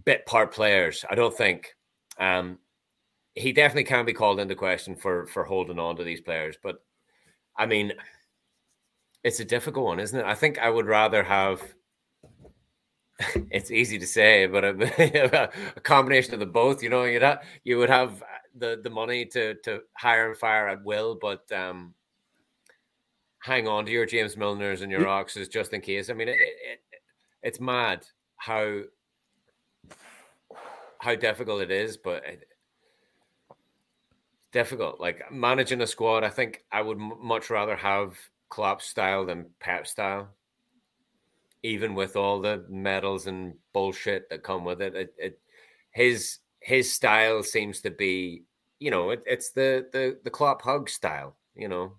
bit 0.05 0.25
part 0.25 0.53
players. 0.53 1.05
I 1.09 1.15
don't 1.15 1.35
think. 1.35 1.75
Um, 2.17 2.57
he 3.35 3.51
definitely 3.51 3.83
can 3.83 4.05
be 4.05 4.13
called 4.13 4.39
into 4.39 4.55
question 4.55 4.95
for 4.95 5.27
for 5.27 5.43
holding 5.43 5.79
on 5.79 5.95
to 5.97 6.03
these 6.03 6.21
players, 6.21 6.57
but 6.61 6.83
I 7.55 7.65
mean, 7.65 7.93
it's 9.23 9.39
a 9.39 9.45
difficult 9.45 9.85
one, 9.85 9.99
isn't 9.99 10.19
it? 10.19 10.25
I 10.25 10.35
think 10.35 10.57
I 10.57 10.69
would 10.69 10.87
rather 10.87 11.23
have 11.23 11.61
it's 13.51 13.71
easy 13.71 13.99
to 13.99 14.07
say, 14.07 14.47
but 14.47 14.63
a, 14.63 15.49
a, 15.75 15.79
combination 15.81 16.33
of 16.33 16.39
the 16.39 16.45
both. 16.45 16.81
You 16.81 16.89
know, 16.89 17.03
you'd 17.03 17.21
have, 17.21 17.43
you 17.63 17.77
would 17.77 17.89
have 17.89 18.23
the 18.57 18.79
the 18.83 18.89
money 18.89 19.25
to 19.25 19.55
to 19.63 19.81
hire 19.97 20.29
and 20.29 20.37
fire 20.37 20.67
at 20.67 20.83
will, 20.83 21.17
but 21.19 21.49
um, 21.51 21.93
hang 23.39 23.67
on 23.67 23.85
to 23.85 23.91
your 23.91 24.05
James 24.05 24.35
Milners 24.35 24.81
and 24.81 24.91
your 24.91 25.07
Oxes 25.07 25.47
just 25.47 25.73
in 25.73 25.81
case. 25.81 26.09
I 26.09 26.13
mean, 26.13 26.27
it, 26.27 26.39
it, 26.39 26.81
it's 27.43 27.59
mad 27.59 28.05
how 28.37 28.81
how 30.99 31.15
difficult 31.15 31.61
it 31.61 31.71
is, 31.71 31.97
but 31.97 32.23
it, 32.25 32.47
difficult. 34.51 34.99
Like 34.99 35.31
managing 35.31 35.81
a 35.81 35.87
squad, 35.87 36.23
I 36.23 36.29
think 36.29 36.63
I 36.71 36.81
would 36.81 36.99
m- 36.99 37.13
much 37.21 37.49
rather 37.49 37.75
have 37.75 38.17
Klopp 38.49 38.81
style 38.81 39.25
than 39.25 39.47
Pep 39.59 39.87
style 39.87 40.29
even 41.63 41.93
with 41.93 42.15
all 42.15 42.39
the 42.39 42.65
medals 42.69 43.27
and 43.27 43.53
bullshit 43.73 44.29
that 44.29 44.43
come 44.43 44.63
with 44.63 44.81
it, 44.81 44.95
it, 44.95 45.13
it 45.17 45.39
his 45.91 46.39
his 46.59 46.91
style 46.91 47.43
seems 47.43 47.81
to 47.81 47.91
be, 47.91 48.43
you 48.79 48.91
know, 48.91 49.11
it, 49.11 49.23
it's 49.25 49.51
the 49.51 49.87
the 49.91 50.17
the 50.23 50.29
Klopp 50.29 50.61
hug 50.61 50.89
style, 50.89 51.35
you 51.55 51.67
know. 51.67 51.93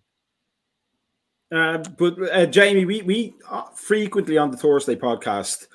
Uh, 1.52 1.78
but 1.98 2.14
uh, 2.32 2.46
Jamie, 2.46 2.84
we 2.84 3.02
we 3.02 3.34
uh, 3.50 3.64
frequently 3.74 4.38
on 4.38 4.50
the 4.50 4.56
Thursday 4.56 4.96
podcast, 4.96 5.66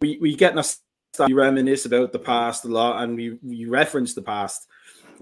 we 0.00 0.18
we 0.20 0.34
get 0.34 0.54
nostalgia, 0.54 1.28
we 1.28 1.34
reminisce 1.34 1.84
about 1.84 2.12
the 2.12 2.18
past 2.18 2.64
a 2.64 2.68
lot, 2.68 3.02
and 3.02 3.16
we 3.16 3.38
we 3.42 3.66
reference 3.66 4.14
the 4.14 4.22
past. 4.22 4.66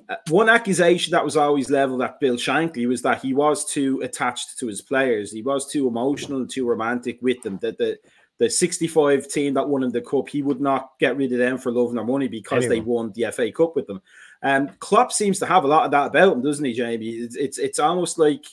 Uh, 0.08 0.14
one 0.28 0.48
accusation 0.48 1.10
that 1.10 1.24
was 1.24 1.36
always 1.36 1.70
leveled 1.70 2.02
at 2.02 2.20
Bill 2.20 2.36
Shankly 2.36 2.86
was 2.86 3.02
that 3.02 3.20
he 3.20 3.34
was 3.34 3.64
too 3.64 4.00
attached 4.02 4.58
to 4.58 4.68
his 4.68 4.80
players. 4.80 5.32
He 5.32 5.42
was 5.42 5.70
too 5.70 5.88
emotional 5.88 6.46
too 6.46 6.66
romantic 6.66 7.18
with 7.20 7.42
them. 7.42 7.58
That 7.60 7.78
the 7.78 7.98
the 8.38 8.48
65 8.48 9.28
team 9.28 9.54
that 9.54 9.68
won 9.68 9.82
in 9.82 9.90
the 9.90 10.00
cup, 10.00 10.28
he 10.28 10.42
would 10.42 10.60
not 10.60 10.92
get 11.00 11.16
rid 11.16 11.32
of 11.32 11.38
them 11.38 11.58
for 11.58 11.72
love 11.72 11.92
their 11.92 12.04
money 12.04 12.28
because 12.28 12.64
anyway. 12.64 12.76
they 12.76 12.80
won 12.80 13.12
the 13.12 13.30
FA 13.32 13.50
Cup 13.50 13.74
with 13.74 13.86
them. 13.86 14.00
And 14.42 14.68
um, 14.68 14.76
Klopp 14.78 15.12
seems 15.12 15.40
to 15.40 15.46
have 15.46 15.64
a 15.64 15.68
lot 15.68 15.84
of 15.84 15.90
that 15.90 16.06
about 16.06 16.34
him, 16.34 16.42
doesn't 16.42 16.64
he, 16.64 16.72
Jamie? 16.72 17.08
It's 17.08 17.36
it's, 17.36 17.58
it's 17.58 17.78
almost 17.80 18.18
like 18.18 18.44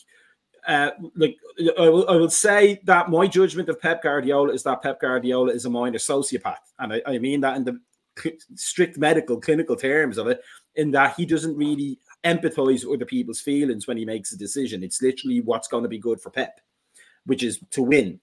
uh, 0.67 0.91
like 1.15 1.38
I 1.77 1.89
will, 1.89 2.09
I 2.09 2.15
will, 2.15 2.29
say 2.29 2.81
that 2.86 3.09
my 3.09 3.27
judgment 3.27 3.69
of 3.69 3.79
Pep 3.79 4.01
Guardiola 4.01 4.51
is 4.51 4.63
that 4.63 4.81
Pep 4.81 4.99
Guardiola 4.99 5.51
is 5.51 5.65
a 5.65 5.69
minor 5.69 5.99
sociopath, 5.99 6.55
and 6.79 6.93
I, 6.93 7.01
I 7.05 7.17
mean 7.19 7.41
that 7.41 7.55
in 7.55 7.63
the 7.63 7.79
strict 8.55 8.97
medical 8.97 9.39
clinical 9.39 9.75
terms 9.75 10.17
of 10.17 10.27
it 10.27 10.41
in 10.75 10.91
that 10.91 11.15
he 11.15 11.25
doesn't 11.25 11.55
really 11.55 11.99
empathize 12.23 12.86
with 12.86 12.95
other 12.95 13.05
people's 13.05 13.41
feelings 13.41 13.88
when 13.88 13.97
he 13.97 14.05
makes 14.05 14.31
a 14.31 14.38
decision. 14.38 14.83
It's 14.83 15.01
literally 15.01 15.41
what's 15.41 15.67
going 15.67 15.83
to 15.83 15.89
be 15.89 15.99
good 15.99 16.19
for 16.19 16.29
Pep, 16.29 16.59
which 17.25 17.43
is 17.43 17.59
to 17.71 17.83
win. 17.83 18.19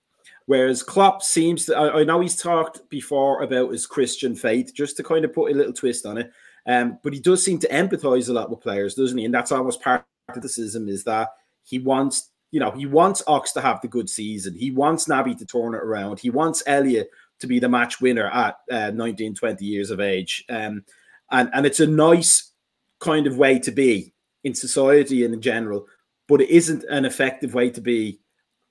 Whereas 0.52 0.82
Klopp 0.82 1.22
seems 1.22 1.64
to, 1.64 1.74
I, 1.74 2.00
I 2.00 2.04
know 2.04 2.20
he's 2.20 2.36
talked 2.36 2.86
before 2.90 3.42
about 3.42 3.72
his 3.72 3.86
Christian 3.86 4.34
faith, 4.34 4.74
just 4.74 4.98
to 4.98 5.02
kind 5.02 5.24
of 5.24 5.32
put 5.32 5.50
a 5.50 5.54
little 5.54 5.72
twist 5.72 6.04
on 6.04 6.18
it. 6.18 6.30
Um, 6.66 6.98
but 7.02 7.14
he 7.14 7.20
does 7.20 7.42
seem 7.42 7.58
to 7.60 7.68
empathize 7.68 8.28
a 8.28 8.34
lot 8.34 8.50
with 8.50 8.60
players, 8.60 8.94
doesn't 8.94 9.16
he? 9.16 9.24
And 9.24 9.32
that's 9.32 9.50
almost 9.50 9.80
part 9.80 10.04
of 10.28 10.42
the 10.42 10.50
system 10.50 10.90
is 10.90 11.04
that 11.04 11.30
he 11.62 11.78
wants, 11.78 12.32
you 12.50 12.60
know, 12.60 12.70
he 12.70 12.84
wants 12.84 13.22
Ox 13.26 13.52
to 13.52 13.62
have 13.62 13.80
the 13.80 13.88
good 13.88 14.10
season. 14.10 14.54
He 14.54 14.70
wants 14.70 15.06
Naby 15.06 15.38
to 15.38 15.46
turn 15.46 15.72
it 15.72 15.82
around. 15.82 16.20
He 16.20 16.28
wants 16.28 16.62
Elliott 16.66 17.08
to 17.38 17.46
be 17.46 17.58
the 17.58 17.70
match 17.70 18.02
winner 18.02 18.26
at 18.26 18.58
uh, 18.70 18.90
19, 18.90 19.34
20 19.34 19.64
years 19.64 19.90
of 19.90 20.00
age. 20.00 20.44
Um, 20.50 20.84
and 21.30 21.48
and 21.54 21.64
it's 21.64 21.80
a 21.80 21.86
nice 21.86 22.52
kind 23.00 23.26
of 23.26 23.38
way 23.38 23.58
to 23.60 23.70
be 23.70 24.12
in 24.44 24.52
society 24.54 25.24
and 25.24 25.32
in 25.32 25.40
general, 25.40 25.86
but 26.28 26.42
it 26.42 26.50
isn't 26.50 26.84
an 26.90 27.06
effective 27.06 27.54
way 27.54 27.70
to 27.70 27.80
be 27.80 28.20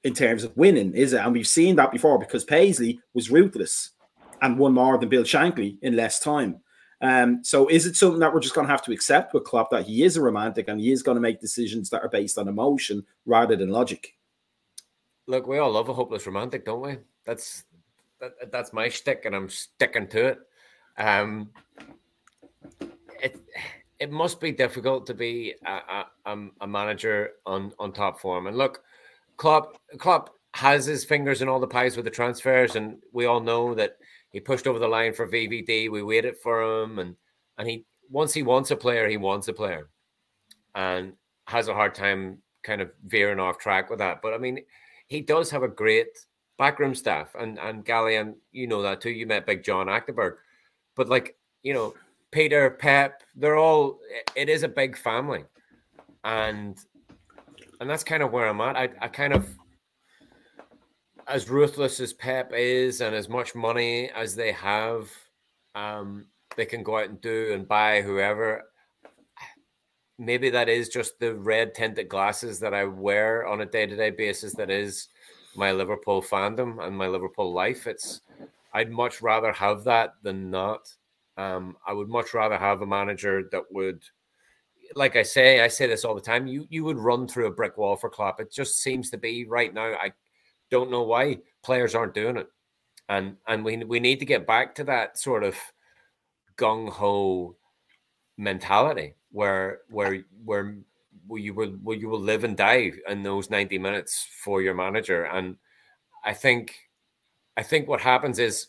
in 0.04 0.14
terms 0.14 0.44
of 0.44 0.56
winning, 0.58 0.94
is 0.94 1.14
it? 1.14 1.22
And 1.22 1.34
we've 1.34 1.48
seen 1.48 1.76
that 1.76 1.92
before 1.92 2.18
because 2.18 2.44
Paisley 2.44 3.00
was 3.14 3.32
ruthless 3.32 3.92
and 4.42 4.58
won 4.58 4.74
more 4.74 4.98
than 4.98 5.10
Bill 5.10 5.24
Shankly 5.24 5.78
in 5.82 5.96
less 5.96 6.20
time. 6.20 6.62
Um, 7.02 7.44
so 7.44 7.68
is 7.68 7.88
it 7.88 7.96
something 7.96 8.20
that 8.20 8.34
we're 8.34 8.40
just 8.40 8.54
going 8.54 8.68
to 8.68 8.72
have 8.72 8.84
to 8.84 8.92
accept 8.92 9.34
with 9.34 9.44
Klopp 9.44 9.72
that 9.72 9.86
he 9.86 10.04
is 10.04 10.18
a 10.18 10.22
romantic 10.22 10.68
and 10.68 10.80
he 10.80 10.92
is 10.92 11.02
going 11.02 11.16
to 11.16 11.22
make 11.22 11.42
decisions 11.42 11.90
that 11.90 12.04
are 12.04 12.10
based 12.10 12.38
on 12.38 12.48
emotion 12.48 13.04
rather 13.26 13.56
than 13.56 13.70
logic? 13.70 14.16
Look, 15.28 15.48
we 15.48 15.58
all 15.58 15.72
love 15.72 15.90
a 15.90 15.94
hopeless 15.94 16.26
romantic, 16.28 16.66
don't 16.66 16.82
we? 16.82 16.98
That's 17.26 17.64
that, 18.20 18.52
that's 18.52 18.72
my 18.72 18.88
stick, 18.88 19.24
and 19.26 19.36
I'm 19.36 19.50
sticking 19.50 20.08
to 20.10 20.26
it. 20.28 20.40
Um, 20.98 21.50
it 23.22 23.40
it 24.00 24.12
must 24.12 24.40
be 24.40 24.52
difficult 24.52 25.08
to 25.08 25.14
be 25.14 25.56
a, 25.66 26.06
a, 26.26 26.48
a 26.62 26.68
manager 26.68 27.32
on 27.46 27.72
on 27.80 27.94
top 27.94 28.20
form. 28.20 28.48
And 28.48 28.58
look, 28.58 28.84
Klopp 29.42 29.76
Klopp 29.98 30.36
has 30.54 30.86
his 30.86 31.04
fingers 31.04 31.42
in 31.42 31.50
all 31.50 31.60
the 31.60 31.66
pies 31.66 31.96
with 31.96 32.06
the 32.06 32.12
transfers, 32.12 32.76
and 32.76 33.02
we 33.12 33.26
all 33.26 33.40
know 33.40 33.74
that 33.74 33.98
he 34.30 34.40
pushed 34.40 34.68
over 34.68 34.78
the 34.78 34.88
line 34.88 35.14
for 35.14 35.28
VVD. 35.28 35.90
We 35.90 36.04
waited 36.04 36.38
for 36.38 36.62
him, 36.62 37.00
and 37.00 37.16
and 37.58 37.68
he 37.68 37.84
once 38.08 38.36
he 38.36 38.44
wants 38.44 38.70
a 38.70 38.76
player, 38.76 39.10
he 39.10 39.18
wants 39.18 39.48
a 39.48 39.54
player, 39.54 39.90
and 40.76 41.14
has 41.48 41.70
a 41.70 41.74
hard 41.74 41.96
time 41.96 42.38
kind 42.62 42.82
of 42.82 42.92
veering 43.08 43.40
off 43.40 43.58
track 43.58 43.90
with 43.90 43.98
that. 43.98 44.22
But 44.22 44.36
I 44.36 44.38
mean, 44.38 44.60
he 45.08 45.22
does 45.22 45.50
have 45.50 45.64
a 45.64 45.68
great 45.68 46.10
backroom 46.60 46.94
staff, 46.94 47.34
and 47.34 47.58
and 47.58 47.84
Gallian, 47.84 48.36
you 48.52 48.68
know 48.68 48.84
that 48.84 49.02
too. 49.02 49.10
You 49.10 49.26
met 49.26 49.48
Big 49.48 49.64
John 49.64 49.88
Achterberg, 49.88 50.36
but 50.96 51.10
like 51.10 51.36
you 51.64 51.74
know, 51.74 51.96
Peter, 52.30 52.70
Pep, 52.70 53.24
they're 53.36 53.58
all. 53.58 54.02
It 54.36 54.50
is 54.50 54.62
a 54.62 54.68
big 54.68 54.96
family, 54.96 55.46
and 56.24 56.78
and 57.82 57.90
that's 57.90 58.04
kind 58.04 58.24
of 58.24 58.32
where 58.32 58.48
I'm 58.48 58.62
at. 58.62 58.78
I 58.78 58.90
I 59.02 59.08
kind 59.10 59.34
of 59.34 59.50
as 61.28 61.50
ruthless 61.50 62.00
as 62.00 62.14
Pep 62.14 62.54
is, 62.54 63.02
and 63.02 63.16
as 63.16 63.28
much 63.28 63.56
money 63.56 64.10
as 64.12 64.36
they 64.36 64.52
have, 64.52 65.10
um, 65.76 66.28
they 66.56 66.66
can 66.66 66.84
go 66.84 66.98
out 66.98 67.10
and 67.10 67.20
do 67.22 67.52
and 67.54 67.68
buy 67.68 68.02
whoever. 68.02 68.64
Maybe 70.18 70.50
that 70.52 70.70
is 70.70 70.90
just 70.90 71.20
the 71.20 71.34
red 71.34 71.74
tinted 71.74 72.08
glasses 72.08 72.60
that 72.60 72.74
I 72.74 72.86
wear 72.86 73.48
on 73.48 73.62
a 73.62 73.66
day 73.66 73.88
to 73.88 73.96
day 73.96 74.12
basis. 74.12 74.54
That 74.54 74.70
is 74.70 75.08
my 75.56 75.72
Liverpool 75.72 76.22
fandom 76.22 76.86
and 76.86 76.96
my 76.96 77.08
Liverpool 77.08 77.52
life. 77.52 77.88
It's 77.88 78.22
I'd 78.74 78.92
much 78.92 79.22
rather 79.22 79.52
have 79.52 79.84
that 79.86 80.14
than 80.22 80.52
not. 80.52 80.94
Um, 81.38 81.76
I 81.88 81.94
would 81.94 82.10
much 82.10 82.34
rather 82.34 82.58
have 82.58 82.82
a 82.82 82.86
manager 82.86 83.50
that 83.52 83.64
would, 83.72 84.04
like 84.96 85.16
I 85.16 85.24
say, 85.24 85.62
I 85.62 85.68
say 85.68 85.88
this 85.88 86.06
all 86.06 86.16
the 86.16 86.22
time. 86.22 86.48
You 86.48 86.68
you 86.70 86.84
would 86.84 87.00
run 87.00 87.28
through 87.28 87.48
a 87.48 87.52
brick 87.52 87.78
wall 87.78 87.96
for 87.96 88.10
Klopp. 88.10 88.40
It 88.40 88.52
just 88.52 88.82
seems 88.82 89.10
to 89.12 89.18
be 89.18 89.46
right 89.46 89.74
now. 89.74 89.94
I 89.94 90.12
don't 90.70 90.92
know 90.92 91.04
why 91.04 91.40
players 91.64 91.96
aren't 91.96 92.14
doing 92.14 92.38
it, 92.38 92.48
and 93.10 93.38
and 93.48 93.64
we 93.64 93.78
we 93.78 94.00
need 94.00 94.20
to 94.20 94.26
get 94.26 94.48
back 94.48 94.76
to 94.76 94.84
that 94.86 95.18
sort 95.18 95.44
of 95.44 95.56
gung 96.58 96.90
ho 96.90 97.56
mentality 98.38 99.16
where 99.32 99.80
where 99.90 100.24
where 100.46 100.76
you 101.32 101.54
will 101.54 101.72
where 101.84 101.98
you 101.98 102.10
will 102.10 102.20
live 102.20 102.44
and 102.44 102.58
die 102.58 102.92
in 103.08 103.24
those 103.24 103.50
90 103.50 103.78
minutes 103.78 104.28
for 104.44 104.62
your 104.62 104.74
manager 104.74 105.24
and 105.24 105.56
i 106.26 106.34
think 106.34 106.76
i 107.58 107.64
think 107.64 107.88
what 107.88 108.02
happens 108.02 108.40
is 108.40 108.68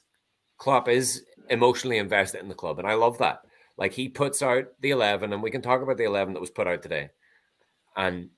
Klopp 0.59 0.89
is 0.89 1.25
emotionally 1.51 1.99
invested 1.99 2.41
in 2.41 2.49
the 2.49 2.55
club 2.55 2.79
and 2.79 2.87
i 2.87 2.95
love 2.95 3.19
that 3.19 3.41
like 3.83 3.93
he 3.93 4.09
puts 4.09 4.43
out 4.43 4.67
the 4.81 4.91
11 4.91 5.33
and 5.33 5.43
we 5.43 5.51
can 5.51 5.63
talk 5.63 5.83
about 5.83 5.97
the 5.97 6.05
11 6.05 6.35
that 6.35 6.41
was 6.41 6.51
put 6.51 6.67
out 6.67 6.83
today 6.83 7.11
and 7.97 8.29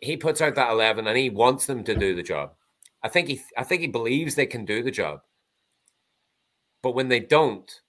he 0.00 0.16
puts 0.16 0.40
out 0.40 0.54
that 0.54 0.70
11 0.70 1.06
and 1.06 1.16
he 1.16 1.30
wants 1.30 1.66
them 1.66 1.82
to 1.84 1.94
do 1.94 2.14
the 2.14 2.22
job 2.22 2.52
i 3.02 3.08
think 3.08 3.28
he 3.28 3.40
i 3.56 3.62
think 3.62 3.80
he 3.80 3.88
believes 3.88 4.34
they 4.34 4.46
can 4.46 4.64
do 4.64 4.82
the 4.82 4.90
job 4.90 5.20
but 6.82 6.94
when 6.94 7.08
they 7.08 7.20
don't 7.20 7.80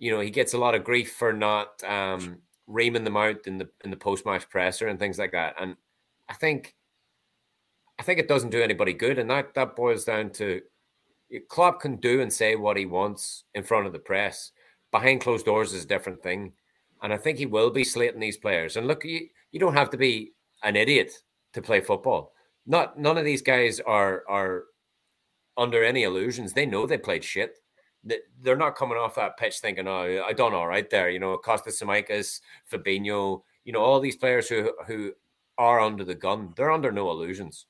you 0.00 0.10
know, 0.10 0.20
he 0.20 0.30
gets 0.30 0.54
a 0.54 0.58
lot 0.58 0.74
of 0.74 0.82
grief 0.82 1.12
for 1.12 1.32
not 1.32 1.84
um, 1.84 2.38
reaming 2.66 3.04
them 3.04 3.16
out 3.16 3.46
in 3.46 3.58
the 3.58 3.68
in 3.84 3.90
the 3.90 3.96
post 3.96 4.26
match 4.26 4.48
presser 4.48 4.88
and 4.88 4.98
things 4.98 5.18
like 5.18 5.32
that. 5.32 5.54
And 5.60 5.76
I 6.28 6.34
think, 6.34 6.74
I 7.98 8.02
think 8.02 8.18
it 8.18 8.26
doesn't 8.26 8.50
do 8.50 8.62
anybody 8.62 8.94
good, 8.94 9.18
and 9.18 9.30
that 9.30 9.54
that 9.54 9.76
boils 9.76 10.04
down 10.06 10.30
to 10.30 10.62
Klopp 11.48 11.80
can 11.80 11.96
do 11.96 12.22
and 12.22 12.32
say 12.32 12.56
what 12.56 12.78
he 12.78 12.86
wants 12.86 13.44
in 13.54 13.62
front 13.62 13.86
of 13.86 13.92
the 13.92 13.98
press. 13.98 14.52
Behind 14.92 15.20
closed 15.20 15.46
doors 15.46 15.72
is 15.72 15.84
a 15.84 15.88
different 15.88 16.22
thing, 16.22 16.52
and 17.02 17.12
I 17.12 17.16
think 17.16 17.38
he 17.38 17.46
will 17.46 17.70
be 17.70 17.84
slating 17.84 18.20
these 18.20 18.36
players. 18.36 18.76
And 18.76 18.86
look, 18.86 19.04
you 19.04 19.28
you 19.52 19.60
don't 19.60 19.74
have 19.74 19.90
to 19.90 19.96
be 19.96 20.32
an 20.62 20.76
idiot 20.76 21.12
to 21.52 21.62
play 21.62 21.80
football. 21.80 22.32
Not 22.66 22.98
none 22.98 23.18
of 23.18 23.24
these 23.24 23.42
guys 23.42 23.80
are 23.80 24.24
are 24.28 24.64
under 25.56 25.84
any 25.84 26.04
illusions. 26.04 26.52
They 26.52 26.66
know 26.66 26.86
they 26.86 26.98
played 26.98 27.24
shit 27.24 27.58
they're 28.04 28.56
not 28.56 28.76
coming 28.76 28.96
off 28.96 29.14
that 29.16 29.36
pitch 29.36 29.58
thinking, 29.60 29.86
"Oh, 29.86 30.22
I 30.24 30.32
done 30.32 30.54
all 30.54 30.66
right 30.66 30.88
there." 30.88 31.10
You 31.10 31.18
know, 31.18 31.36
Kostas 31.38 31.80
Tsimikas, 31.82 32.40
Fabinho, 32.70 33.42
you 33.64 33.72
know, 33.72 33.80
all 33.80 34.00
these 34.00 34.16
players 34.16 34.48
who 34.48 34.72
who 34.86 35.12
are 35.58 35.80
under 35.80 36.04
the 36.04 36.14
gun, 36.14 36.54
they're 36.56 36.70
under 36.70 36.92
no 36.92 37.10
illusions, 37.10 37.66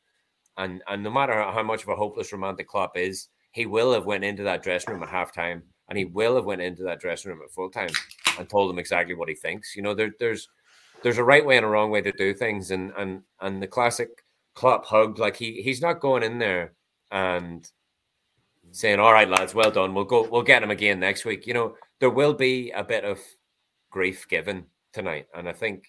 and 0.57 0.83
and 0.89 1.03
no 1.03 1.11
matter 1.11 1.35
how 1.43 1.63
much 1.63 1.83
of 1.83 1.89
a 1.89 1.97
hopeless 1.97 2.33
romantic 2.33 2.69
Klopp 2.69 2.97
is, 2.97 3.29
he 3.53 3.67
will 3.67 3.93
have 3.93 4.07
went 4.07 4.25
into 4.25 4.45
that 4.45 4.63
dressing 4.63 4.95
room 4.95 5.03
at 5.03 5.09
halftime, 5.09 5.63
and 5.91 5.99
he 5.99 6.05
will 6.05 6.37
have 6.37 6.45
went 6.45 6.63
into 6.63 6.85
that 6.85 7.01
dressing 7.01 7.31
room 7.31 7.41
at 7.45 7.51
full 7.51 7.69
time 7.69 7.91
and 8.39 8.49
told 8.49 8.71
them 8.71 8.79
exactly 8.79 9.15
what 9.15 9.29
he 9.29 9.35
thinks. 9.35 9.75
You 9.77 9.83
know, 9.83 9.93
there, 9.93 10.13
there's 10.19 10.49
there's 11.03 11.19
a 11.19 11.25
right 11.25 11.45
way 11.45 11.57
and 11.57 11.67
a 11.67 11.69
wrong 11.69 11.91
way 11.91 12.01
to 12.01 12.13
do 12.13 12.33
things, 12.33 12.71
and 12.71 12.93
and 12.97 13.23
and 13.41 13.61
the 13.61 13.67
classic 13.67 14.09
Klopp 14.55 14.87
hug, 14.87 15.19
like 15.19 15.37
he 15.37 15.63
he's 15.63 15.83
not 15.83 16.01
going 16.01 16.23
in 16.23 16.39
there 16.39 16.75
and 17.11 17.69
saying, 18.71 19.01
"All 19.01 19.13
right, 19.13 19.29
lads, 19.29 19.55
well 19.55 19.71
done. 19.71 19.93
We'll 19.93 20.05
go. 20.05 20.29
We'll 20.29 20.43
get 20.43 20.63
him 20.63 20.71
again 20.71 21.01
next 21.01 21.25
week." 21.25 21.47
You 21.47 21.55
know, 21.55 21.75
there 21.99 22.11
will 22.11 22.35
be 22.35 22.71
a 22.71 22.85
bit 22.85 23.05
of 23.05 23.19
grief 23.91 24.29
given 24.29 24.67
tonight, 24.93 25.27
and 25.35 25.49
I 25.49 25.53
think 25.53 25.85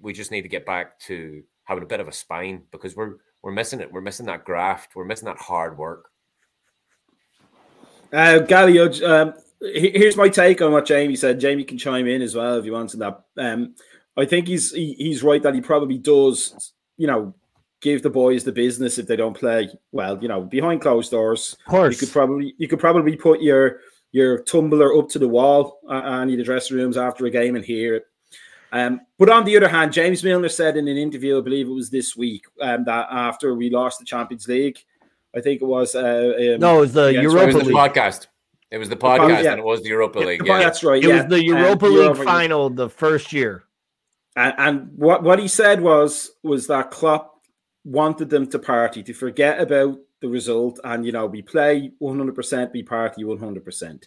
we 0.00 0.12
just 0.12 0.30
need 0.30 0.42
to 0.42 0.48
get 0.48 0.66
back 0.66 0.98
to 1.00 1.42
having 1.64 1.82
a 1.82 1.86
bit 1.86 2.00
of 2.00 2.08
a 2.08 2.12
spine 2.12 2.62
because 2.72 2.94
we're 2.94 3.16
we're 3.42 3.52
missing 3.52 3.80
it. 3.80 3.90
We're 3.90 4.02
missing 4.02 4.26
that 4.26 4.44
graft. 4.44 4.94
We're 4.94 5.04
missing 5.04 5.26
that 5.26 5.38
hard 5.38 5.78
work. 5.78 6.11
Uh, 8.12 8.40
Galio, 8.40 9.02
um, 9.08 9.34
here's 9.60 10.16
my 10.16 10.28
take 10.28 10.60
on 10.60 10.72
what 10.72 10.86
Jamie 10.86 11.16
said. 11.16 11.40
Jamie 11.40 11.64
can 11.64 11.78
chime 11.78 12.06
in 12.06 12.20
as 12.22 12.34
well 12.34 12.58
if 12.58 12.64
you 12.64 12.72
want 12.72 12.90
to 12.90 12.96
that. 12.98 13.22
Um, 13.38 13.74
I 14.16 14.26
think 14.26 14.48
he's 14.48 14.72
he, 14.72 14.94
he's 14.94 15.22
right 15.22 15.42
that 15.42 15.54
he 15.54 15.60
probably 15.60 15.98
does, 15.98 16.72
you 16.98 17.06
know, 17.06 17.34
give 17.80 18.02
the 18.02 18.10
boys 18.10 18.44
the 18.44 18.52
business 18.52 18.98
if 18.98 19.06
they 19.06 19.16
don't 19.16 19.36
play 19.36 19.70
well. 19.92 20.20
You 20.20 20.28
know, 20.28 20.42
behind 20.42 20.82
closed 20.82 21.10
doors, 21.10 21.56
of 21.66 21.70
course, 21.70 21.94
you 21.94 22.06
could 22.06 22.12
probably 22.12 22.54
you 22.58 22.68
could 22.68 22.80
probably 22.80 23.16
put 23.16 23.40
your 23.40 23.80
your 24.12 24.42
tumbler 24.42 24.96
up 24.98 25.08
to 25.08 25.18
the 25.18 25.28
wall 25.28 25.80
uh, 25.88 26.02
and 26.04 26.30
the 26.30 26.44
dressing 26.44 26.76
rooms 26.76 26.98
after 26.98 27.24
a 27.24 27.30
game 27.30 27.56
and 27.56 27.64
hear 27.64 27.94
it. 27.96 28.04
Um, 28.72 29.00
but 29.18 29.30
on 29.30 29.44
the 29.44 29.56
other 29.56 29.68
hand, 29.68 29.92
James 29.92 30.22
Milner 30.24 30.48
said 30.48 30.76
in 30.76 30.88
an 30.88 30.96
interview, 30.96 31.38
I 31.38 31.42
believe 31.42 31.68
it 31.68 31.72
was 31.72 31.90
this 31.90 32.16
week, 32.16 32.44
um, 32.60 32.84
that 32.84 33.08
after 33.10 33.54
we 33.54 33.68
lost 33.68 33.98
the 33.98 34.04
Champions 34.04 34.48
League, 34.48 34.78
I 35.34 35.40
think 35.40 35.62
it 35.62 35.64
was. 35.64 35.94
Uh, 35.94 36.54
um, 36.54 36.60
no, 36.60 36.78
it 36.78 36.80
was 36.80 36.92
the 36.92 37.12
Europa 37.12 37.58
League 37.58 37.74
podcast. 37.74 38.26
It 38.70 38.78
was 38.78 38.88
the 38.88 38.96
podcast, 38.96 39.44
yeah. 39.44 39.52
and 39.52 39.60
it 39.60 39.64
was 39.64 39.82
the 39.82 39.90
Europa 39.90 40.18
League. 40.20 40.46
Yeah, 40.46 40.58
that's 40.58 40.82
right. 40.82 41.02
It 41.02 41.08
yeah. 41.08 41.16
was 41.16 41.26
the 41.26 41.44
Europa 41.44 41.86
um, 41.86 41.92
League 41.92 42.02
Europa 42.02 42.24
final 42.24 42.70
the 42.70 42.88
first 42.88 43.32
year. 43.32 43.64
And, 44.34 44.54
and, 44.56 44.88
what 44.96 45.22
what 45.22 45.38
he 45.38 45.48
said 45.48 45.80
was 45.80 46.30
was 46.42 46.66
that 46.68 46.90
Klopp 46.90 47.42
wanted 47.84 48.30
them 48.30 48.46
to 48.48 48.58
party, 48.58 49.02
to 49.02 49.12
forget 49.12 49.60
about 49.60 49.98
the 50.20 50.28
result, 50.28 50.80
and 50.84 51.04
you 51.04 51.12
know, 51.12 51.26
we 51.26 51.42
play 51.42 51.92
100%, 52.00 52.72
we 52.72 52.82
party 52.82 53.24
100%. 53.24 54.04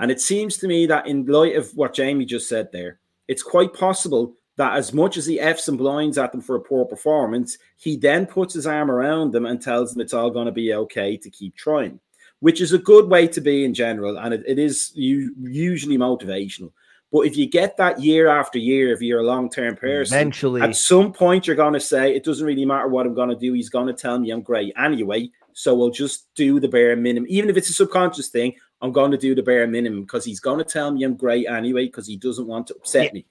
And 0.00 0.10
it 0.10 0.20
seems 0.20 0.56
to 0.58 0.68
me 0.68 0.86
that 0.86 1.06
in 1.06 1.26
light 1.26 1.56
of 1.56 1.70
what 1.76 1.94
Jamie 1.94 2.24
just 2.24 2.48
said 2.48 2.70
there, 2.72 3.00
it's 3.26 3.42
quite 3.42 3.74
possible 3.74 4.37
that 4.58 4.76
as 4.76 4.92
much 4.92 5.16
as 5.16 5.24
he 5.24 5.40
F's 5.40 5.68
and 5.68 5.78
blinds 5.78 6.18
at 6.18 6.32
them 6.32 6.40
for 6.40 6.56
a 6.56 6.60
poor 6.60 6.84
performance, 6.84 7.58
he 7.76 7.96
then 7.96 8.26
puts 8.26 8.52
his 8.52 8.66
arm 8.66 8.90
around 8.90 9.32
them 9.32 9.46
and 9.46 9.62
tells 9.62 9.92
them 9.92 10.02
it's 10.02 10.12
all 10.12 10.30
going 10.30 10.46
to 10.46 10.52
be 10.52 10.74
okay 10.74 11.16
to 11.16 11.30
keep 11.30 11.56
trying, 11.56 12.00
which 12.40 12.60
is 12.60 12.72
a 12.72 12.78
good 12.78 13.08
way 13.08 13.28
to 13.28 13.40
be 13.40 13.64
in 13.64 13.72
general. 13.72 14.18
And 14.18 14.34
it, 14.34 14.42
it 14.46 14.58
is 14.58 14.92
usually 14.94 15.96
motivational. 15.96 16.72
But 17.12 17.20
if 17.20 17.36
you 17.36 17.46
get 17.46 17.76
that 17.76 18.02
year 18.02 18.28
after 18.28 18.58
year, 18.58 18.92
if 18.92 19.00
you're 19.00 19.20
a 19.20 19.26
long 19.26 19.48
term 19.48 19.76
person, 19.76 20.18
eventually 20.18 20.60
at 20.60 20.76
some 20.76 21.12
point 21.12 21.46
you're 21.46 21.56
going 21.56 21.72
to 21.72 21.80
say, 21.80 22.14
it 22.14 22.24
doesn't 22.24 22.44
really 22.46 22.66
matter 22.66 22.88
what 22.88 23.06
I'm 23.06 23.14
going 23.14 23.30
to 23.30 23.36
do. 23.36 23.52
He's 23.52 23.70
going 23.70 23.86
to 23.86 23.94
tell 23.94 24.18
me 24.18 24.30
I'm 24.32 24.42
great 24.42 24.74
anyway. 24.76 25.30
So 25.52 25.74
we'll 25.74 25.90
just 25.90 26.32
do 26.34 26.58
the 26.58 26.68
bare 26.68 26.96
minimum. 26.96 27.26
Even 27.30 27.48
if 27.48 27.56
it's 27.56 27.70
a 27.70 27.72
subconscious 27.72 28.28
thing, 28.28 28.54
I'm 28.82 28.92
going 28.92 29.12
to 29.12 29.16
do 29.16 29.34
the 29.34 29.42
bare 29.42 29.66
minimum 29.66 30.02
because 30.02 30.24
he's 30.24 30.40
going 30.40 30.58
to 30.58 30.64
tell 30.64 30.90
me 30.90 31.04
I'm 31.04 31.16
great 31.16 31.46
anyway 31.48 31.86
because 31.86 32.06
he 32.06 32.16
doesn't 32.16 32.46
want 32.46 32.66
to 32.68 32.74
upset 32.74 33.06
yeah. 33.06 33.12
me. 33.12 33.26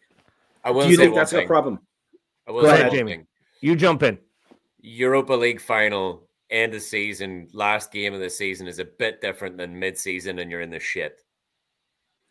I 0.68 0.72
will 0.72 0.84
do 0.84 0.92
you 0.92 0.98
think 0.98 1.16
that's 1.16 1.32
thing. 1.32 1.46
a 1.46 1.48
problem? 1.48 1.80
I 2.46 2.52
will 2.52 2.64
Go 2.64 2.68
ahead, 2.68 2.92
Jamie. 2.92 3.14
Thing. 3.14 3.28
You 3.62 3.74
jump 3.78 4.04
in. 4.04 4.18
Europa 4.82 5.32
League 5.32 5.62
final, 5.62 6.28
end 6.50 6.74
of 6.74 6.82
season, 6.82 7.48
last 7.54 7.90
game 7.90 8.14
of 8.14 8.20
the 8.20 8.30
season 8.30 8.68
is 8.68 8.80
a 8.80 8.84
bit 8.86 9.22
different 9.22 9.56
than 9.56 9.80
mid 9.80 9.98
season 9.98 10.40
and 10.40 10.52
you're 10.52 10.60
in 10.60 10.70
the 10.70 10.80
shit. 10.80 11.22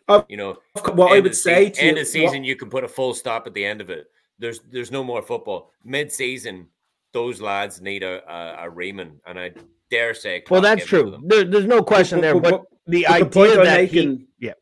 Uh, 0.07 0.23
you 0.29 0.37
know, 0.37 0.59
what 0.93 1.13
I 1.13 1.21
would 1.21 1.35
say 1.35 1.71
to 1.71 1.83
end 1.83 1.97
of 1.97 2.07
season, 2.07 2.41
what, 2.41 2.47
you 2.47 2.57
can 2.57 2.69
put 2.69 2.85
a 2.85 2.89
full 2.89 3.15
stop 3.15 3.47
at 3.47 3.55
the 3.55 3.65
end 3.65 3.81
of 3.81 3.89
it. 3.89 4.07
There's 4.39 4.61
there's 4.71 4.91
no 4.91 5.03
more 5.03 5.23
football. 5.23 5.73
Mid 5.83 6.13
season, 6.13 6.67
those 7.15 7.41
lads 7.41 7.81
need 7.81 8.03
a 8.03 8.23
a, 8.31 8.67
a 8.67 8.71
Raymond, 8.71 9.19
and 9.27 9.41
I 9.41 9.53
dare 9.91 10.13
say. 10.13 10.45
Well, 10.49 10.61
that's 10.61 10.85
true. 10.85 11.19
There, 11.25 11.45
there's 11.45 11.65
no 11.65 11.83
question 11.83 12.21
there, 12.21 12.39
but, 12.39 12.51
but 12.51 12.65
the 12.87 13.07
but 13.09 13.23
idea 13.23 13.57
the 13.57 13.65
that 13.65 13.81
making, 13.81 14.19
he, 14.19 14.47
yeah. 14.47 14.53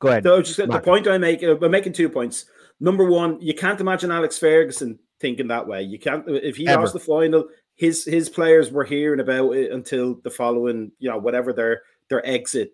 Go 0.00 0.08
ahead. 0.08 0.24
So 0.24 0.42
just 0.42 0.56
the 0.56 0.80
point 0.80 1.06
I 1.06 1.18
make, 1.18 1.42
I'm 1.44 1.70
making 1.70 1.92
two 1.92 2.08
points. 2.08 2.46
Number 2.82 3.04
one, 3.04 3.40
you 3.40 3.54
can't 3.54 3.80
imagine 3.80 4.10
Alex 4.10 4.36
Ferguson 4.36 4.98
thinking 5.20 5.46
that 5.46 5.68
way. 5.68 5.84
You 5.84 6.00
can't 6.00 6.24
if 6.26 6.56
he 6.56 6.66
Ever. 6.66 6.80
lost 6.80 6.94
the 6.94 6.98
final. 6.98 7.46
His 7.76 8.04
his 8.04 8.28
players 8.28 8.72
were 8.72 8.82
hearing 8.84 9.20
about 9.20 9.52
it 9.52 9.70
until 9.70 10.16
the 10.24 10.30
following, 10.30 10.90
you 10.98 11.08
know, 11.08 11.16
whatever 11.16 11.52
their 11.52 11.82
their 12.08 12.26
exit 12.26 12.72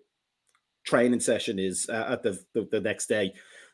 training 0.83 1.19
session 1.19 1.59
is 1.59 1.87
uh, 1.89 2.07
at 2.09 2.23
the, 2.23 2.43
the, 2.53 2.67
the 2.71 2.81
next 2.81 3.05
day. 3.05 3.33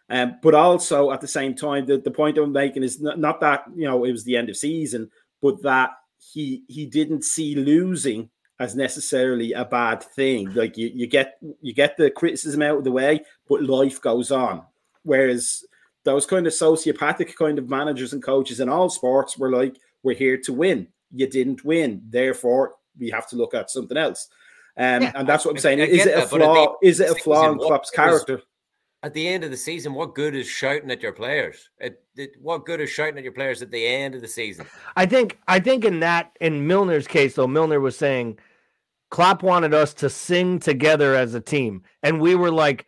Um, 0.09 0.35
but 0.43 0.53
also 0.53 1.11
at 1.11 1.21
the 1.21 1.27
same 1.27 1.55
time, 1.55 1.85
the, 1.85 1.99
the 1.99 2.11
point 2.11 2.37
I'm 2.37 2.51
making 2.51 2.83
is 2.83 2.99
not, 2.99 3.17
not 3.17 3.39
that 3.39 3.63
you 3.73 3.85
know 3.85 4.03
it 4.03 4.11
was 4.11 4.25
the 4.25 4.35
end 4.35 4.49
of 4.49 4.57
season, 4.57 5.09
but 5.41 5.61
that 5.63 5.91
he 6.33 6.63
he 6.67 6.85
didn't 6.85 7.23
see 7.23 7.55
losing 7.55 8.29
as 8.59 8.75
necessarily 8.75 9.53
a 9.53 9.63
bad 9.63 10.03
thing. 10.03 10.53
Like 10.53 10.75
you, 10.75 10.91
you 10.93 11.07
get 11.07 11.37
you 11.61 11.73
get 11.73 11.95
the 11.95 12.11
criticism 12.11 12.61
out 12.61 12.79
of 12.79 12.83
the 12.83 12.91
way, 12.91 13.21
but 13.47 13.63
life 13.63 14.01
goes 14.01 14.31
on. 14.31 14.63
Whereas 15.03 15.63
those 16.05 16.25
kind 16.25 16.47
of 16.47 16.53
sociopathic 16.53 17.35
kind 17.35 17.59
of 17.59 17.69
managers 17.69 18.13
and 18.13 18.23
coaches 18.23 18.59
in 18.59 18.69
all 18.69 18.89
sports 18.89 19.37
were 19.37 19.51
like, 19.51 19.77
we're 20.03 20.15
here 20.15 20.37
to 20.37 20.53
win. 20.53 20.87
You 21.11 21.27
didn't 21.27 21.65
win, 21.65 22.01
therefore 22.07 22.75
we 22.97 23.09
have 23.09 23.27
to 23.29 23.35
look 23.35 23.53
at 23.53 23.69
something 23.69 23.97
else. 23.97 24.29
Um, 24.77 25.03
yeah, 25.03 25.11
and 25.15 25.27
that's 25.27 25.45
what 25.45 25.51
I'm 25.51 25.57
saying. 25.57 25.79
Is 25.79 26.05
it 26.05 26.17
a 26.17 26.27
flaw? 26.27 26.75
Is 26.81 26.99
it 26.99 27.09
a 27.09 27.15
flaw 27.15 27.51
in 27.51 27.57
Klopp's 27.57 27.89
character? 27.89 28.41
At 29.03 29.13
the 29.13 29.27
end 29.27 29.43
of 29.43 29.51
the 29.51 29.57
season, 29.57 29.93
what 29.93 30.15
good 30.15 30.35
is 30.35 30.47
shouting 30.47 30.89
at 30.89 31.01
your 31.01 31.11
players? 31.11 31.69
It, 31.79 32.03
it, 32.15 32.31
what 32.41 32.65
good 32.65 32.81
is 32.81 32.89
shouting 32.89 33.17
at 33.17 33.23
your 33.23 33.33
players 33.33 33.61
at 33.61 33.69
the 33.69 33.85
end 33.85 34.15
of 34.15 34.21
the 34.21 34.27
season? 34.27 34.65
I 34.95 35.05
think. 35.05 35.37
I 35.47 35.59
think 35.59 35.85
in 35.85 35.99
that 35.99 36.35
in 36.41 36.67
Milner's 36.67 37.07
case, 37.07 37.35
though, 37.35 37.47
Milner 37.47 37.79
was 37.79 37.97
saying 37.97 38.39
Klopp 39.11 39.43
wanted 39.43 39.73
us 39.73 39.93
to 39.95 40.09
sing 40.09 40.59
together 40.59 41.15
as 41.15 41.33
a 41.33 41.41
team, 41.41 41.83
and 42.03 42.19
we 42.19 42.35
were 42.35 42.51
like, 42.51 42.85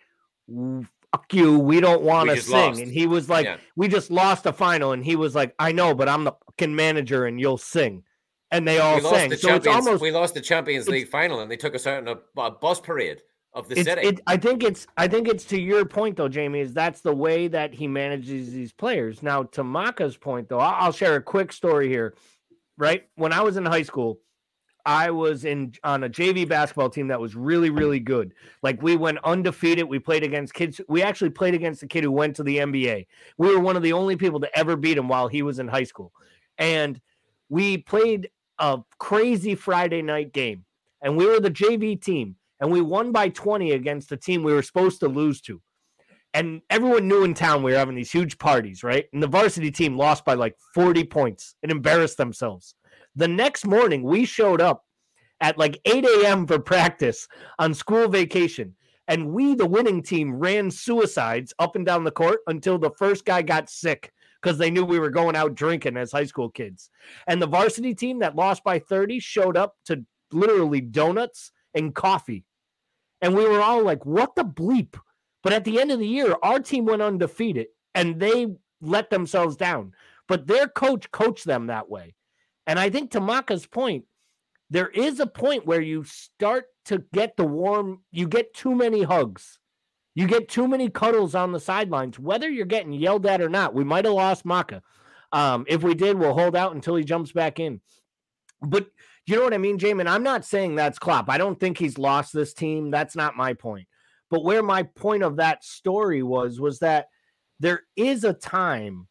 "Fuck 1.12 1.34
you, 1.34 1.58
we 1.60 1.80
don't 1.80 2.02
want 2.02 2.30
to 2.30 2.38
sing." 2.38 2.54
Lost. 2.54 2.82
And 2.82 2.92
he 2.92 3.08
was 3.08 3.30
like, 3.30 3.46
yeah. 3.46 3.58
"We 3.76 3.88
just 3.88 4.12
lost 4.12 4.46
a 4.46 4.54
final," 4.54 4.92
and 4.92 5.04
he 5.04 5.16
was 5.16 5.36
like, 5.36 5.56
"I 5.60 5.72
know, 5.72 5.94
but 5.94 6.10
I'm 6.10 6.24
the 6.24 6.34
fucking 6.48 6.76
manager, 6.76 7.26
and 7.26 7.40
you'll 7.40 7.58
sing." 7.58 8.04
And 8.52 8.68
they 8.68 8.80
all 8.80 9.02
sang. 9.02 9.30
The 9.30 9.38
so 9.38 9.56
it's 9.56 9.68
almost 9.68 10.02
we 10.02 10.12
lost 10.12 10.34
the 10.34 10.42
Champions 10.42 10.88
League 10.88 11.10
final, 11.10 11.42
and 11.42 11.52
they 11.52 11.58
took 11.58 11.76
us 11.76 11.86
out 11.86 12.00
in 12.00 12.08
a, 12.08 12.18
a 12.42 12.52
bus 12.52 12.80
parade 12.80 13.22
of 13.54 13.68
the 13.68 13.84
city. 13.84 14.02
It, 14.02 14.22
I 14.28 14.38
think 14.38 14.64
it's 14.64 14.88
I 14.96 15.08
think 15.08 15.28
it's 15.28 15.44
to 15.46 15.60
your 15.60 15.84
point 15.86 16.16
though, 16.16 16.30
Jamie, 16.30 16.62
is 16.62 16.74
that's 16.74 17.02
the 17.02 17.14
way 17.14 17.48
that 17.50 17.74
he 17.74 17.88
manages 17.88 18.54
these 18.54 18.72
players. 18.72 19.22
Now, 19.22 19.44
to 19.44 19.64
Maka's 19.64 20.16
point 20.16 20.48
though, 20.48 20.60
I'll, 20.60 20.86
I'll 20.86 20.92
share 20.92 21.16
a 21.16 21.22
quick 21.22 21.52
story 21.52 21.90
here. 21.90 22.16
Right 22.78 23.08
when 23.16 23.34
I 23.34 23.42
was 23.42 23.58
in 23.58 23.66
high 23.66 23.82
school, 23.82 24.20
I 24.88 25.12
was 25.12 25.44
in 25.44 25.74
on 25.84 26.06
a 26.06 26.10
JV 26.10 26.48
basketball 26.48 26.90
team 26.90 27.10
that 27.10 27.20
was 27.20 27.36
really, 27.36 27.70
really 27.70 28.00
good. 28.00 28.34
Like 28.64 28.82
we 28.82 28.96
went 28.96 29.20
undefeated. 29.26 29.84
We 29.84 30.00
played 30.00 30.24
against 30.24 30.54
kids. 30.54 30.80
We 30.88 31.04
actually 31.04 31.32
played 31.32 31.54
against 31.54 31.84
a 31.84 31.88
kid 31.88 32.06
who 32.06 32.12
went 32.12 32.38
to 32.38 32.44
the 32.44 32.60
NBA. 32.60 33.06
We 33.38 33.48
were 33.54 33.60
one 33.60 33.76
of 33.76 33.84
the 33.84 33.92
only 33.92 34.16
people 34.16 34.40
to 34.40 34.58
ever 34.58 34.78
beat 34.78 34.98
him 34.98 35.10
while 35.10 35.28
he 35.28 35.42
was 35.42 35.60
in 35.60 35.68
high 35.68 35.84
school. 35.84 36.14
And 36.58 37.02
we 37.50 37.80
played 37.80 38.30
a 38.60 38.80
crazy 38.98 39.56
Friday 39.56 40.02
night 40.02 40.32
game. 40.32 40.64
And 41.02 41.18
we 41.18 41.26
were 41.26 41.42
the 41.42 41.52
JV 41.52 42.02
team. 42.02 42.38
And 42.62 42.72
we 42.72 42.80
won 42.80 43.12
by 43.12 43.28
20 43.28 43.72
against 43.72 44.08
the 44.08 44.18
team 44.18 44.42
we 44.42 44.54
were 44.54 44.64
supposed 44.64 45.02
to 45.02 45.10
lose 45.10 45.42
to. 45.42 45.62
And 46.34 46.62
everyone 46.70 47.10
knew 47.10 47.26
in 47.26 47.34
town 47.34 47.62
we 47.62 47.74
were 47.74 47.78
having 47.78 47.96
these 47.96 48.12
huge 48.12 48.38
parties, 48.38 48.84
right? 48.84 49.06
And 49.12 49.22
the 49.22 49.28
varsity 49.28 49.70
team 49.70 49.98
lost 49.98 50.24
by 50.24 50.36
like 50.36 50.56
40 50.74 51.04
points 51.04 51.56
and 51.62 51.72
embarrassed 51.74 52.18
themselves. 52.18 52.74
The 53.18 53.28
next 53.28 53.66
morning, 53.66 54.04
we 54.04 54.26
showed 54.26 54.62
up 54.62 54.86
at 55.42 55.58
like 55.58 55.82
8 55.86 56.06
a.m. 56.06 56.46
for 56.46 56.60
practice 56.60 57.28
on 57.58 57.74
school 57.74 58.08
vacation. 58.08 58.76
And 59.08 59.32
we, 59.32 59.56
the 59.56 59.66
winning 59.66 60.04
team, 60.04 60.36
ran 60.36 60.70
suicides 60.70 61.52
up 61.58 61.76
and 61.76 61.84
down 61.84 62.04
the 62.04 62.12
court 62.12 62.42
until 62.46 62.78
the 62.78 62.92
first 62.92 63.26
guy 63.26 63.42
got 63.42 63.72
sick 63.72 64.12
because 64.40 64.60
they 64.60 64.70
knew 64.70 64.86
we 64.86 65.00
were 65.00 65.10
going 65.10 65.36
out 65.36 65.56
drinking 65.56 65.98
as 65.98 66.12
high 66.12 66.26
school 66.26 66.52
kids. 66.52 66.92
And 67.26 67.42
the 67.42 67.48
varsity 67.48 67.96
team 67.96 68.20
that 68.20 68.36
lost 68.36 68.64
by 68.64 68.78
30 68.78 69.20
showed 69.20 69.58
up 69.58 69.74
to 69.86 70.06
literally 70.32 70.82
donuts 70.82 71.52
and 71.74 71.96
coffee. 71.96 72.46
And 73.22 73.36
we 73.36 73.48
were 73.48 73.62
all 73.62 73.84
like, 73.84 74.06
what 74.06 74.36
the 74.36 74.44
bleep? 74.44 74.96
But 75.42 75.54
at 75.54 75.64
the 75.64 75.82
end 75.82 75.92
of 75.92 75.98
the 75.98 76.08
year, 76.08 76.36
our 76.44 76.60
team 76.60 76.86
went 76.86 77.02
undefeated 77.02 77.68
and 77.96 78.20
they 78.20 78.46
let 78.80 79.10
themselves 79.10 79.56
down. 79.56 79.94
But 80.28 80.46
their 80.46 80.68
coach 80.68 81.10
coached 81.10 81.46
them 81.46 81.66
that 81.68 81.90
way. 81.90 82.14
And 82.68 82.78
I 82.78 82.90
think 82.90 83.12
to 83.12 83.22
Maka's 83.22 83.66
point, 83.66 84.06
there 84.70 84.90
is 84.90 85.20
a 85.20 85.26
point 85.28 85.66
where 85.66 85.82
you 85.82 86.04
start 86.04 86.66
to 86.86 87.04
get 87.14 87.38
the 87.38 87.46
warm, 87.46 88.02
you 88.12 88.28
get 88.28 88.54
too 88.54 88.76
many 88.76 89.04
hugs. 89.04 89.60
You 90.14 90.28
get 90.28 90.50
too 90.50 90.68
many 90.68 90.90
cuddles 90.90 91.36
on 91.36 91.52
the 91.52 91.60
sidelines, 91.60 92.20
whether 92.20 92.50
you're 92.50 92.66
getting 92.66 92.92
yelled 92.92 93.26
at 93.26 93.40
or 93.40 93.50
not. 93.50 93.74
We 93.74 93.84
might 93.84 94.06
have 94.06 94.16
lost 94.16 94.46
Maka. 94.46 94.82
Um, 95.32 95.66
if 95.68 95.84
we 95.84 95.94
did, 95.94 96.18
we'll 96.18 96.34
hold 96.34 96.56
out 96.56 96.74
until 96.74 96.96
he 96.96 97.04
jumps 97.04 97.32
back 97.32 97.60
in. 97.60 97.82
But 98.62 98.88
you 99.28 99.36
know 99.36 99.44
what 99.44 99.54
I 99.54 99.60
mean, 99.60 99.78
Jamin? 99.78 100.08
I'm 100.08 100.24
not 100.24 100.44
saying 100.44 100.76
that's 100.76 101.00
Klopp. 101.00 101.30
I 101.30 101.38
don't 101.38 101.60
think 101.60 101.78
he's 101.78 101.98
lost 101.98 102.34
this 102.34 102.54
team. 102.54 102.90
That's 102.90 103.16
not 103.16 103.38
my 103.38 103.54
point. 103.54 103.88
But 104.30 104.44
where 104.44 104.64
my 104.64 104.84
point 104.84 105.24
of 105.24 105.36
that 105.36 105.64
story 105.64 106.24
was, 106.24 106.60
was 106.60 106.80
that 106.80 107.08
there 107.60 107.84
is 107.96 108.24
a 108.24 108.34
time, 108.34 109.08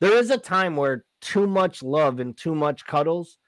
there 0.00 0.16
is 0.16 0.30
a 0.30 0.38
time 0.38 0.76
where 0.76 1.04
too 1.20 1.46
much 1.46 1.82
love 1.82 2.20
and 2.20 2.36
too 2.36 2.54
much 2.54 2.86
cuddles, 2.86 3.38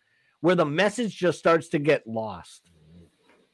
where 0.40 0.54
the 0.54 0.64
message 0.64 1.16
just 1.16 1.38
starts 1.38 1.68
to 1.68 1.78
get 1.78 2.06
lost. 2.06 2.70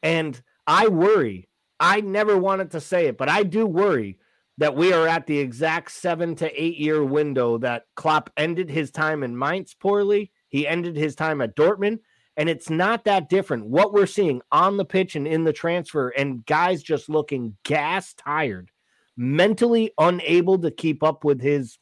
And 0.02 0.40
I 0.66 0.88
worry, 0.88 1.48
I 1.80 2.00
never 2.00 2.36
wanted 2.36 2.70
to 2.72 2.80
say 2.80 3.06
it, 3.06 3.18
but 3.18 3.28
I 3.28 3.42
do 3.42 3.66
worry 3.66 4.18
that 4.58 4.74
we 4.74 4.92
are 4.92 5.06
at 5.06 5.26
the 5.26 5.38
exact 5.38 5.90
seven 5.90 6.34
to 6.36 6.62
eight 6.62 6.78
year 6.78 7.04
window 7.04 7.58
that 7.58 7.84
Klopp 7.94 8.30
ended 8.36 8.70
his 8.70 8.90
time 8.90 9.22
in 9.22 9.38
Mainz 9.38 9.74
poorly. 9.74 10.32
He 10.48 10.66
ended 10.66 10.96
his 10.96 11.14
time 11.14 11.40
at 11.40 11.56
Dortmund. 11.56 11.98
And 12.38 12.48
it's 12.48 12.68
not 12.68 13.04
that 13.04 13.28
different. 13.28 13.66
What 13.66 13.92
we're 13.92 14.06
seeing 14.06 14.42
on 14.52 14.76
the 14.76 14.84
pitch 14.84 15.16
and 15.16 15.26
in 15.26 15.44
the 15.44 15.52
transfer, 15.52 16.10
and 16.10 16.44
guys 16.44 16.82
just 16.82 17.08
looking 17.08 17.56
gas 17.64 18.12
tired, 18.14 18.70
mentally 19.16 19.92
unable 19.98 20.58
to 20.58 20.70
keep 20.70 21.02
up 21.02 21.24
with 21.24 21.40
his 21.40 21.78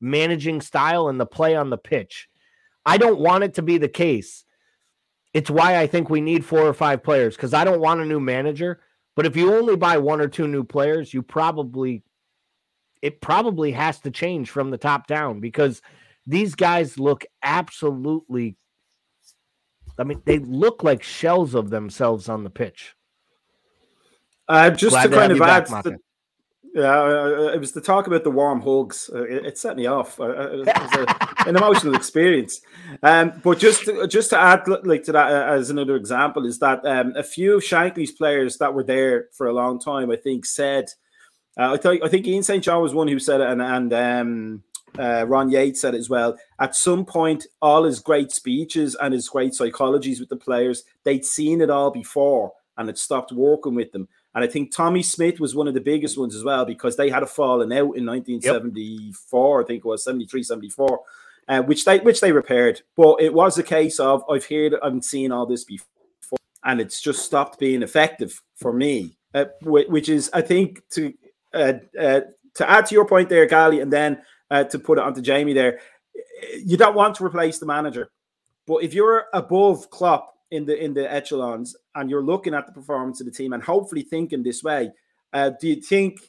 managing 0.00 0.60
style 0.60 1.08
and 1.08 1.20
the 1.20 1.26
play 1.26 1.54
on 1.54 1.70
the 1.70 1.78
pitch. 1.78 2.28
I 2.84 2.98
don't 2.98 3.20
want 3.20 3.44
it 3.44 3.54
to 3.54 3.62
be 3.62 3.78
the 3.78 3.88
case. 3.88 4.44
It's 5.32 5.50
why 5.50 5.78
I 5.78 5.86
think 5.86 6.10
we 6.10 6.20
need 6.20 6.44
four 6.44 6.62
or 6.62 6.74
five 6.74 7.02
players 7.02 7.36
because 7.36 7.54
I 7.54 7.64
don't 7.64 7.80
want 7.80 8.00
a 8.00 8.06
new 8.06 8.20
manager. 8.20 8.80
But 9.14 9.26
if 9.26 9.36
you 9.36 9.54
only 9.54 9.76
buy 9.76 9.98
one 9.98 10.20
or 10.20 10.28
two 10.28 10.48
new 10.48 10.64
players, 10.64 11.12
you 11.12 11.22
probably 11.22 12.02
it 13.02 13.20
probably 13.20 13.72
has 13.72 14.00
to 14.00 14.10
change 14.10 14.50
from 14.50 14.70
the 14.70 14.78
top 14.78 15.06
down 15.06 15.40
because 15.40 15.80
these 16.26 16.54
guys 16.54 16.98
look 16.98 17.24
absolutely 17.42 18.56
I 19.98 20.04
mean, 20.04 20.22
they 20.24 20.38
look 20.38 20.82
like 20.82 21.02
shells 21.02 21.54
of 21.54 21.68
themselves 21.68 22.28
on 22.28 22.42
the 22.42 22.50
pitch. 22.50 22.94
Uh, 24.48 24.70
just 24.70 24.92
Glad 24.92 25.10
to 25.10 25.16
kind 25.16 25.32
of 25.32 25.42
add, 25.42 25.66
the, 25.66 25.98
yeah, 26.74 27.00
uh, 27.00 27.04
uh, 27.04 27.52
it 27.52 27.58
was 27.58 27.72
the 27.72 27.80
talk 27.80 28.06
about 28.06 28.24
the 28.24 28.30
warm 28.30 28.60
hugs. 28.60 29.10
Uh, 29.12 29.24
it, 29.24 29.46
it, 29.46 29.58
set 29.58 29.76
me 29.76 29.86
off. 29.86 30.20
Uh, 30.20 30.24
uh 30.24 30.48
it 30.52 30.66
was 30.66 30.92
a, 30.94 31.48
an 31.48 31.56
emotional 31.56 31.94
experience. 31.94 32.60
Um, 33.02 33.32
but 33.42 33.58
just 33.58 33.84
to, 33.84 34.06
just 34.06 34.30
to 34.30 34.38
add 34.38 34.66
like 34.84 35.02
to 35.04 35.12
that 35.12 35.32
uh, 35.32 35.52
as 35.52 35.70
another 35.70 35.96
example 35.96 36.46
is 36.46 36.58
that 36.60 36.84
um, 36.86 37.14
a 37.16 37.22
few 37.22 37.56
of 37.56 37.64
Shankly's 37.64 38.12
players 38.12 38.58
that 38.58 38.72
were 38.72 38.84
there 38.84 39.28
for 39.32 39.48
a 39.48 39.52
long 39.52 39.80
time, 39.80 40.10
I 40.10 40.16
think, 40.16 40.46
said. 40.46 40.90
I, 41.58 41.76
th- 41.76 42.00
I 42.02 42.08
think 42.08 42.26
Ian 42.26 42.42
St. 42.42 42.64
John 42.64 42.80
was 42.80 42.94
one 42.94 43.08
who 43.08 43.18
said 43.18 43.42
it, 43.42 43.48
and 43.48 43.60
and 43.60 43.92
um, 43.92 44.62
uh, 44.98 45.26
Ron 45.26 45.50
Yeats 45.50 45.80
said 45.80 45.94
it 45.94 45.98
as 45.98 46.08
well. 46.08 46.38
At 46.58 46.74
some 46.74 47.04
point, 47.04 47.46
all 47.60 47.84
his 47.84 48.00
great 48.00 48.32
speeches 48.32 48.94
and 48.94 49.12
his 49.12 49.28
great 49.28 49.52
psychologies 49.52 50.20
with 50.20 50.28
the 50.28 50.36
players, 50.36 50.84
they'd 51.04 51.24
seen 51.24 51.60
it 51.60 51.68
all 51.68 51.90
before 51.90 52.52
and 52.76 52.88
it 52.88 52.98
stopped 52.98 53.32
working 53.32 53.74
with 53.74 53.92
them. 53.92 54.08
And 54.34 54.44
I 54.44 54.46
think 54.46 54.74
Tommy 54.74 55.02
Smith 55.02 55.40
was 55.40 55.54
one 55.54 55.66
of 55.66 55.74
the 55.74 55.80
biggest 55.80 56.16
ones 56.16 56.36
as 56.36 56.44
well 56.44 56.64
because 56.64 56.96
they 56.96 57.10
had 57.10 57.22
a 57.22 57.26
falling 57.26 57.72
out 57.72 57.96
in 57.96 58.06
1974, 58.06 59.60
yep. 59.60 59.64
I 59.64 59.66
think 59.66 59.84
it 59.84 59.88
was 59.88 60.04
73, 60.04 60.42
74, 60.42 61.00
uh, 61.48 61.62
which 61.62 61.84
they 61.84 61.98
which 61.98 62.20
they 62.20 62.30
repaired. 62.30 62.82
But 62.96 63.20
it 63.20 63.34
was 63.34 63.58
a 63.58 63.62
case 63.62 63.98
of 63.98 64.22
I've 64.30 64.46
heard, 64.46 64.74
I've 64.82 65.02
seen 65.04 65.32
all 65.32 65.46
this 65.46 65.64
before, 65.64 66.38
and 66.64 66.80
it's 66.80 67.00
just 67.00 67.24
stopped 67.24 67.58
being 67.58 67.82
effective 67.82 68.40
for 68.54 68.72
me. 68.72 69.16
Uh, 69.32 69.44
which 69.62 70.08
is, 70.08 70.28
I 70.32 70.42
think, 70.42 70.82
to 70.90 71.14
uh, 71.54 71.74
uh, 71.98 72.20
to 72.54 72.68
add 72.70 72.86
to 72.86 72.94
your 72.94 73.06
point 73.06 73.28
there, 73.28 73.46
Gally, 73.46 73.80
and 73.80 73.92
then 73.92 74.22
uh, 74.50 74.64
to 74.64 74.78
put 74.78 74.98
it 74.98 75.04
onto 75.04 75.20
Jamie 75.20 75.52
there. 75.52 75.78
You 76.64 76.76
don't 76.76 76.96
want 76.96 77.14
to 77.16 77.24
replace 77.24 77.58
the 77.58 77.66
manager, 77.66 78.10
but 78.66 78.78
if 78.78 78.92
you're 78.92 79.26
above 79.32 79.88
Klopp 79.90 80.34
in 80.50 80.66
the 80.66 80.76
in 80.82 80.94
the 80.94 81.10
echelons 81.12 81.76
and 81.94 82.10
you're 82.10 82.24
looking 82.24 82.54
at 82.54 82.66
the 82.66 82.72
performance 82.72 83.20
of 83.20 83.26
the 83.26 83.32
team 83.32 83.52
and 83.52 83.62
hopefully 83.62 84.02
thinking 84.02 84.42
this 84.42 84.62
way, 84.62 84.90
uh, 85.32 85.50
do 85.60 85.68
you 85.68 85.76
think 85.76 86.20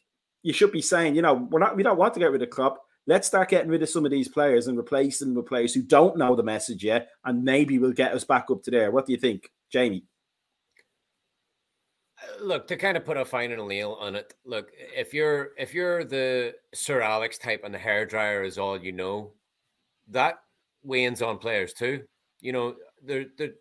you 0.43 0.53
should 0.53 0.71
be 0.71 0.81
saying, 0.81 1.15
you 1.15 1.21
know, 1.21 1.47
we're 1.49 1.59
not 1.59 1.75
we 1.75 1.83
don't 1.83 1.97
want 1.97 2.13
to 2.15 2.19
get 2.19 2.31
rid 2.31 2.41
of 2.41 2.49
Klopp. 2.49 2.77
Let's 3.07 3.27
start 3.27 3.49
getting 3.49 3.69
rid 3.69 3.81
of 3.81 3.89
some 3.89 4.05
of 4.05 4.11
these 4.11 4.27
players 4.27 4.67
and 4.67 4.77
replacing 4.77 5.29
them 5.29 5.37
with 5.37 5.47
players 5.47 5.73
who 5.73 5.81
don't 5.81 6.17
know 6.17 6.35
the 6.35 6.43
message 6.43 6.83
yet, 6.83 7.09
and 7.25 7.43
maybe 7.43 7.79
we'll 7.79 7.93
get 7.93 8.13
us 8.13 8.23
back 8.23 8.45
up 8.51 8.63
to 8.63 8.71
there. 8.71 8.91
What 8.91 9.05
do 9.05 9.11
you 9.11 9.17
think, 9.17 9.51
Jamie? 9.71 10.05
look 12.39 12.67
to 12.67 12.77
kind 12.77 12.97
of 12.97 13.05
put 13.05 13.17
a 13.17 13.25
final 13.25 13.67
nail 13.67 13.97
on 13.99 14.15
it 14.15 14.33
look 14.45 14.71
if 14.95 15.13
you're 15.13 15.51
if 15.57 15.73
you're 15.73 16.03
the 16.03 16.53
sir 16.73 17.01
alex 17.01 17.37
type 17.37 17.61
and 17.63 17.73
the 17.73 17.79
hair 17.79 18.05
dryer 18.05 18.43
is 18.43 18.57
all 18.57 18.79
you 18.79 18.91
know 18.91 19.31
that 20.07 20.39
weighs 20.83 21.21
on 21.21 21.37
players 21.37 21.73
too 21.73 22.03
you 22.39 22.51
know 22.51 22.75
they're, 23.03 23.25
they're, 23.37 23.53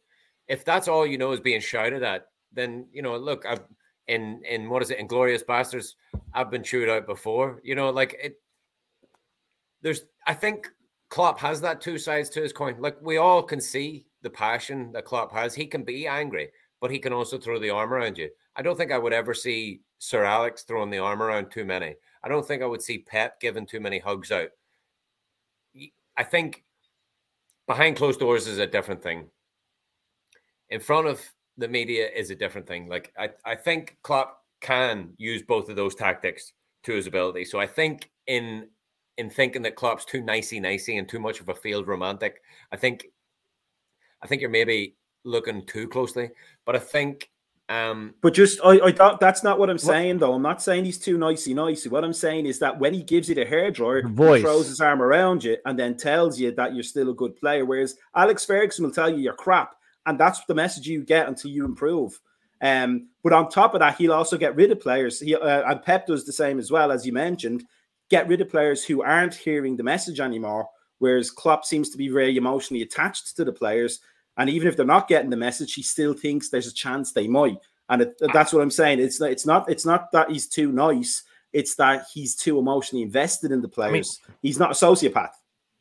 if 0.51 0.64
that's 0.64 0.88
all 0.88 1.07
you 1.07 1.16
know 1.16 1.32
is 1.32 1.40
being 1.40 1.61
shouted 1.61 2.03
at 2.03 2.26
then 2.53 2.86
you 2.92 3.03
know, 3.03 3.16
look, 3.16 3.46
I've 3.46 3.62
in 4.09 4.42
in 4.48 4.68
what 4.68 4.82
is 4.82 4.90
it, 4.90 4.98
Inglourious 4.98 5.44
Basterds, 5.44 5.94
I've 6.34 6.51
been 6.51 6.64
chewed 6.64 6.88
out 6.88 7.07
before. 7.07 7.61
You 7.62 7.74
know, 7.74 7.90
like 7.90 8.16
it. 8.22 8.40
There's, 9.82 10.03
I 10.26 10.34
think 10.34 10.68
Klopp 11.09 11.38
has 11.40 11.61
that 11.62 11.80
two 11.80 11.96
sides 11.96 12.28
to 12.30 12.42
his 12.42 12.53
coin. 12.53 12.76
Like 12.80 13.01
we 13.01 13.16
all 13.16 13.42
can 13.42 13.61
see 13.61 14.07
the 14.22 14.30
passion 14.30 14.92
that 14.92 15.07
Klopp 15.07 15.32
has. 15.32 15.55
He 15.55 15.66
can 15.66 15.84
be 15.84 16.07
angry, 16.07 16.51
but 16.80 16.90
he 16.90 16.98
can 16.98 17.12
also 17.12 17.38
throw 17.38 17.59
the 17.59 17.70
arm 17.70 17.92
around 17.92 18.18
you. 18.18 18.28
I 18.57 18.62
don't 18.62 18.76
think 18.76 18.92
I 18.92 18.98
would 18.98 19.14
ever 19.14 19.32
see 19.32 19.80
Sir 19.98 20.24
Alex 20.24 20.64
throwing 20.64 20.90
the 20.90 20.98
arm 20.98 21.22
around 21.22 21.51
too 21.51 21.64
many. 21.64 21.94
I 22.22 22.28
don't 22.28 22.46
think 22.46 22.62
I 22.62 22.66
would 22.66 22.82
see 22.82 22.98
Pep 22.98 23.40
giving 23.40 23.64
too 23.64 23.80
many 23.80 23.98
hugs 23.98 24.30
out. 24.30 24.51
I 26.16 26.24
think 26.24 26.64
behind 27.66 27.96
closed 27.96 28.20
doors 28.20 28.46
is 28.46 28.59
a 28.59 28.66
different 28.66 29.03
thing. 29.03 29.30
In 30.71 30.81
front 30.81 31.07
of 31.07 31.21
the 31.57 31.68
media 31.68 32.09
is 32.14 32.31
a 32.31 32.35
different 32.35 32.66
thing. 32.66 32.89
Like 32.89 33.12
I, 33.18 33.31
I 33.45 33.55
think 33.55 33.97
Klopp 34.03 34.45
can 34.61 35.12
use 35.16 35.43
both 35.43 35.68
of 35.68 35.77
those 35.77 35.95
tactics 35.95 36.53
to 36.85 36.93
his 36.93 37.07
ability. 37.07 37.45
So 37.45 37.59
I 37.59 37.66
think 37.66 38.11
in 38.27 38.68
in 39.18 39.29
thinking 39.29 39.62
that 39.62 39.77
Klopp's 39.77 40.05
too 40.05 40.23
nicey 40.23 40.61
nicey 40.61 40.97
and 40.97 41.09
too 41.09 41.18
much 41.18 41.41
of 41.41 41.49
a 41.49 41.55
field 41.55 41.87
romantic, 41.87 42.41
I 42.73 42.77
think 42.77 43.07
I 44.23 44.27
think 44.27 44.41
you're 44.41 44.51
maybe 44.51 44.97
looking 45.25 45.66
too 45.66 45.89
closely. 45.89 46.31
But 46.64 46.77
I 46.77 46.79
think 46.79 47.31
um, 47.71 48.14
but 48.21 48.35
just 48.35 48.59
I, 48.64 48.81
I 48.81 48.93
thought 48.93 49.21
that's 49.21 49.45
not 49.45 49.61
what 49.61 49.71
I'm 49.71 49.79
saying 49.79 50.18
though. 50.18 50.35
I'm 50.35 50.43
not 50.43 50.61
saying 50.61 50.85
he's 50.85 50.99
too 50.99 51.16
nicey 51.16 51.55
nicey. 51.55 51.89
What 51.89 52.03
I'm 52.03 52.12
saying 52.12 52.47
is 52.47 52.59
that 52.59 52.81
when 52.81 52.93
he 52.93 53.05
gives 53.05 53.29
you 53.29 53.37
the 53.37 53.45
hair 53.45 53.71
dryer, 53.71 54.03
he 54.03 54.41
throws 54.41 54.66
his 54.66 54.81
arm 54.81 55.01
around 55.01 55.45
you 55.45 55.57
and 55.64 55.79
then 55.79 55.97
tells 55.97 56.39
you 56.41 56.51
that 56.53 56.75
you're 56.75 56.83
still 56.83 57.11
a 57.11 57.14
good 57.14 57.37
player. 57.37 57.64
Whereas 57.64 57.95
Alex 58.16 58.45
Ferguson 58.45 58.85
will 58.85 58.93
tell 58.93 59.09
you 59.09 59.18
you're 59.18 59.35
crap, 59.35 59.77
and 60.07 60.18
that's 60.18 60.44
the 60.44 60.55
message 60.55 60.86
you 60.86 61.03
get 61.03 61.28
until 61.28 61.51
you 61.51 61.64
improve. 61.64 62.18
Um, 62.62 63.09
but 63.22 63.32
on 63.32 63.48
top 63.48 63.74
of 63.74 63.80
that, 63.80 63.96
he'll 63.96 64.12
also 64.12 64.36
get 64.36 64.57
rid 64.57 64.70
of 64.70 64.80
players. 64.80 65.20
He 65.20 65.34
uh, 65.34 65.70
and 65.70 65.82
Pep 65.82 66.07
does 66.07 66.24
the 66.24 66.32
same 66.32 66.59
as 66.59 66.70
well, 66.70 66.92
as 66.92 67.07
you 67.07 67.12
mentioned. 67.12 67.64
Get 68.09 68.28
rid 68.28 68.40
of 68.40 68.51
players 68.51 68.84
who 68.84 69.03
aren't 69.03 69.34
hearing 69.34 69.76
the 69.76 69.82
message 69.82 70.20
anymore. 70.20 70.68
Whereas 70.98 71.30
Klopp 71.30 71.64
seems 71.64 71.88
to 71.90 71.96
be 71.96 72.09
very 72.09 72.36
emotionally 72.36 72.82
attached 72.82 73.34
to 73.36 73.44
the 73.44 73.53
players 73.53 74.01
and 74.40 74.48
even 74.48 74.68
if 74.68 74.76
they're 74.76 74.86
not 74.86 75.07
getting 75.07 75.28
the 75.28 75.36
message, 75.36 75.74
he 75.74 75.82
still 75.82 76.14
thinks 76.14 76.48
there's 76.48 76.66
a 76.66 76.72
chance 76.72 77.12
they 77.12 77.28
might. 77.28 77.59
And 77.90 78.03
it, 78.03 78.14
that's 78.32 78.55
what 78.55 78.62
I'm 78.62 78.70
saying. 78.70 78.98
It's 78.98 79.20
it's 79.20 79.44
not 79.44 79.68
it's 79.70 79.84
not 79.84 80.11
that 80.12 80.30
he's 80.30 80.46
too 80.46 80.72
nice. 80.72 81.24
It's 81.53 81.74
that 81.74 82.07
he's 82.14 82.36
too 82.36 82.59
emotionally 82.59 83.03
invested 83.03 83.53
in 83.53 83.61
the 83.61 83.68
players. 83.68 84.20
I 84.24 84.30
mean, 84.30 84.36
he's 84.40 84.59
not 84.59 84.70
a 84.70 84.74
sociopath. 84.74 85.32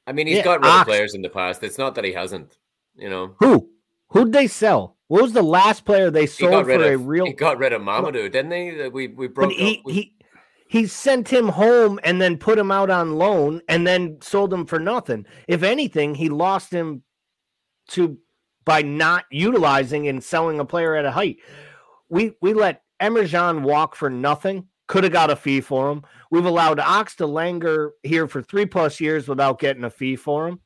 I 0.07 0.11
mean, 0.11 0.27
he's 0.27 0.37
yeah, 0.37 0.43
got 0.43 0.61
rid 0.61 0.73
of 0.73 0.85
players 0.85 1.13
in 1.13 1.21
the 1.21 1.29
past. 1.29 1.63
It's 1.63 1.77
not 1.77 1.95
that 1.95 2.03
he 2.03 2.11
hasn't. 2.11 2.57
You 2.97 3.09
know 3.09 3.35
who? 3.39 3.69
Who'd 4.09 4.33
they 4.33 4.47
sell? 4.47 4.97
What 5.07 5.23
was 5.23 5.33
the 5.33 5.41
last 5.41 5.85
player 5.85 6.11
they 6.11 6.25
sold 6.25 6.65
for 6.65 6.73
of, 6.73 6.81
a 6.81 6.97
real? 6.97 7.25
He 7.25 7.33
got 7.33 7.57
rid 7.57 7.73
of 7.73 7.81
Mamadou, 7.81 8.31
didn't 8.31 8.51
he? 8.51 8.87
We 8.89 9.07
we 9.07 9.27
broke. 9.27 9.51
He, 9.51 9.81
he 9.87 10.15
he 10.67 10.85
sent 10.85 11.29
him 11.29 11.47
home 11.47 11.99
and 12.03 12.21
then 12.21 12.37
put 12.37 12.59
him 12.59 12.71
out 12.71 12.91
on 12.91 13.15
loan 13.15 13.61
and 13.67 13.87
then 13.87 14.19
sold 14.21 14.53
him 14.53 14.67
for 14.67 14.79
nothing. 14.79 15.25
If 15.47 15.63
anything, 15.63 16.13
he 16.13 16.29
lost 16.29 16.71
him 16.71 17.01
to 17.89 18.19
by 18.65 18.83
not 18.83 19.25
utilizing 19.31 20.07
and 20.07 20.23
selling 20.23 20.59
a 20.59 20.65
player 20.65 20.95
at 20.95 21.05
a 21.05 21.11
height. 21.11 21.37
We 22.07 22.33
we 22.39 22.53
let 22.53 22.83
Emre 23.01 23.27
Can 23.29 23.63
walk 23.63 23.95
for 23.95 24.11
nothing. 24.11 24.67
Could 24.87 25.03
have 25.03 25.13
got 25.13 25.31
a 25.31 25.35
fee 25.35 25.61
for 25.61 25.91
him. 25.91 26.03
We've 26.29 26.45
allowed 26.45 26.79
Ox 26.79 27.15
to 27.15 27.25
linger 27.25 27.93
here 28.03 28.27
for 28.27 28.43
three 28.43 28.65
plus 28.65 28.99
years 28.99 29.27
without 29.27 29.59
getting 29.59 29.83
a 29.83 29.89
fee 29.89 30.15
for 30.15 30.47
him. 30.47 30.59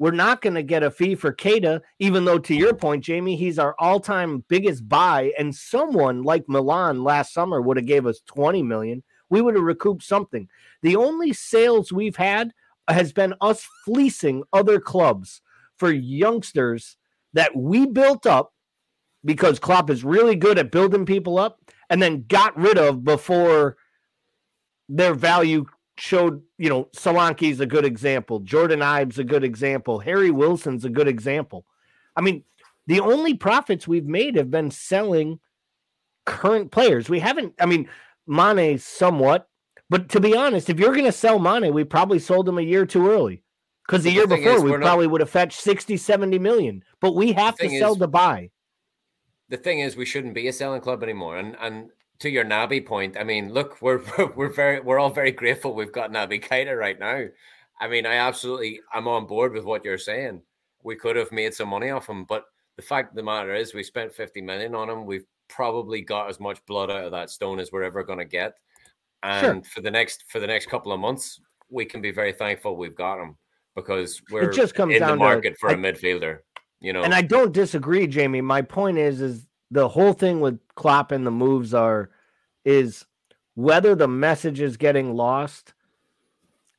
We're 0.00 0.12
not 0.12 0.40
going 0.40 0.54
to 0.54 0.62
get 0.62 0.82
a 0.82 0.90
fee 0.90 1.14
for 1.14 1.30
Keita, 1.30 1.82
even 1.98 2.24
though, 2.24 2.38
to 2.38 2.54
your 2.54 2.72
point, 2.72 3.04
Jamie, 3.04 3.36
he's 3.36 3.58
our 3.58 3.74
all-time 3.78 4.42
biggest 4.48 4.88
buy. 4.88 5.34
And 5.38 5.54
someone 5.54 6.22
like 6.22 6.48
Milan 6.48 7.04
last 7.04 7.34
summer 7.34 7.60
would 7.60 7.76
have 7.76 7.84
gave 7.84 8.06
us 8.06 8.22
20 8.24 8.62
million. 8.62 9.02
We 9.28 9.42
would 9.42 9.56
have 9.56 9.62
recouped 9.62 10.02
something. 10.02 10.48
The 10.80 10.96
only 10.96 11.34
sales 11.34 11.92
we've 11.92 12.16
had 12.16 12.52
has 12.88 13.12
been 13.12 13.34
us 13.42 13.68
fleecing 13.84 14.42
other 14.54 14.80
clubs 14.80 15.42
for 15.76 15.92
youngsters 15.92 16.96
that 17.34 17.54
we 17.54 17.84
built 17.84 18.24
up 18.24 18.54
because 19.22 19.58
Klopp 19.58 19.90
is 19.90 20.02
really 20.02 20.34
good 20.34 20.58
at 20.58 20.72
building 20.72 21.04
people 21.04 21.38
up 21.38 21.58
and 21.90 22.00
then 22.00 22.24
got 22.26 22.56
rid 22.56 22.78
of 22.78 23.04
before 23.04 23.76
their 24.88 25.12
value 25.12 25.66
showed, 26.00 26.42
you 26.58 26.68
know, 26.68 26.88
Solanke's 26.96 27.60
a 27.60 27.66
good 27.66 27.84
example. 27.84 28.40
Jordon 28.40 28.82
Ibe's 28.82 29.18
a 29.18 29.24
good 29.24 29.44
example. 29.44 29.98
Harry 29.98 30.30
Wilson's 30.30 30.84
a 30.84 30.90
good 30.90 31.08
example. 31.08 31.66
I 32.16 32.22
mean, 32.22 32.44
the 32.86 33.00
only 33.00 33.34
profits 33.34 33.86
we've 33.86 34.06
made 34.06 34.36
have 34.36 34.50
been 34.50 34.70
selling 34.70 35.40
current 36.26 36.70
players. 36.70 37.08
We 37.08 37.20
haven't, 37.20 37.54
I 37.60 37.66
mean, 37.66 37.88
Mane 38.26 38.78
somewhat, 38.78 39.48
but 39.88 40.08
to 40.10 40.20
be 40.20 40.36
honest, 40.36 40.70
if 40.70 40.78
you're 40.78 40.92
going 40.92 41.04
to 41.04 41.12
sell 41.12 41.38
Mane, 41.38 41.72
we 41.74 41.84
probably 41.84 42.18
sold 42.18 42.48
him 42.48 42.58
a 42.58 42.62
year 42.62 42.86
too 42.86 43.08
early. 43.08 43.42
Because 43.86 44.04
the, 44.04 44.10
the 44.10 44.16
year 44.16 44.26
before, 44.26 44.52
is, 44.52 44.62
we 44.62 44.76
probably 44.76 45.06
not, 45.06 45.12
would 45.12 45.20
have 45.20 45.30
fetched 45.30 45.60
60, 45.60 45.96
70 45.96 46.38
million. 46.38 46.84
But 47.00 47.16
we 47.16 47.32
have 47.32 47.56
to 47.56 47.68
sell 47.78 47.92
is, 47.92 47.98
to 47.98 48.06
buy. 48.06 48.50
The 49.48 49.56
thing 49.56 49.80
is, 49.80 49.96
we 49.96 50.06
shouldn't 50.06 50.34
be 50.34 50.46
a 50.46 50.52
selling 50.52 50.80
club 50.80 51.02
anymore. 51.02 51.38
And 51.38 51.56
and 51.60 51.90
to 52.20 52.30
your 52.30 52.44
Naby 52.44 52.86
point, 52.86 53.16
I 53.18 53.24
mean, 53.24 53.52
look, 53.52 53.78
we're 53.82 54.02
we're 54.36 54.52
very 54.52 54.80
we're 54.80 54.98
all 54.98 55.10
very 55.10 55.32
grateful 55.32 55.74
we've 55.74 55.92
got 55.92 56.12
Naby 56.12 56.44
Keita 56.44 56.78
right 56.78 56.98
now. 56.98 57.24
I 57.80 57.88
mean, 57.88 58.06
I 58.06 58.14
absolutely 58.14 58.80
I'm 58.92 59.08
on 59.08 59.26
board 59.26 59.52
with 59.52 59.64
what 59.64 59.84
you're 59.84 59.98
saying. 59.98 60.42
We 60.82 60.96
could 60.96 61.16
have 61.16 61.32
made 61.32 61.54
some 61.54 61.68
money 61.68 61.90
off 61.90 62.08
him, 62.08 62.24
but 62.24 62.44
the 62.76 62.82
fact 62.82 63.10
of 63.10 63.16
the 63.16 63.22
matter 63.22 63.54
is 63.54 63.74
we 63.74 63.82
spent 63.82 64.14
50 64.14 64.40
million 64.40 64.74
on 64.74 64.88
him. 64.88 65.04
We've 65.04 65.26
probably 65.48 66.00
got 66.00 66.30
as 66.30 66.40
much 66.40 66.64
blood 66.66 66.90
out 66.90 67.04
of 67.04 67.10
that 67.10 67.28
stone 67.28 67.58
as 67.58 67.70
we're 67.72 67.82
ever 67.82 68.02
going 68.02 68.18
to 68.18 68.24
get. 68.24 68.54
And 69.22 69.64
sure. 69.64 69.72
for 69.74 69.80
the 69.82 69.90
next 69.90 70.24
for 70.28 70.40
the 70.40 70.46
next 70.46 70.66
couple 70.66 70.92
of 70.92 71.00
months, 71.00 71.40
we 71.68 71.84
can 71.84 72.00
be 72.00 72.10
very 72.10 72.32
thankful 72.32 72.76
we've 72.76 72.94
got 72.94 73.20
him 73.20 73.36
because 73.76 74.20
we're 74.30 74.50
it 74.50 74.54
just 74.54 74.74
comes 74.74 74.94
in 74.94 75.02
the 75.02 75.16
market 75.16 75.50
to, 75.50 75.56
for 75.58 75.70
I, 75.70 75.74
a 75.74 75.76
midfielder. 75.76 76.38
You 76.80 76.94
know, 76.94 77.02
and 77.02 77.12
I 77.12 77.20
don't 77.20 77.52
disagree, 77.52 78.06
Jamie. 78.06 78.40
My 78.40 78.62
point 78.62 78.96
is, 78.96 79.20
is 79.20 79.46
the 79.70 79.88
whole 79.88 80.12
thing 80.12 80.40
with 80.40 80.58
Klopp 80.74 81.12
and 81.12 81.26
the 81.26 81.30
moves 81.30 81.74
are 81.74 82.10
is 82.64 83.06
whether 83.54 83.94
the 83.94 84.08
message 84.08 84.60
is 84.60 84.76
getting 84.76 85.14
lost. 85.14 85.74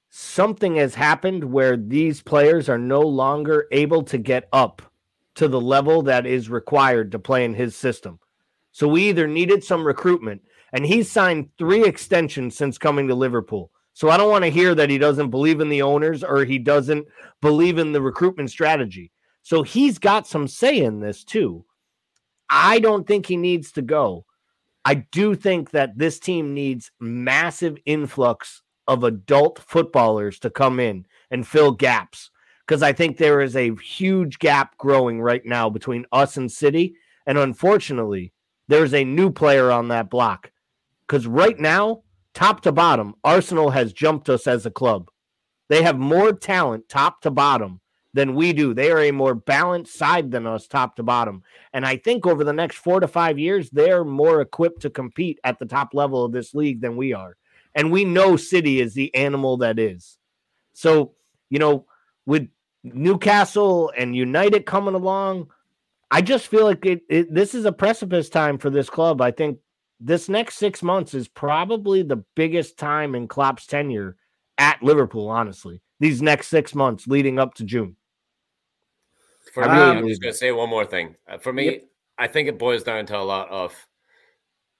Something 0.10 0.76
has 0.76 0.96
happened 0.96 1.46
where 1.46 1.78
these 1.78 2.22
players 2.22 2.68
are 2.68 2.78
no 2.78 3.02
longer 3.02 3.68
able 3.72 4.04
to 4.04 4.18
get 4.18 4.50
up 4.52 4.82
to 5.36 5.48
the 5.48 5.62
level 5.62 6.02
that 6.04 6.26
is 6.26 6.50
required 6.50 7.12
to 7.12 7.20
play 7.20 7.46
in 7.46 7.54
his 7.54 7.76
system. 7.76 8.20
So 8.72 8.88
we 8.88 9.10
either 9.10 9.28
needed 9.28 9.64
some 9.64 9.86
recruitment, 9.86 10.42
and 10.74 10.86
he's 10.86 11.10
signed 11.10 11.50
three 11.58 11.86
extensions 11.86 12.56
since 12.56 12.78
coming 12.78 13.08
to 13.08 13.16
Liverpool. 13.16 13.72
So 13.94 14.10
I 14.10 14.18
don't 14.18 14.30
want 14.30 14.44
to 14.46 14.52
hear 14.52 14.74
that 14.76 14.89
he 14.89 14.98
doesn't 14.98 15.30
believe 15.30 15.60
in 15.60 15.70
the 15.70 15.82
owners 15.82 16.24
or 16.24 16.46
he 16.46 16.58
doesn't 16.58 17.08
believe 17.42 17.78
in 17.78 17.92
the 17.92 18.02
recruitment 18.02 18.50
strategy. 18.50 19.12
So 19.44 19.64
he's 19.64 19.98
got 19.98 20.28
some 20.28 20.48
say 20.48 20.80
in 20.80 21.00
this 21.00 21.24
too. 21.24 21.66
I 22.52 22.80
don't 22.80 23.08
think 23.08 23.26
he 23.26 23.38
needs 23.38 23.72
to 23.74 23.82
go. 23.82 24.26
I 24.84 24.95
do 24.95 25.36
think 25.36 25.72
that 25.72 25.97
this 25.97 26.20
team 26.20 26.54
needs 26.54 26.91
massive 26.99 27.78
influx 27.86 28.62
of 28.88 29.06
adult 29.06 29.60
footballers 29.60 30.38
to 30.39 30.49
come 30.49 30.80
in 30.80 31.06
and 31.30 31.47
fill 31.47 31.72
gaps 31.72 32.30
because 32.68 32.84
I 32.84 32.91
think 32.91 33.18
there 33.18 33.41
is 33.41 33.56
a 33.56 33.76
huge 33.76 34.38
gap 34.39 34.78
growing 34.78 35.22
right 35.22 35.45
now 35.45 35.70
between 35.70 36.06
us 36.12 36.36
and 36.36 36.52
City. 36.52 36.95
And 37.26 37.38
unfortunately, 37.38 38.34
there's 38.68 38.93
a 38.93 39.06
new 39.06 39.32
player 39.32 39.72
on 39.72 39.88
that 39.89 40.10
block 40.10 40.52
because 41.08 41.28
right 41.28 41.58
now 41.58 42.04
top 42.34 42.62
to 42.62 42.72
bottom, 42.72 43.16
Arsenal 43.24 43.70
has 43.70 43.93
jumped 43.93 44.30
us 44.30 44.45
as 44.45 44.66
a 44.66 44.72
club. 44.72 45.10
They 45.70 45.84
have 45.84 45.97
more 45.97 46.34
talent 46.34 46.89
top 46.89 47.22
to 47.22 47.32
bottom 47.32 47.80
than 48.14 48.36
we 48.36 48.53
do. 48.53 48.74
They 48.74 48.91
are 48.91 49.01
a 49.01 49.12
more 49.12 49.36
balanced 49.36 49.97
side 49.97 50.32
than 50.32 50.45
us 50.45 50.68
top 50.68 50.95
to 50.97 51.03
bottom. 51.03 51.43
And 51.74 51.86
I 51.86 51.97
think 51.97 52.26
over 52.26 52.43
the 52.43 52.53
next 52.53 52.78
four 52.78 52.99
to 52.99 53.07
five 53.07 53.39
years, 53.39 53.70
they're 53.70 54.03
more 54.03 54.41
equipped 54.41 54.82
to 54.82 54.89
compete 54.89 55.39
at 55.43 55.59
the 55.59 55.66
top 55.66 55.93
level 55.93 56.26
of 56.26 56.32
this 56.32 56.53
league 56.53 56.82
than 56.82 56.97
we 56.97 57.14
are. 57.14 57.38
And 57.74 57.91
we 57.91 58.03
know 58.03 58.36
City 58.36 58.82
is 58.82 58.93
the 58.93 59.14
animal 59.16 59.57
that 59.57 59.80
is. 59.80 60.18
So, 60.74 61.14
you 61.49 61.59
know, 61.59 61.86
with 62.26 62.49
Newcastle 62.84 63.91
and 63.97 64.16
United 64.16 64.66
coming 64.66 64.95
along, 64.95 65.49
I 66.09 66.22
just 66.22 66.47
feel 66.47 66.66
like 66.66 66.86
it, 66.86 67.03
it, 67.09 67.34
this 67.34 67.55
is 67.55 67.64
a 67.64 67.72
precipice 67.72 68.30
time 68.30 68.57
for 68.57 68.70
this 68.70 68.89
club. 68.89 69.22
I 69.22 69.32
think 69.32 69.59
this 70.01 70.28
next 70.28 70.57
six 70.57 70.84
months 70.84 71.14
is 71.14 71.28
probably 71.30 72.03
the 72.03 72.24
biggest 72.36 72.78
time 72.78 73.16
in 73.16 73.28
Klopp's 73.30 73.68
tenure 73.68 74.18
at 74.57 74.84
Liverpool, 74.84 75.30
honestly. 75.30 75.82
These 75.99 76.22
next 76.22 76.47
six 76.47 76.76
months 76.76 77.07
leading 77.07 77.39
up 77.39 77.53
to 77.55 77.64
June. 77.64 77.95
For 79.54 79.64
me, 79.64 79.70
I'm 79.70 80.08
just 80.08 80.22
going 80.22 80.34
to 80.34 80.38
say 80.38 80.52
one 80.52 80.70
more 80.70 80.86
thing. 80.86 81.16
Uh, 81.28 81.38
for 81.38 81.52
me, 81.52 81.66
yep. 81.66 81.84
I 82.18 82.28
think 82.28 82.48
it 82.48 82.60
boils 82.60 82.84
down 82.84 83.06
to 83.08 83.18
a 83.18 83.20
lot 83.20 83.50
of 83.50 83.76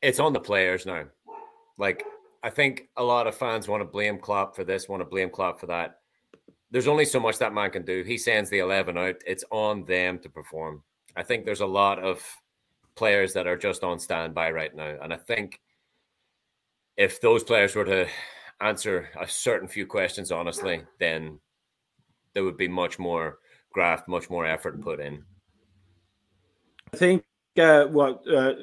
it's 0.02 0.20
on 0.20 0.34
the 0.34 0.40
players 0.40 0.86
now. 0.86 1.06
Like, 1.78 2.04
I 2.44 2.50
think 2.50 2.90
a 2.98 3.04
lot 3.04 3.28
of 3.28 3.36
fans 3.36 3.68
want 3.68 3.82
to 3.82 3.86
blame 3.86 4.18
Klopp 4.18 4.56
for 4.56 4.64
this, 4.64 4.90
want 4.90 5.02
to 5.02 5.06
blame 5.06 5.30
Klopp 5.30 5.60
for 5.60 5.68
that. 5.68 6.00
There's 6.72 6.88
only 6.88 7.06
so 7.06 7.20
much 7.20 7.38
that 7.40 7.54
man 7.54 7.70
can 7.70 7.84
do. 7.84 8.04
He 8.04 8.18
sends 8.18 8.50
the 8.50 8.60
11 8.60 8.98
out. 8.98 9.16
It's 9.28 9.44
on 9.52 9.84
them 9.86 10.20
to 10.20 10.30
perform. 10.30 10.84
I 11.16 11.24
think 11.24 11.46
there's 11.46 11.62
a 11.62 11.66
lot 11.66 12.00
of 12.00 12.24
players 12.96 13.34
that 13.34 13.48
are 13.48 13.58
just 13.58 13.84
on 13.84 14.00
standby 14.00 14.52
right 14.52 14.74
now. 14.76 14.96
And 15.02 15.14
I 15.14 15.18
think 15.18 15.60
if 16.98 17.20
those 17.20 17.44
players 17.44 17.76
were 17.76 17.86
to 17.86 18.08
answer 18.62 19.10
a 19.20 19.28
certain 19.28 19.68
few 19.68 19.86
questions 19.86 20.32
honestly, 20.32 20.84
then 21.00 21.40
there 22.34 22.44
would 22.44 22.58
be 22.58 22.68
much 22.68 23.00
more 23.00 23.40
graft, 23.74 24.08
much 24.08 24.30
more 24.30 24.46
effort 24.46 24.82
put 24.82 25.00
in. 25.00 25.24
I 26.94 26.98
think 26.98 27.24
uh, 27.60 27.86
well, 27.90 28.22
uh, 28.34 28.54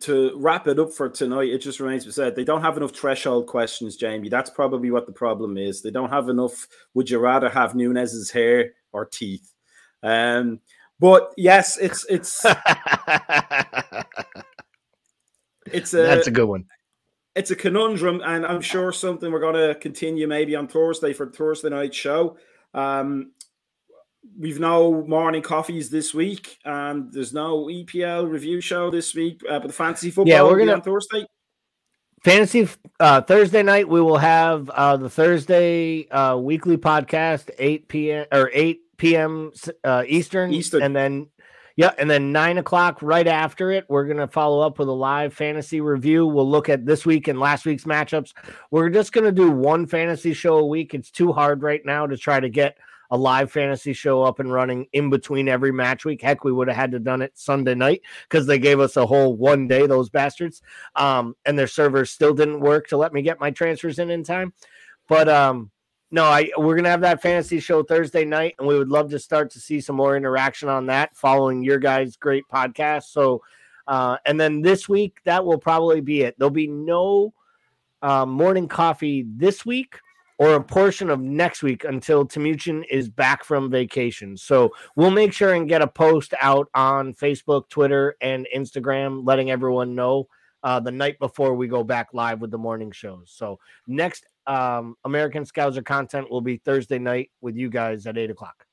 to 0.00 0.32
wrap 0.36 0.66
it 0.66 0.78
up 0.78 0.90
for 0.92 1.10
tonight, 1.10 1.50
it 1.50 1.58
just 1.58 1.80
remains 1.80 2.04
to 2.04 2.08
be 2.08 2.12
said 2.12 2.34
they 2.34 2.44
don't 2.44 2.62
have 2.62 2.78
enough 2.78 2.92
threshold 2.92 3.46
questions, 3.46 3.96
Jamie. 3.96 4.30
That's 4.30 4.48
probably 4.48 4.90
what 4.90 5.06
the 5.06 5.12
problem 5.12 5.58
is. 5.58 5.82
They 5.82 5.90
don't 5.90 6.08
have 6.10 6.30
enough. 6.30 6.66
Would 6.94 7.10
you 7.10 7.18
rather 7.18 7.50
have 7.50 7.74
Nunez's 7.74 8.30
hair 8.30 8.72
or 8.92 9.04
teeth? 9.04 9.52
Um, 10.02 10.60
but 10.98 11.34
yes, 11.36 11.76
it's 11.78 12.06
it's 12.08 12.42
it's 15.66 15.92
a 15.92 15.98
that's 15.98 16.26
a 16.26 16.32
good 16.32 16.48
one. 16.48 16.64
It's 17.34 17.50
a 17.50 17.56
conundrum, 17.56 18.22
and 18.24 18.46
I'm 18.46 18.62
sure 18.62 18.92
something 18.92 19.30
we're 19.30 19.40
going 19.40 19.68
to 19.68 19.74
continue 19.78 20.26
maybe 20.26 20.56
on 20.56 20.68
Thursday 20.68 21.12
for 21.12 21.30
Thursday 21.30 21.68
night 21.68 21.94
show. 21.94 22.38
Um, 22.72 23.32
we've 24.38 24.60
no 24.60 25.04
morning 25.06 25.42
coffees 25.42 25.90
this 25.90 26.14
week, 26.14 26.58
and 26.64 27.12
there's 27.12 27.32
no 27.32 27.66
EPL 27.66 28.28
review 28.28 28.60
show 28.60 28.90
this 28.90 29.14
week. 29.14 29.42
Uh, 29.48 29.58
but 29.58 29.68
the 29.68 29.72
fantasy 29.72 30.10
football, 30.10 30.32
yeah, 30.32 30.42
we're 30.42 30.58
gonna 30.58 30.74
on 30.74 30.82
Thursday. 30.82 31.26
Fantasy 32.22 32.68
uh, 32.98 33.20
Thursday 33.22 33.62
night, 33.62 33.88
we 33.88 34.00
will 34.00 34.18
have 34.18 34.68
uh, 34.70 34.96
the 34.96 35.10
Thursday 35.10 36.08
uh, 36.08 36.36
weekly 36.36 36.76
podcast, 36.76 37.50
eight 37.58 37.88
p.m. 37.88 38.26
or 38.32 38.50
eight 38.52 38.80
p.m. 38.96 39.52
Uh, 39.84 40.04
Eastern, 40.06 40.52
Eastern, 40.52 40.82
and 40.82 40.96
then 40.96 41.28
yeah, 41.76 41.92
and 41.96 42.10
then 42.10 42.32
nine 42.32 42.58
o'clock 42.58 42.98
right 43.02 43.28
after 43.28 43.70
it, 43.70 43.84
we're 43.88 44.06
gonna 44.06 44.26
follow 44.26 44.66
up 44.66 44.80
with 44.80 44.88
a 44.88 44.92
live 44.92 45.32
fantasy 45.32 45.80
review. 45.80 46.26
We'll 46.26 46.50
look 46.50 46.68
at 46.68 46.84
this 46.84 47.06
week 47.06 47.28
and 47.28 47.38
last 47.38 47.64
week's 47.64 47.84
matchups. 47.84 48.32
We're 48.72 48.90
just 48.90 49.12
gonna 49.12 49.30
do 49.30 49.52
one 49.52 49.86
fantasy 49.86 50.34
show 50.34 50.56
a 50.56 50.66
week. 50.66 50.92
It's 50.94 51.12
too 51.12 51.32
hard 51.32 51.62
right 51.62 51.82
now 51.84 52.04
to 52.08 52.16
try 52.16 52.40
to 52.40 52.48
get 52.48 52.78
a 53.10 53.16
live 53.16 53.50
fantasy 53.50 53.92
show 53.92 54.22
up 54.22 54.38
and 54.38 54.52
running 54.52 54.86
in 54.92 55.10
between 55.10 55.48
every 55.48 55.72
match 55.72 56.04
week. 56.04 56.22
Heck, 56.22 56.44
we 56.44 56.52
would 56.52 56.68
have 56.68 56.76
had 56.76 56.92
to 56.92 56.98
done 56.98 57.22
it 57.22 57.32
Sunday 57.34 57.74
night 57.74 58.02
because 58.28 58.46
they 58.46 58.58
gave 58.58 58.80
us 58.80 58.96
a 58.96 59.06
whole 59.06 59.34
one 59.34 59.66
day, 59.66 59.86
those 59.86 60.10
bastards. 60.10 60.62
Um, 60.94 61.34
and 61.44 61.58
their 61.58 61.66
servers 61.66 62.10
still 62.10 62.34
didn't 62.34 62.60
work 62.60 62.88
to 62.88 62.96
let 62.96 63.12
me 63.12 63.22
get 63.22 63.40
my 63.40 63.50
transfers 63.50 63.98
in 63.98 64.10
in 64.10 64.24
time. 64.24 64.52
But 65.08 65.28
um, 65.28 65.70
no, 66.10 66.24
I 66.24 66.50
we're 66.56 66.76
gonna 66.76 66.90
have 66.90 67.00
that 67.02 67.22
fantasy 67.22 67.60
show 67.60 67.82
Thursday 67.82 68.24
night, 68.24 68.54
and 68.58 68.68
we 68.68 68.78
would 68.78 68.90
love 68.90 69.10
to 69.10 69.18
start 69.18 69.50
to 69.52 69.60
see 69.60 69.80
some 69.80 69.96
more 69.96 70.16
interaction 70.16 70.68
on 70.68 70.86
that 70.86 71.16
following 71.16 71.62
your 71.62 71.78
guys' 71.78 72.16
great 72.16 72.44
podcast. 72.52 73.04
So, 73.04 73.42
uh, 73.86 74.18
and 74.26 74.40
then 74.40 74.60
this 74.60 74.88
week 74.88 75.18
that 75.24 75.44
will 75.44 75.58
probably 75.58 76.00
be 76.00 76.22
it. 76.22 76.34
There'll 76.38 76.50
be 76.50 76.68
no 76.68 77.32
uh, 78.02 78.26
morning 78.26 78.68
coffee 78.68 79.24
this 79.26 79.66
week 79.66 79.98
or 80.38 80.54
a 80.54 80.62
portion 80.62 81.10
of 81.10 81.20
next 81.20 81.62
week 81.62 81.84
until 81.84 82.24
Timuchin 82.24 82.84
is 82.90 83.08
back 83.08 83.44
from 83.44 83.70
vacation. 83.70 84.36
So 84.36 84.72
we'll 84.96 85.10
make 85.10 85.32
sure 85.32 85.54
and 85.54 85.68
get 85.68 85.82
a 85.82 85.86
post 85.86 86.32
out 86.40 86.68
on 86.74 87.12
Facebook, 87.14 87.68
Twitter, 87.68 88.16
and 88.20 88.46
Instagram, 88.54 89.26
letting 89.26 89.50
everyone 89.50 89.94
know 89.94 90.28
uh, 90.62 90.80
the 90.80 90.92
night 90.92 91.18
before 91.18 91.54
we 91.54 91.66
go 91.68 91.84
back 91.84 92.08
live 92.12 92.40
with 92.40 92.50
the 92.50 92.58
morning 92.58 92.92
shows. 92.92 93.32
So 93.34 93.58
next 93.86 94.26
um, 94.46 94.96
American 95.04 95.44
Scouser 95.44 95.84
content 95.84 96.30
will 96.30 96.40
be 96.40 96.56
Thursday 96.56 96.98
night 96.98 97.30
with 97.40 97.56
you 97.56 97.68
guys 97.68 98.06
at 98.06 98.16
eight 98.16 98.30
o'clock. 98.30 98.64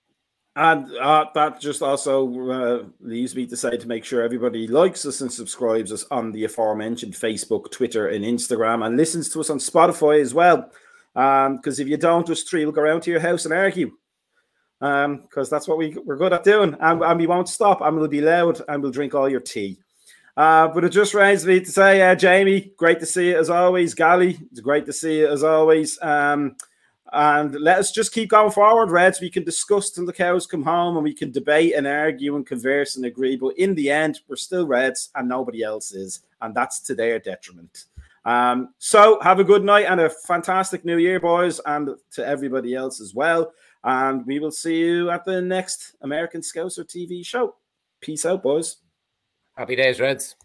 And 0.58 0.90
uh, 0.98 1.26
that 1.36 1.60
just 1.60 1.82
also 1.82 2.50
uh, 2.50 2.84
leaves 3.02 3.36
me 3.36 3.46
to 3.48 3.58
say 3.58 3.76
to 3.76 3.88
make 3.88 4.06
sure 4.06 4.24
everybody 4.24 4.68
likes 4.68 5.06
us 5.06 5.20
and 5.20 5.32
subscribes 5.32 5.92
us 5.92 6.06
on 6.12 6.32
the 6.32 6.46
aforementioned 6.46 7.14
Facebook, 7.14 7.72
Twitter, 7.72 8.08
and 8.08 8.24
Instagram, 8.24 8.86
and 8.86 8.96
listens 8.96 9.28
to 9.30 9.42
us 9.42 9.50
on 9.50 9.58
Spotify 9.58 10.22
as 10.22 10.34
well. 10.34 10.72
Because 11.16 11.80
um, 11.80 11.82
if 11.82 11.88
you 11.88 11.98
don't, 11.98 12.28
just 12.28 12.50
three 12.50 12.66
will 12.66 12.74
go 12.74 12.82
around 12.82 13.02
to 13.04 13.12
your 13.12 13.22
house 13.22 13.46
and 13.46 13.54
argue. 13.54 13.92
Because 14.80 15.06
um, 15.08 15.50
that's 15.50 15.68
what 15.68 15.78
we, 15.78 15.98
we're 16.06 16.18
good 16.18 16.34
at 16.34 16.44
doing. 16.44 16.76
And, 16.80 17.02
and, 17.02 17.20
we 17.20 17.26
won't 17.26 17.48
stop, 17.48 17.80
and 17.80 17.96
we'll 17.96 18.10
be 18.10 18.20
loud, 18.20 18.62
and 18.68 18.84
we'll 18.84 18.92
drink 18.92 19.16
all 19.16 19.30
your 19.30 19.40
tea. 19.40 19.80
Uh, 20.36 20.68
but 20.68 20.84
it 20.84 20.90
just 20.90 21.14
reminds 21.14 21.46
me 21.46 21.62
to 21.62 21.72
say, 21.72 22.02
uh, 22.02 22.14
Jamie, 22.16 22.74
great 22.76 23.00
to 23.00 23.06
see 23.06 23.30
you 23.30 23.40
as 23.40 23.50
always. 23.50 23.94
Gally, 23.94 24.38
it's 24.52 24.60
great 24.60 24.86
to 24.86 24.94
see 24.94 25.20
you 25.20 25.28
as 25.30 25.44
always. 25.44 25.98
Um, 26.02 26.58
and 27.14 27.56
let 27.62 27.80
us 27.80 27.94
just 27.94 28.12
keep 28.12 28.30
going 28.30 28.52
forward, 28.52 28.92
Reds. 28.92 29.22
We 29.22 29.30
can 29.30 29.46
discuss 29.46 29.92
till 29.92 30.06
the 30.06 30.12
cows 30.12 30.46
come 30.46 30.64
home 30.64 30.98
and 30.98 31.04
we 31.06 31.14
can 31.14 31.32
debate 31.32 31.74
and 31.74 31.88
argue 31.88 32.36
and 32.36 32.46
converse 32.46 32.98
and 32.98 33.06
agree. 33.06 33.38
But 33.38 33.58
in 33.58 33.74
the 33.76 33.90
end, 33.90 34.20
we're 34.28 34.36
still 34.36 34.68
Reds 34.68 35.12
and 35.16 35.30
nobody 35.30 35.64
else 35.64 35.94
is. 35.94 36.22
And 36.42 36.54
that's 36.54 36.82
to 36.82 36.96
their 36.96 37.20
detriment. 37.20 37.86
Um, 38.26 38.70
so 38.80 39.20
have 39.22 39.40
a 39.40 39.44
good 39.44 39.64
night 39.64 39.86
and 39.86 40.02
a 40.02 40.10
fantastic 40.10 40.84
new 40.84 40.98
year, 40.98 41.20
boys, 41.20 41.60
and 41.66 41.90
to 42.14 42.26
everybody 42.26 42.74
else 42.74 43.00
as 43.00 43.14
well. 43.14 43.52
And 43.84 44.26
we 44.26 44.40
will 44.40 44.52
see 44.52 44.80
you 44.80 45.12
at 45.12 45.26
the 45.26 45.42
next 45.42 45.96
American 46.02 46.42
Scouser 46.42 46.86
TV 46.86 47.26
show. 47.26 47.56
Peace 48.02 48.26
out, 48.26 48.42
boys. 48.42 48.78
Happy 49.56 49.76
days, 49.76 50.00
Reds. 50.00 50.36